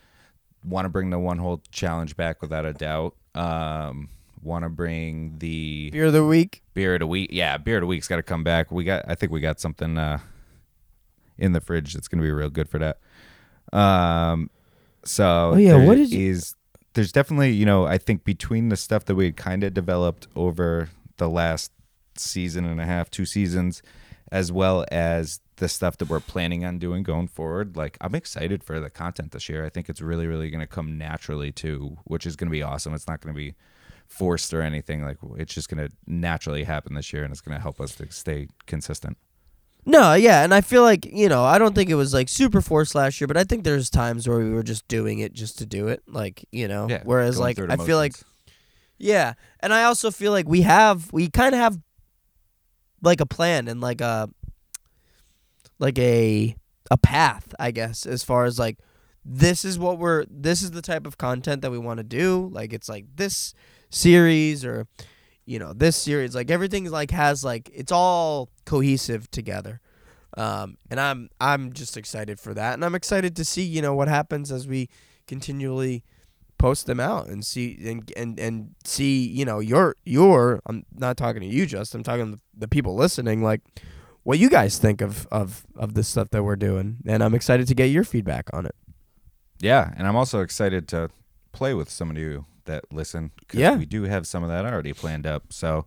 want 0.65 0.85
to 0.85 0.89
bring 0.89 1.11
the 1.11 1.19
one 1.19 1.39
hole 1.39 1.63
challenge 1.71 2.17
back 2.17 2.43
without 2.43 2.65
a 2.65 2.73
doubt. 2.73 3.15
Um, 3.35 4.09
want 4.45 4.65
to 4.65 4.69
bring 4.69 5.39
the 5.39 5.91
Beer 5.91 6.07
of 6.07 6.13
the 6.13 6.25
week. 6.25 6.63
beer 6.75 6.95
of 6.95 7.01
the 7.01 7.07
week. 7.07 7.31
Yeah, 7.33 7.57
beer 7.59 7.77
of 7.79 7.81
the 7.83 7.87
week's 7.87 8.07
got 8.09 8.17
to 8.17 8.23
come 8.23 8.45
back. 8.45 8.71
We 8.71 8.85
got. 8.85 9.05
I 9.09 9.15
think 9.15 9.33
we 9.33 9.41
got 9.41 9.59
something 9.61 9.97
uh, 9.99 10.19
in 11.39 11.53
the 11.53 11.61
fridge 11.61 11.95
that's 11.95 12.09
gonna 12.09 12.23
be 12.23 12.31
real 12.31 12.51
good 12.51 12.69
for 12.69 12.79
that. 12.79 12.99
Um, 13.77 14.51
so 15.05 15.53
Oh, 15.55 15.57
yeah, 15.57 15.85
what 15.85 15.99
you- 15.99 16.31
is- 16.31 16.55
there's 16.95 17.11
definitely 17.13 17.51
you 17.51 17.67
know 17.67 17.87
I 17.87 17.99
think 17.99 18.25
between 18.25 18.69
the 18.69 18.77
stuff 18.77 19.05
that 19.07 19.15
we 19.17 19.25
had 19.27 19.37
kind 19.37 19.65
of 19.65 19.75
developed 19.75 20.29
over 20.37 20.89
the 21.17 21.29
last 21.29 21.73
season 22.17 22.65
and 22.65 22.81
a 22.81 22.85
half, 22.85 23.11
two 23.11 23.25
seasons, 23.27 23.83
as 24.31 24.53
well 24.53 24.85
as 24.93 25.41
the 25.57 25.69
stuff 25.69 25.97
that 25.99 26.09
we're 26.09 26.21
planning 26.21 26.65
on 26.65 26.79
doing 26.79 27.03
going 27.03 27.27
forward. 27.29 27.77
Like 27.77 27.97
I'm 28.01 28.15
excited 28.15 28.63
for 28.63 28.79
the 28.81 28.91
content 28.91 29.33
this 29.33 29.49
year. 29.49 29.65
I 29.65 29.69
think 29.71 29.89
it's 29.89 30.01
really, 30.01 30.27
really 30.27 30.51
going 30.51 30.61
to 30.61 30.67
come 30.67 30.97
naturally 30.99 31.51
too, 31.53 31.99
which 32.05 32.27
is 32.27 32.37
going 32.37 32.49
to 32.49 32.53
be 32.53 32.63
awesome. 32.63 32.95
It's 32.95 33.07
not 33.09 33.21
going 33.21 33.35
to 33.35 33.39
be 33.39 33.55
forced 34.15 34.55
or 34.55 34.63
anything. 34.63 35.05
Like 35.05 35.19
it's 35.37 35.55
just 35.55 35.69
going 35.69 35.87
to 35.87 35.95
naturally 36.07 36.65
happen 36.65 36.95
this 36.95 37.13
year, 37.13 37.25
and 37.25 37.33
it's 37.33 37.41
going 37.41 37.57
to 37.57 37.63
help 37.63 37.81
us 37.81 37.95
to 37.97 38.11
stay 38.11 38.49
consistent. 38.67 39.19
No, 39.87 40.15
yeah, 40.15 40.43
and 40.43 40.55
I 40.55 40.63
feel 40.63 40.83
like 40.83 41.05
you 41.05 41.29
know 41.29 41.45
I 41.45 41.59
don't 41.59 41.75
think 41.75 41.91
it 41.91 41.95
was 41.95 42.15
like 42.15 42.29
super 42.29 42.61
forced 42.61 42.95
last 42.95 43.21
year, 43.21 43.29
but 43.29 43.37
I 43.37 43.45
think 43.45 43.65
there's 43.65 43.91
times 43.91 44.27
where 44.29 44.39
we 44.39 44.51
were 44.51 44.63
just 44.63 44.89
doing 44.89 45.19
it 45.19 45.33
just 45.33 45.59
to 45.59 45.67
do 45.67 45.89
it, 45.89 46.03
like 46.07 46.45
you 46.53 46.69
know. 46.69 46.89
Yeah. 46.89 47.03
Whereas 47.05 47.39
like 47.39 47.59
I 47.59 47.77
feel 47.77 47.97
like. 47.97 48.15
Yeah, 48.97 49.35
and 49.61 49.75
I 49.75 49.85
also 49.85 50.13
feel 50.13 50.31
like 50.31 50.49
we 50.49 50.63
have 50.63 51.13
we 51.13 51.29
kind 51.29 51.53
of 51.55 51.61
have 51.61 51.79
like 53.03 53.21
a 53.21 53.27
plan 53.27 53.67
and 53.67 53.81
like 53.81 54.01
a 54.01 54.31
like 55.79 55.99
a 55.99 56.57
a 56.91 56.97
path, 56.97 57.53
I 57.59 57.73
guess, 57.73 58.07
as 58.07 58.23
far 58.23 58.45
as 58.45 58.59
like 58.59 58.79
this 59.25 59.65
is 59.65 59.79
what 59.79 59.99
we're 59.99 60.25
this 60.31 60.63
is 60.63 60.71
the 60.71 60.83
type 60.83 61.07
of 61.07 61.19
content 61.19 61.63
that 61.63 61.71
we 61.71 61.79
want 61.79 61.99
to 61.99 62.05
do. 62.05 62.49
Like 62.53 62.73
it's 62.73 62.89
like 62.89 63.07
this 63.17 63.53
series 63.95 64.65
or 64.65 64.87
you 65.47 65.59
know, 65.59 65.73
this 65.75 65.97
series 65.97 66.35
like 66.35 66.51
everything's 66.51 66.91
like 66.91 67.11
has 67.11 67.45
like 67.45 67.71
it's 67.75 67.93
all 67.93 68.49
cohesive 68.65 69.31
together. 69.31 69.81
Um 70.37 70.79
and 70.91 70.99
I'm 70.99 71.29
I'm 71.41 71.73
just 71.73 71.97
excited 71.97 72.41
for 72.41 72.55
that 72.55 72.75
and 72.75 72.85
I'm 72.85 72.95
excited 72.95 73.37
to 73.37 73.45
see, 73.45 73.63
you 73.63 73.83
know, 73.83 73.95
what 73.95 74.09
happens 74.09 74.51
as 74.51 74.67
we 74.67 74.89
continually 75.27 76.03
post 76.59 76.87
them 76.87 76.99
out 76.99 77.27
and 77.27 77.45
see 77.45 77.79
and 77.87 78.11
and, 78.17 78.39
and 78.41 78.75
see, 78.85 79.27
you 79.27 79.45
know, 79.45 79.59
your 79.59 79.97
your 80.05 80.61
I'm 80.67 80.87
not 80.95 81.17
talking 81.17 81.43
to 81.43 81.47
you 81.47 81.67
just, 81.67 81.95
I'm 81.95 82.03
talking 82.03 82.33
to 82.33 82.41
the 82.57 82.69
people 82.69 82.95
listening 82.95 83.43
like 83.43 83.61
what 84.23 84.39
you 84.39 84.49
guys 84.49 84.79
think 84.79 85.03
of 85.03 85.27
of 85.31 85.67
of 85.77 85.93
the 85.93 86.03
stuff 86.03 86.31
that 86.31 86.43
we're 86.43 86.57
doing 86.57 86.99
and 87.07 87.23
I'm 87.23 87.35
excited 87.35 87.69
to 87.69 87.75
get 87.75 87.87
your 87.87 88.05
feedback 88.05 88.49
on 88.53 88.65
it. 88.65 88.75
Yeah, 89.61 89.93
and 89.97 90.09
I'm 90.09 90.17
also 90.17 90.41
excited 90.41 90.89
to 90.89 91.11
play 91.53 91.75
with 91.75 91.91
some 91.91 92.11
of 92.11 92.17
you 92.17 92.47
that 92.67 92.85
listen. 92.93 93.31
Yeah. 93.53 93.77
we 93.77 93.87
do 93.87 94.05
have 94.05 94.27
some 94.27 94.43
of 94.43 94.49
that 94.49 94.65
already 94.65 94.93
planned 94.93 95.27
up. 95.27 95.53
So, 95.53 95.87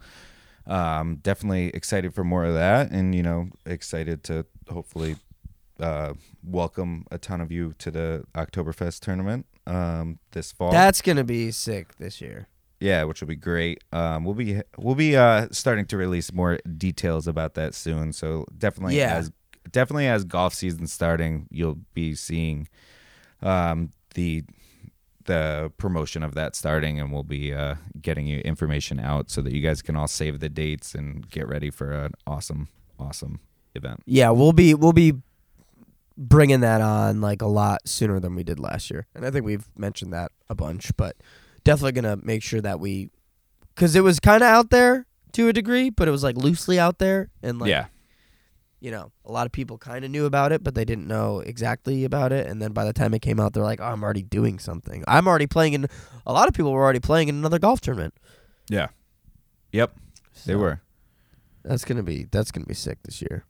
um, 0.65 1.17
definitely 1.17 1.67
excited 1.69 2.13
for 2.13 2.23
more 2.23 2.45
of 2.45 2.53
that, 2.53 2.91
and 2.91 3.15
you 3.15 3.23
know, 3.23 3.49
excited 3.65 4.23
to 4.25 4.45
hopefully 4.69 5.15
uh, 5.79 6.13
welcome 6.43 7.05
a 7.11 7.17
ton 7.17 7.39
of 7.41 7.51
you 7.51 7.73
to 7.79 7.91
the 7.91 8.25
Oktoberfest 8.35 8.99
tournament 8.99 9.45
um, 9.65 10.19
this 10.31 10.51
fall. 10.51 10.71
That's 10.71 11.01
going 11.01 11.17
to 11.17 11.23
be 11.23 11.51
sick 11.51 11.95
this 11.97 12.19
year. 12.19 12.47
yeah, 12.79 13.03
which 13.05 13.21
will 13.21 13.27
be 13.27 13.35
great. 13.35 13.83
Um, 13.93 14.23
we'll 14.25 14.33
be 14.35 14.61
we'll 14.77 14.95
be 14.95 15.15
uh, 15.15 15.47
starting 15.51 15.85
to 15.87 15.97
release 15.97 16.33
more 16.33 16.59
details 16.77 17.27
about 17.27 17.53
that 17.55 17.73
soon. 17.75 18.11
So 18.13 18.45
definitely 18.57 18.97
Yeah. 18.97 19.15
as 19.15 19.31
definitely 19.71 20.07
as 20.07 20.23
golf 20.25 20.53
season 20.53 20.87
starting, 20.87 21.47
you'll 21.49 21.79
be 21.93 22.13
seeing 22.15 22.67
um, 23.41 23.91
the 24.15 24.43
the 25.27 25.71
promotion 25.77 26.23
of 26.23 26.33
that 26.33 26.55
starting, 26.55 26.99
and 26.99 27.11
we'll 27.11 27.23
be 27.23 27.53
uh, 27.53 27.75
getting 28.01 28.25
you 28.27 28.39
information 28.39 28.99
out 28.99 29.29
so 29.29 29.41
that 29.41 29.53
you 29.53 29.61
guys 29.61 29.81
can 29.81 29.95
all 29.95 30.07
save 30.07 30.39
the 30.39 30.49
dates 30.49 30.95
and 30.95 31.29
get 31.29 31.47
ready 31.47 31.69
for 31.69 31.91
an 31.91 32.13
awesome 32.25 32.67
awesome 32.99 33.39
event. 33.75 34.01
Yeah, 34.05 34.31
we'll 34.31 34.53
be 34.53 34.73
we'll 34.73 34.93
be 34.93 35.13
bringing 36.17 36.61
that 36.61 36.81
on 36.81 37.21
like 37.21 37.41
a 37.41 37.47
lot 37.47 37.87
sooner 37.87 38.19
than 38.19 38.35
we 38.35 38.43
did 38.43 38.59
last 38.59 38.89
year, 38.89 39.05
and 39.13 39.25
I 39.25 39.31
think 39.31 39.45
we've 39.45 39.67
mentioned 39.77 40.11
that 40.13 40.31
a 40.49 40.55
bunch. 40.55 40.91
But 40.97 41.15
definitely 41.63 41.93
gonna 42.01 42.17
make 42.17 42.43
sure 42.43 42.61
that 42.61 42.79
we, 42.79 43.09
because 43.75 43.95
it 43.95 44.03
was 44.03 44.19
kind 44.19 44.41
of 44.41 44.49
out 44.49 44.71
there 44.71 45.05
to 45.33 45.47
a 45.49 45.53
degree, 45.53 45.89
but 45.89 46.07
it 46.07 46.11
was 46.11 46.23
like 46.23 46.35
loosely 46.35 46.79
out 46.79 46.97
there, 46.99 47.29
and 47.43 47.59
like 47.59 47.69
yeah, 47.69 47.85
you 48.79 48.91
know, 48.91 49.11
a 49.25 49.31
lot 49.31 49.45
of 49.45 49.51
people 49.51 49.77
kind 49.77 50.05
of 50.05 50.11
knew 50.11 50.25
about 50.25 50.51
it, 50.51 50.63
but 50.63 50.75
they 50.75 50.85
didn't 50.85 51.07
know 51.07 51.39
exactly 51.39 52.03
about 52.03 52.31
it. 52.31 52.47
And 52.47 52.61
then 52.61 52.73
by 52.73 52.85
the 52.85 52.93
time 52.93 53.13
it 53.13 53.21
came 53.21 53.39
out, 53.39 53.53
they're 53.53 53.63
like, 53.63 53.79
"Oh, 53.81 53.85
I'm 53.85 54.03
already 54.03 54.23
doing 54.23 54.59
something. 54.59 55.03
I'm 55.07 55.27
already 55.27 55.47
playing 55.47 55.73
in." 55.73 55.87
A 56.25 56.33
lot 56.33 56.47
of 56.47 56.53
people 56.53 56.71
were 56.71 56.83
already 56.83 56.99
playing 56.99 57.27
in 57.27 57.35
another 57.35 57.59
golf 57.59 57.81
tournament. 57.81 58.13
yeah, 58.69 58.87
yep, 59.71 59.95
they 60.45 60.55
were. 60.55 60.81
That's 61.63 61.83
gonna 61.85 62.03
be 62.03 62.27
that's 62.31 62.51
gonna 62.51 62.65
be 62.65 62.73
sick 62.73 62.99
this 63.03 63.21
year. 63.21 63.45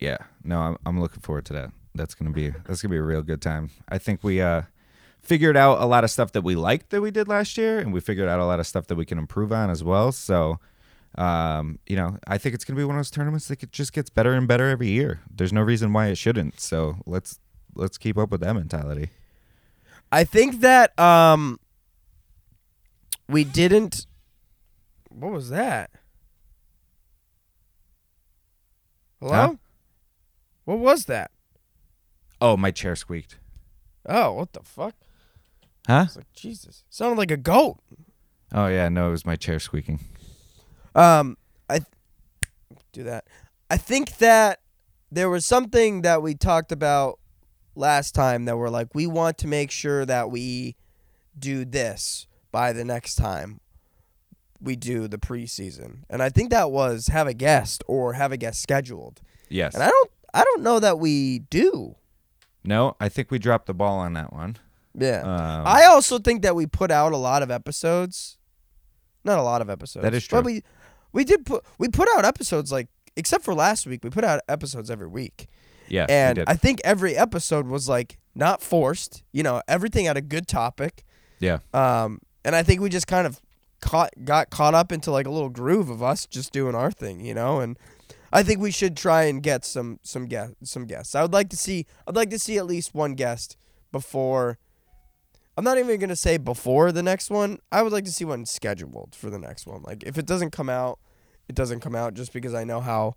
Yeah, 0.00 0.18
no, 0.42 0.60
I'm 0.60 0.76
I'm 0.84 1.00
looking 1.00 1.20
forward 1.20 1.46
to 1.46 1.52
that. 1.54 1.70
That's 1.94 2.14
gonna 2.14 2.32
be 2.32 2.50
that's 2.66 2.82
gonna 2.82 2.92
be 2.92 2.98
a 2.98 3.02
real 3.02 3.22
good 3.22 3.40
time. 3.40 3.70
I 3.88 3.98
think 3.98 4.22
we 4.22 4.40
uh 4.40 4.62
figured 5.22 5.56
out 5.56 5.80
a 5.80 5.86
lot 5.86 6.04
of 6.04 6.10
stuff 6.10 6.32
that 6.32 6.42
we 6.42 6.54
liked 6.54 6.90
that 6.90 7.00
we 7.00 7.10
did 7.10 7.28
last 7.28 7.56
year, 7.56 7.78
and 7.78 7.92
we 7.92 8.00
figured 8.00 8.28
out 8.28 8.40
a 8.40 8.44
lot 8.44 8.60
of 8.60 8.66
stuff 8.66 8.86
that 8.88 8.96
we 8.96 9.06
can 9.06 9.16
improve 9.18 9.52
on 9.52 9.70
as 9.70 9.82
well. 9.82 10.12
So, 10.12 10.60
um, 11.16 11.78
you 11.86 11.96
know, 11.96 12.18
I 12.26 12.38
think 12.38 12.54
it's 12.54 12.64
gonna 12.64 12.76
be 12.76 12.84
one 12.84 12.96
of 12.96 13.00
those 13.00 13.10
tournaments 13.10 13.48
that 13.48 13.62
it 13.62 13.72
just 13.72 13.92
gets 13.92 14.10
better 14.10 14.32
and 14.32 14.48
better 14.48 14.68
every 14.68 14.88
year. 14.88 15.20
There's 15.30 15.52
no 15.52 15.62
reason 15.62 15.92
why 15.92 16.08
it 16.08 16.18
shouldn't. 16.18 16.60
So 16.60 16.96
let's 17.06 17.38
let's 17.74 17.98
keep 17.98 18.18
up 18.18 18.30
with 18.30 18.40
that 18.40 18.54
mentality. 18.54 19.10
I 20.10 20.24
think 20.24 20.60
that 20.60 20.98
um 20.98 21.58
we 23.28 23.44
didn't 23.44 24.06
What 25.08 25.32
was 25.32 25.50
that? 25.50 25.90
Hello? 29.20 29.32
Huh? 29.32 29.54
What 30.64 30.78
was 30.78 31.04
that? 31.06 31.30
Oh, 32.40 32.56
my 32.56 32.70
chair 32.70 32.96
squeaked. 32.96 33.38
Oh, 34.06 34.32
what 34.32 34.52
the 34.52 34.60
fuck? 34.62 34.94
Huh? 35.86 36.06
Like 36.16 36.32
Jesus. 36.34 36.84
Sounded 36.90 37.18
like 37.18 37.30
a 37.30 37.36
goat. 37.36 37.78
Oh 38.52 38.66
yeah, 38.66 38.88
no, 38.88 39.08
it 39.08 39.10
was 39.12 39.26
my 39.26 39.36
chair 39.36 39.58
squeaking. 39.58 40.00
Um 40.94 41.36
I 41.68 41.78
th- 41.78 41.88
do 42.92 43.02
that. 43.04 43.24
I 43.70 43.76
think 43.76 44.18
that 44.18 44.60
there 45.10 45.28
was 45.30 45.46
something 45.46 46.02
that 46.02 46.22
we 46.22 46.34
talked 46.34 46.72
about 46.72 47.18
last 47.76 48.14
time 48.14 48.44
that 48.44 48.56
we're 48.56 48.68
like 48.68 48.94
we 48.94 49.06
want 49.06 49.38
to 49.38 49.46
make 49.46 49.70
sure 49.70 50.04
that 50.06 50.30
we 50.30 50.76
do 51.38 51.64
this 51.64 52.26
by 52.52 52.72
the 52.72 52.84
next 52.84 53.16
time 53.16 53.60
we 54.60 54.76
do 54.76 55.08
the 55.08 55.18
preseason. 55.18 55.98
And 56.08 56.22
I 56.22 56.28
think 56.30 56.50
that 56.50 56.70
was 56.70 57.08
have 57.08 57.26
a 57.26 57.34
guest 57.34 57.82
or 57.88 58.12
have 58.14 58.32
a 58.32 58.36
guest 58.36 58.62
scheduled. 58.62 59.20
Yes. 59.48 59.74
And 59.74 59.82
I 59.82 59.88
don't 59.88 60.10
I 60.32 60.44
don't 60.44 60.62
know 60.62 60.78
that 60.80 60.98
we 60.98 61.40
do. 61.50 61.96
no, 62.64 62.96
I 63.00 63.08
think 63.08 63.30
we 63.30 63.38
dropped 63.38 63.66
the 63.66 63.74
ball 63.74 63.98
on 63.98 64.12
that 64.14 64.32
one. 64.32 64.56
Yeah. 64.96 65.22
Um, 65.22 65.66
I 65.66 65.84
also 65.86 66.18
think 66.18 66.42
that 66.42 66.54
we 66.54 66.66
put 66.66 66.90
out 66.92 67.12
a 67.12 67.16
lot 67.16 67.42
of 67.42 67.50
episodes. 67.50 68.38
Not 69.24 69.38
a 69.38 69.42
lot 69.42 69.60
of 69.60 69.68
episodes. 69.68 70.02
That 70.04 70.14
is 70.14 70.26
But 70.28 70.42
true. 70.42 70.54
we 70.54 70.62
we 71.14 71.24
did 71.24 71.46
put 71.46 71.64
we 71.78 71.88
put 71.88 72.08
out 72.14 72.26
episodes 72.26 72.70
like 72.70 72.88
except 73.16 73.44
for 73.44 73.54
last 73.54 73.86
week, 73.86 74.04
we 74.04 74.10
put 74.10 74.24
out 74.24 74.40
episodes 74.48 74.90
every 74.90 75.06
week. 75.06 75.46
we 76.08 76.14
and. 76.14 76.38
I 76.50 76.56
think 76.56 76.80
every 76.84 77.16
episode 77.16 77.66
was 77.66 77.88
like 77.88 78.18
not 78.34 78.60
forced. 78.62 79.22
You 79.32 79.42
know, 79.42 79.62
everything 79.66 80.06
had 80.06 80.16
a 80.16 80.22
good 80.22 80.46
topic. 80.46 81.04
yeah. 81.38 81.58
Um, 81.72 82.20
and 82.44 82.54
I 82.54 82.62
think 82.62 82.82
we 82.82 82.90
just 82.90 83.06
kind 83.06 83.26
of 83.26 83.40
caught 83.80 84.10
got 84.24 84.50
caught 84.50 84.74
up 84.74 84.92
into 84.92 85.10
like 85.10 85.26
a 85.26 85.30
little 85.30 85.48
groove 85.48 85.88
of 85.88 86.02
us 86.02 86.26
just 86.26 86.52
doing 86.52 86.74
our 86.74 86.90
thing, 86.90 87.20
you 87.20 87.34
know. 87.34 87.60
And 87.60 87.78
I 88.32 88.42
think 88.42 88.60
we 88.60 88.70
should 88.70 88.96
try 88.96 89.24
and 89.24 89.42
get 89.42 89.64
some 89.64 90.00
some 90.02 90.26
guest 90.26 90.54
some 90.64 90.86
guests. 90.86 91.14
I 91.14 91.22
would 91.22 91.32
like 91.32 91.48
to 91.50 91.56
see 91.56 91.86
I'd 92.06 92.16
like 92.16 92.30
to 92.30 92.38
see 92.38 92.58
at 92.58 92.66
least 92.66 92.94
one 92.94 93.14
guest 93.14 93.56
before. 93.92 94.58
I'm 95.56 95.64
not 95.64 95.78
even 95.78 95.98
gonna 96.00 96.16
say 96.16 96.36
before 96.36 96.90
the 96.92 97.02
next 97.02 97.30
one. 97.30 97.58
I 97.70 97.82
would 97.82 97.92
like 97.92 98.04
to 98.04 98.12
see 98.12 98.24
one 98.24 98.44
scheduled 98.46 99.14
for 99.14 99.30
the 99.30 99.38
next 99.38 99.66
one. 99.66 99.82
Like 99.82 100.02
if 100.04 100.18
it 100.18 100.26
doesn't 100.26 100.50
come 100.50 100.68
out, 100.68 100.98
it 101.48 101.54
doesn't 101.54 101.80
come 101.80 101.94
out. 101.94 102.14
Just 102.14 102.32
because 102.32 102.54
I 102.54 102.64
know 102.64 102.80
how, 102.80 103.14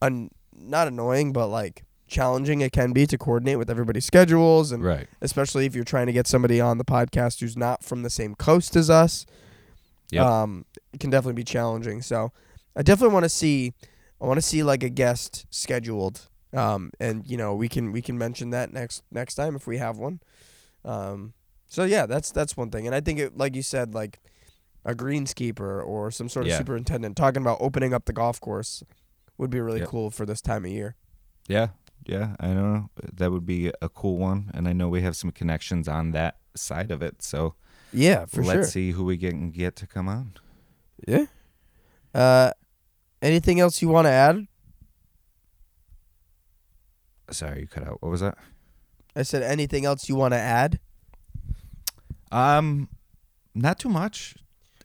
un- 0.00 0.30
not 0.54 0.86
annoying, 0.88 1.32
but 1.32 1.48
like 1.48 1.84
challenging 2.06 2.60
it 2.60 2.72
can 2.72 2.92
be 2.92 3.06
to 3.06 3.16
coordinate 3.16 3.56
with 3.58 3.70
everybody's 3.70 4.04
schedules 4.04 4.72
and 4.72 4.82
Right. 4.84 5.06
especially 5.20 5.64
if 5.66 5.74
you're 5.76 5.84
trying 5.84 6.06
to 6.06 6.12
get 6.12 6.26
somebody 6.26 6.60
on 6.60 6.78
the 6.78 6.84
podcast 6.84 7.38
who's 7.40 7.56
not 7.56 7.84
from 7.84 8.02
the 8.02 8.10
same 8.10 8.34
coast 8.34 8.74
as 8.76 8.90
us. 8.90 9.26
Yep. 10.10 10.24
Um, 10.24 10.64
it 10.92 10.98
can 11.00 11.10
definitely 11.10 11.34
be 11.34 11.44
challenging. 11.44 12.02
So 12.02 12.32
I 12.76 12.82
definitely 12.82 13.14
want 13.14 13.24
to 13.24 13.28
see, 13.28 13.74
I 14.20 14.26
want 14.26 14.38
to 14.38 14.42
see 14.42 14.62
like 14.64 14.82
a 14.82 14.88
guest 14.88 15.46
scheduled. 15.50 16.28
Um, 16.52 16.90
and 16.98 17.24
you 17.28 17.36
know 17.36 17.54
we 17.54 17.68
can 17.68 17.92
we 17.92 18.02
can 18.02 18.18
mention 18.18 18.50
that 18.50 18.72
next 18.72 19.04
next 19.12 19.36
time 19.36 19.54
if 19.54 19.68
we 19.68 19.78
have 19.78 19.98
one. 19.98 20.18
Um, 20.84 21.32
so 21.70 21.84
yeah, 21.84 22.04
that's 22.04 22.30
that's 22.30 22.54
one 22.58 22.70
thing, 22.70 22.84
and 22.86 22.94
I 22.94 23.00
think 23.00 23.18
it 23.18 23.38
like 23.38 23.56
you 23.56 23.62
said 23.62 23.94
like 23.94 24.20
a 24.84 24.94
greenskeeper 24.94 25.82
or 25.86 26.10
some 26.10 26.28
sort 26.28 26.44
of 26.46 26.50
Yeah. 26.50 26.58
superintendent 26.58 27.16
talking 27.16 27.40
about 27.42 27.58
opening 27.60 27.94
up 27.94 28.04
the 28.06 28.12
golf 28.12 28.40
course 28.40 28.82
would 29.38 29.50
be 29.50 29.60
really 29.60 29.80
Yep. 29.80 29.88
cool 29.88 30.10
for 30.10 30.26
this 30.26 30.40
time 30.42 30.64
of 30.66 30.70
year. 30.70 30.96
Yeah, 31.48 31.68
yeah, 32.04 32.34
I 32.40 32.48
know 32.48 32.90
that 33.14 33.30
would 33.30 33.46
be 33.46 33.72
a 33.80 33.88
cool 33.88 34.18
one, 34.18 34.50
and 34.52 34.66
I 34.68 34.72
know 34.74 34.88
we 34.88 35.00
have 35.02 35.16
some 35.16 35.30
connections 35.32 35.86
on 35.88 36.10
that 36.12 36.36
side 36.54 36.90
of 36.90 37.00
it. 37.02 37.22
So 37.22 37.54
Yeah, 37.92 38.26
for 38.26 38.42
let's 38.42 38.52
sure. 38.52 38.64
see 38.70 38.90
who 38.92 39.04
we 39.04 39.16
can 39.18 39.50
get 39.50 39.76
to 39.76 39.86
come 39.86 40.08
on. 40.08 40.34
Yeah. 41.06 41.26
Uh, 42.14 42.52
anything 43.22 43.60
else 43.60 43.80
you 43.82 43.88
want 43.88 44.06
to 44.06 44.10
add? 44.12 44.46
Sorry, 47.30 47.60
you 47.60 47.66
cut 47.66 47.86
out. 47.86 47.98
What 48.02 48.10
was 48.10 48.20
that? 48.20 48.36
I 49.14 49.22
said 49.22 49.42
anything 49.42 49.84
else 49.84 50.08
you 50.08 50.16
want 50.16 50.34
to 50.34 50.38
add? 50.38 50.80
Um, 52.32 52.88
not 53.54 53.78
too 53.78 53.88
much 53.88 54.36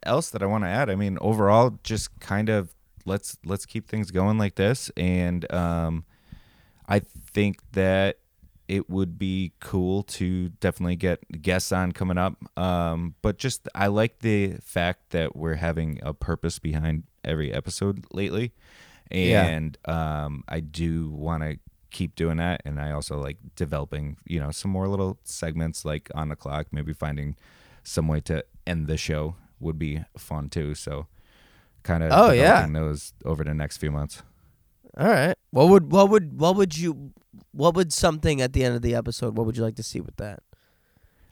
else 0.03 0.29
that 0.31 0.41
I 0.43 0.45
want 0.45 0.63
to 0.63 0.67
add. 0.69 0.89
I 0.89 0.95
mean, 0.95 1.17
overall, 1.21 1.79
just 1.83 2.19
kind 2.19 2.49
of 2.49 2.73
let's 3.05 3.37
let's 3.45 3.65
keep 3.65 3.87
things 3.87 4.11
going 4.11 4.37
like 4.37 4.55
this, 4.55 4.89
and 4.97 5.51
um, 5.53 6.05
I 6.87 6.99
think 6.99 7.59
that 7.73 8.17
it 8.67 8.89
would 8.89 9.19
be 9.19 9.53
cool 9.59 10.01
to 10.01 10.49
definitely 10.59 10.95
get 10.95 11.19
guests 11.43 11.71
on 11.71 11.91
coming 11.91 12.17
up. 12.17 12.35
Um, 12.57 13.13
but 13.21 13.37
just 13.37 13.67
I 13.75 13.87
like 13.87 14.19
the 14.19 14.55
fact 14.63 15.11
that 15.11 15.35
we're 15.35 15.55
having 15.55 15.99
a 16.01 16.13
purpose 16.15 16.57
behind 16.57 17.03
every 17.23 17.53
episode 17.53 18.05
lately, 18.11 18.53
Yeah. 19.11 19.45
and 19.45 19.77
um, 19.85 20.43
I 20.47 20.61
do 20.61 21.09
want 21.11 21.43
to 21.43 21.59
keep 21.95 22.13
doing 22.15 22.37
that 22.37 22.61
and 22.65 22.79
i 22.79 22.91
also 22.91 23.15
like 23.17 23.37
developing 23.55 24.17
you 24.25 24.39
know 24.39 24.51
some 24.51 24.69
more 24.71 24.87
little 24.87 25.17
segments 25.23 25.85
like 25.85 26.09
on 26.13 26.27
the 26.29 26.35
clock 26.35 26.67
maybe 26.71 26.91
finding 26.93 27.35
some 27.83 28.07
way 28.07 28.19
to 28.19 28.43
end 28.67 28.87
the 28.87 28.97
show 28.97 29.35
would 29.59 29.79
be 29.79 30.03
fun 30.17 30.49
too 30.49 30.75
so 30.75 31.07
kind 31.83 32.03
of 32.03 32.09
Oh, 32.11 32.31
yeah. 32.31 32.65
those 32.67 33.13
over 33.23 33.43
the 33.43 33.53
next 33.53 33.77
few 33.77 33.91
months. 33.91 34.23
All 34.97 35.07
right. 35.07 35.35
What 35.51 35.69
would 35.69 35.91
what 35.91 36.09
would 36.09 36.39
what 36.39 36.55
would 36.55 36.75
you 36.75 37.11
what 37.51 37.75
would 37.75 37.93
something 37.93 38.41
at 38.41 38.53
the 38.53 38.63
end 38.63 38.75
of 38.75 38.81
the 38.81 38.95
episode? 38.95 39.37
What 39.37 39.45
would 39.45 39.55
you 39.55 39.61
like 39.63 39.75
to 39.75 39.83
see 39.83 40.01
with 40.01 40.15
that? 40.17 40.39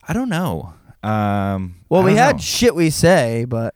I 0.06 0.12
don't 0.12 0.28
know. 0.28 0.74
Um, 1.02 1.80
Well, 1.88 2.04
we 2.04 2.14
had 2.14 2.36
know. 2.36 2.40
shit 2.40 2.74
we 2.74 2.90
say, 2.90 3.44
but 3.46 3.74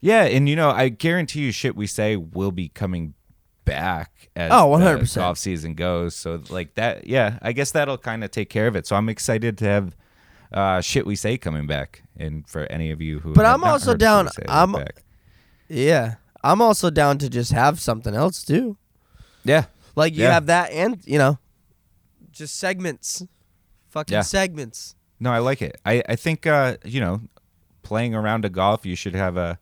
yeah, 0.00 0.22
and 0.22 0.48
you 0.48 0.54
know, 0.54 0.70
I 0.70 0.88
guarantee 0.88 1.40
you, 1.40 1.50
shit 1.52 1.74
we 1.74 1.86
say 1.88 2.14
will 2.16 2.52
be 2.52 2.68
coming 2.68 3.14
back 3.68 4.28
as 4.34 4.50
Oh, 4.52 4.66
100%. 4.70 5.14
golf 5.16 5.38
season 5.38 5.74
goes. 5.74 6.16
So 6.16 6.42
like 6.48 6.74
that, 6.74 7.06
yeah, 7.06 7.38
I 7.42 7.52
guess 7.52 7.70
that'll 7.70 7.98
kind 7.98 8.24
of 8.24 8.30
take 8.30 8.50
care 8.50 8.66
of 8.66 8.74
it. 8.76 8.86
So 8.86 8.96
I'm 8.96 9.08
excited 9.08 9.56
to 9.58 9.64
have 9.66 9.96
uh, 10.52 10.80
shit 10.80 11.04
we 11.06 11.14
say 11.14 11.36
coming 11.38 11.66
back, 11.66 12.02
and 12.16 12.48
for 12.48 12.64
any 12.72 12.90
of 12.90 13.02
you 13.02 13.18
who, 13.20 13.34
But 13.34 13.44
I'm 13.46 13.62
also 13.64 13.94
down- 13.94 14.24
We 14.24 14.30
Say, 14.30 14.42
look 14.46 14.50
I'm- 14.50 14.76
yeah, 15.68 16.14
I'm 16.42 16.62
also 16.62 16.88
down 16.90 17.18
to 17.18 17.28
just 17.28 17.52
have 17.52 17.78
something 17.80 18.14
else 18.14 18.42
too. 18.44 18.76
yeah, 19.44 19.66
Like 19.94 20.14
you 20.14 20.22
Yeah. 20.22 20.32
have 20.32 20.46
that, 20.46 20.70
and 20.72 21.00
you 21.04 21.18
know, 21.18 21.38
just 22.32 22.56
segments, 22.58 23.22
fucking 23.90 24.14
Yeah. 24.14 24.22
segments. 24.22 24.94
No, 25.20 25.32
I 25.32 25.38
like 25.38 25.60
it. 25.60 25.78
I, 25.84 26.02
I 26.08 26.16
think 26.16 26.46
uh, 26.46 26.76
you 26.84 27.00
know, 27.00 27.20
playing 27.82 28.14
around 28.14 28.44
a 28.44 28.48
golf, 28.48 28.86
you 28.86 28.94
should 28.96 29.14
have 29.14 29.36
a 29.36 29.58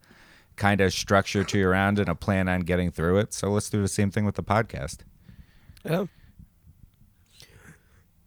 kind 0.56 0.80
of 0.80 0.92
structure 0.92 1.44
to 1.44 1.58
your 1.58 1.70
round 1.70 1.98
and 1.98 2.08
a 2.08 2.14
plan 2.14 2.48
on 2.48 2.60
getting 2.62 2.90
through 2.90 3.18
it. 3.18 3.32
So 3.34 3.50
let's 3.50 3.68
do 3.70 3.80
the 3.82 3.88
same 3.88 4.10
thing 4.10 4.24
with 4.24 4.34
the 4.36 4.42
podcast. 4.42 4.98
Yeah. 5.84 6.04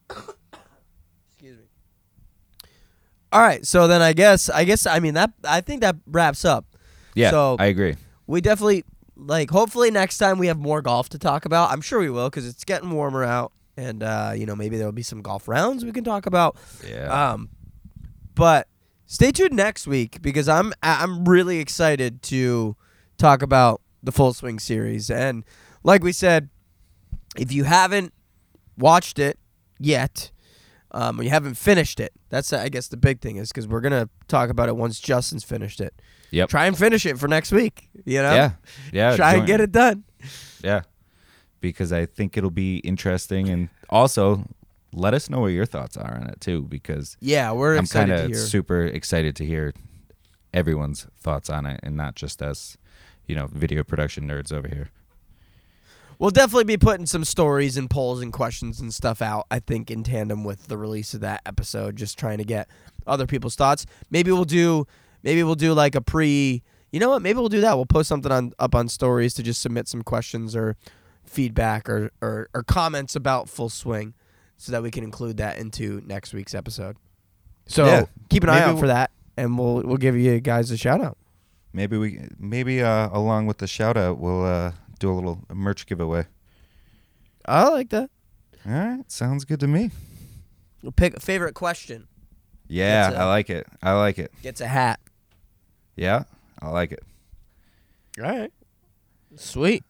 Excuse 0.09 1.57
me. 1.57 1.63
All 3.31 3.41
right, 3.41 3.65
so 3.65 3.87
then 3.87 4.01
I 4.01 4.13
guess 4.13 4.49
I 4.49 4.63
guess 4.63 4.85
I 4.87 4.99
mean 4.99 5.13
that 5.13 5.31
I 5.43 5.61
think 5.61 5.81
that 5.81 5.95
wraps 6.07 6.45
up. 6.45 6.65
Yeah, 7.15 7.31
So- 7.31 7.57
I 7.59 7.65
agree. 7.67 7.95
We 8.27 8.41
definitely 8.41 8.85
like 9.15 9.49
hopefully 9.51 9.91
next 9.91 10.17
time 10.17 10.37
we 10.37 10.47
have 10.47 10.57
more 10.57 10.81
golf 10.81 11.09
to 11.09 11.19
talk 11.19 11.45
about. 11.45 11.71
I'm 11.71 11.81
sure 11.81 11.99
we 11.99 12.09
will 12.09 12.29
cuz 12.29 12.45
it's 12.47 12.63
getting 12.63 12.91
warmer 12.91 13.23
out 13.23 13.51
and 13.75 14.01
uh, 14.03 14.33
you 14.35 14.45
know 14.45 14.55
maybe 14.55 14.77
there'll 14.77 14.91
be 14.91 15.03
some 15.03 15.21
golf 15.21 15.47
rounds 15.47 15.83
we 15.83 15.91
can 15.91 16.03
talk 16.03 16.25
about. 16.25 16.55
Yeah. 16.87 17.31
Um 17.31 17.49
but 18.35 18.67
stay 19.09 19.31
tuned 19.31 19.53
next 19.53 19.87
week 19.87 20.21
because 20.21 20.47
I'm 20.47 20.71
I'm 20.81 21.27
really 21.27 21.59
excited 21.59 22.21
to 22.23 22.77
talk 23.17 23.41
about 23.41 23.81
the 24.01 24.13
Full 24.13 24.33
Swing 24.33 24.59
series 24.59 25.09
and 25.09 25.43
like 25.83 26.03
we 26.03 26.13
said 26.13 26.49
if 27.35 27.51
you 27.51 27.65
haven't 27.65 28.13
watched 28.77 29.19
it 29.19 29.37
yet, 29.79 30.31
um, 30.91 31.19
or 31.19 31.23
you 31.23 31.29
haven't 31.29 31.55
finished 31.55 31.99
it, 31.99 32.13
that's 32.29 32.53
I 32.53 32.69
guess 32.69 32.87
the 32.87 32.97
big 32.97 33.19
thing 33.19 33.35
is 33.37 33.49
because 33.49 33.67
we're 33.67 33.81
gonna 33.81 34.09
talk 34.27 34.49
about 34.49 34.69
it 34.69 34.75
once 34.75 34.99
Justin's 34.99 35.43
finished 35.43 35.81
it. 35.81 35.93
Yep. 36.31 36.49
Try 36.49 36.67
and 36.67 36.77
finish 36.77 37.05
it 37.05 37.17
for 37.17 37.27
next 37.27 37.51
week. 37.51 37.89
You 38.05 38.21
know. 38.21 38.33
yeah. 38.33 38.51
Yeah. 38.93 39.15
Try 39.15 39.35
and 39.35 39.47
get 39.47 39.59
it 39.59 39.71
done. 39.71 40.03
Yeah. 40.63 40.81
Because 41.61 41.91
I 41.91 42.05
think 42.05 42.37
it'll 42.37 42.51
be 42.51 42.77
interesting 42.77 43.49
and 43.49 43.69
also 43.89 44.45
let 44.93 45.13
us 45.13 45.29
know 45.29 45.39
what 45.41 45.47
your 45.47 45.65
thoughts 45.65 45.97
are 45.97 46.15
on 46.15 46.27
it 46.27 46.41
too 46.41 46.63
because 46.63 47.17
Yeah, 47.19 47.51
we're 47.51 47.77
I'm 47.77 47.87
kind 47.87 48.11
of 48.11 48.35
super 48.35 48.83
excited 48.83 49.35
to 49.37 49.45
hear 49.45 49.73
everyone's 50.53 51.07
thoughts 51.19 51.49
on 51.49 51.65
it 51.65 51.79
and 51.83 51.95
not 51.95 52.15
just 52.15 52.41
us, 52.41 52.77
you 53.27 53.35
know, 53.35 53.47
video 53.47 53.83
production 53.83 54.27
nerds 54.27 54.51
over 54.51 54.67
here. 54.67 54.89
We'll 56.17 56.31
definitely 56.31 56.65
be 56.65 56.75
putting 56.77 57.05
some 57.05 57.23
stories 57.23 57.77
and 57.77 57.89
polls 57.89 58.21
and 58.21 58.33
questions 58.33 58.81
and 58.81 58.93
stuff 58.93 59.21
out. 59.21 59.45
I 59.49 59.59
think 59.59 59.89
in 59.89 60.03
tandem 60.03 60.43
with 60.43 60.67
the 60.67 60.77
release 60.77 61.13
of 61.13 61.21
that 61.21 61.41
episode, 61.45 61.95
just 61.95 62.19
trying 62.19 62.39
to 62.39 62.43
get 62.43 62.67
other 63.07 63.25
people's 63.25 63.55
thoughts. 63.55 63.85
Maybe 64.09 64.29
we'll 64.31 64.43
do, 64.43 64.85
maybe 65.23 65.43
we'll 65.43 65.55
do 65.55 65.73
like 65.73 65.95
a 65.95 66.01
pre. 66.01 66.61
You 66.91 66.99
know 66.99 67.09
what? 67.09 67.21
Maybe 67.21 67.39
we'll 67.39 67.47
do 67.47 67.61
that. 67.61 67.75
We'll 67.77 67.85
post 67.85 68.09
something 68.09 68.31
on 68.31 68.51
up 68.59 68.75
on 68.75 68.89
stories 68.89 69.33
to 69.35 69.43
just 69.43 69.61
submit 69.61 69.87
some 69.87 70.01
questions 70.01 70.55
or 70.57 70.75
feedback 71.23 71.87
or 71.87 72.11
or, 72.21 72.49
or 72.53 72.63
comments 72.63 73.15
about 73.15 73.47
full 73.47 73.69
swing, 73.69 74.13
so 74.61 74.71
that 74.73 74.83
we 74.83 74.91
can 74.91 75.03
include 75.03 75.37
that 75.37 75.57
into 75.57 76.03
next 76.05 76.33
week's 76.33 76.53
episode. 76.53 76.97
So 77.65 77.85
Yeah. 77.85 78.05
keep 78.29 78.43
an 78.43 78.49
eye 78.49 78.59
Maybe 78.59 78.71
out 78.71 78.79
for 78.79 78.87
that, 78.87 79.09
and 79.37 79.57
we'll 79.57 79.81
we'll 79.83 79.97
give 79.97 80.15
you 80.15 80.39
guys 80.41 80.69
a 80.69 80.77
shout 80.77 81.01
out. 81.01 81.17
Maybe 81.73 81.97
we 81.97 82.27
maybe 82.37 82.81
uh, 82.83 83.09
along 83.11 83.45
with 83.47 83.59
the 83.59 83.67
shout 83.67 83.95
out 83.97 84.19
we'll 84.19 84.43
uh, 84.43 84.73
do 84.99 85.11
a 85.11 85.15
little 85.15 85.43
merch 85.53 85.85
giveaway. 85.85 86.25
I 87.45 87.69
like 87.69 87.89
that. 87.89 88.09
All 88.65 88.71
right, 88.73 89.09
sounds 89.11 89.45
good 89.45 89.59
to 89.61 89.67
me. 89.67 89.91
We'll 90.83 90.91
pick 90.91 91.15
a 91.15 91.19
favorite 91.19 91.53
question. 91.55 92.07
Yeah, 92.67 93.03
That's 93.03 93.15
a- 93.15 93.19
I 93.21 93.25
like 93.25 93.49
it. 93.49 93.67
I 93.81 93.93
like 93.93 94.19
it. 94.19 94.31
Gets 94.43 94.61
a 94.61 94.67
hat. 94.67 94.99
Yeah, 95.95 96.23
I 96.61 96.69
like 96.69 96.91
it. 96.91 97.03
All 98.21 98.25
right. 98.29 98.51
Sweet. 99.35 99.83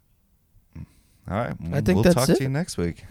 All 1.29 1.37
right, 1.37 1.55
I 1.73 1.81
think 1.81 1.95
we'll 1.95 2.03
that's 2.03 2.15
talk 2.15 2.29
it. 2.29 2.35
to 2.37 2.43
you 2.43 2.49
next 2.49 2.77
week. 2.77 3.03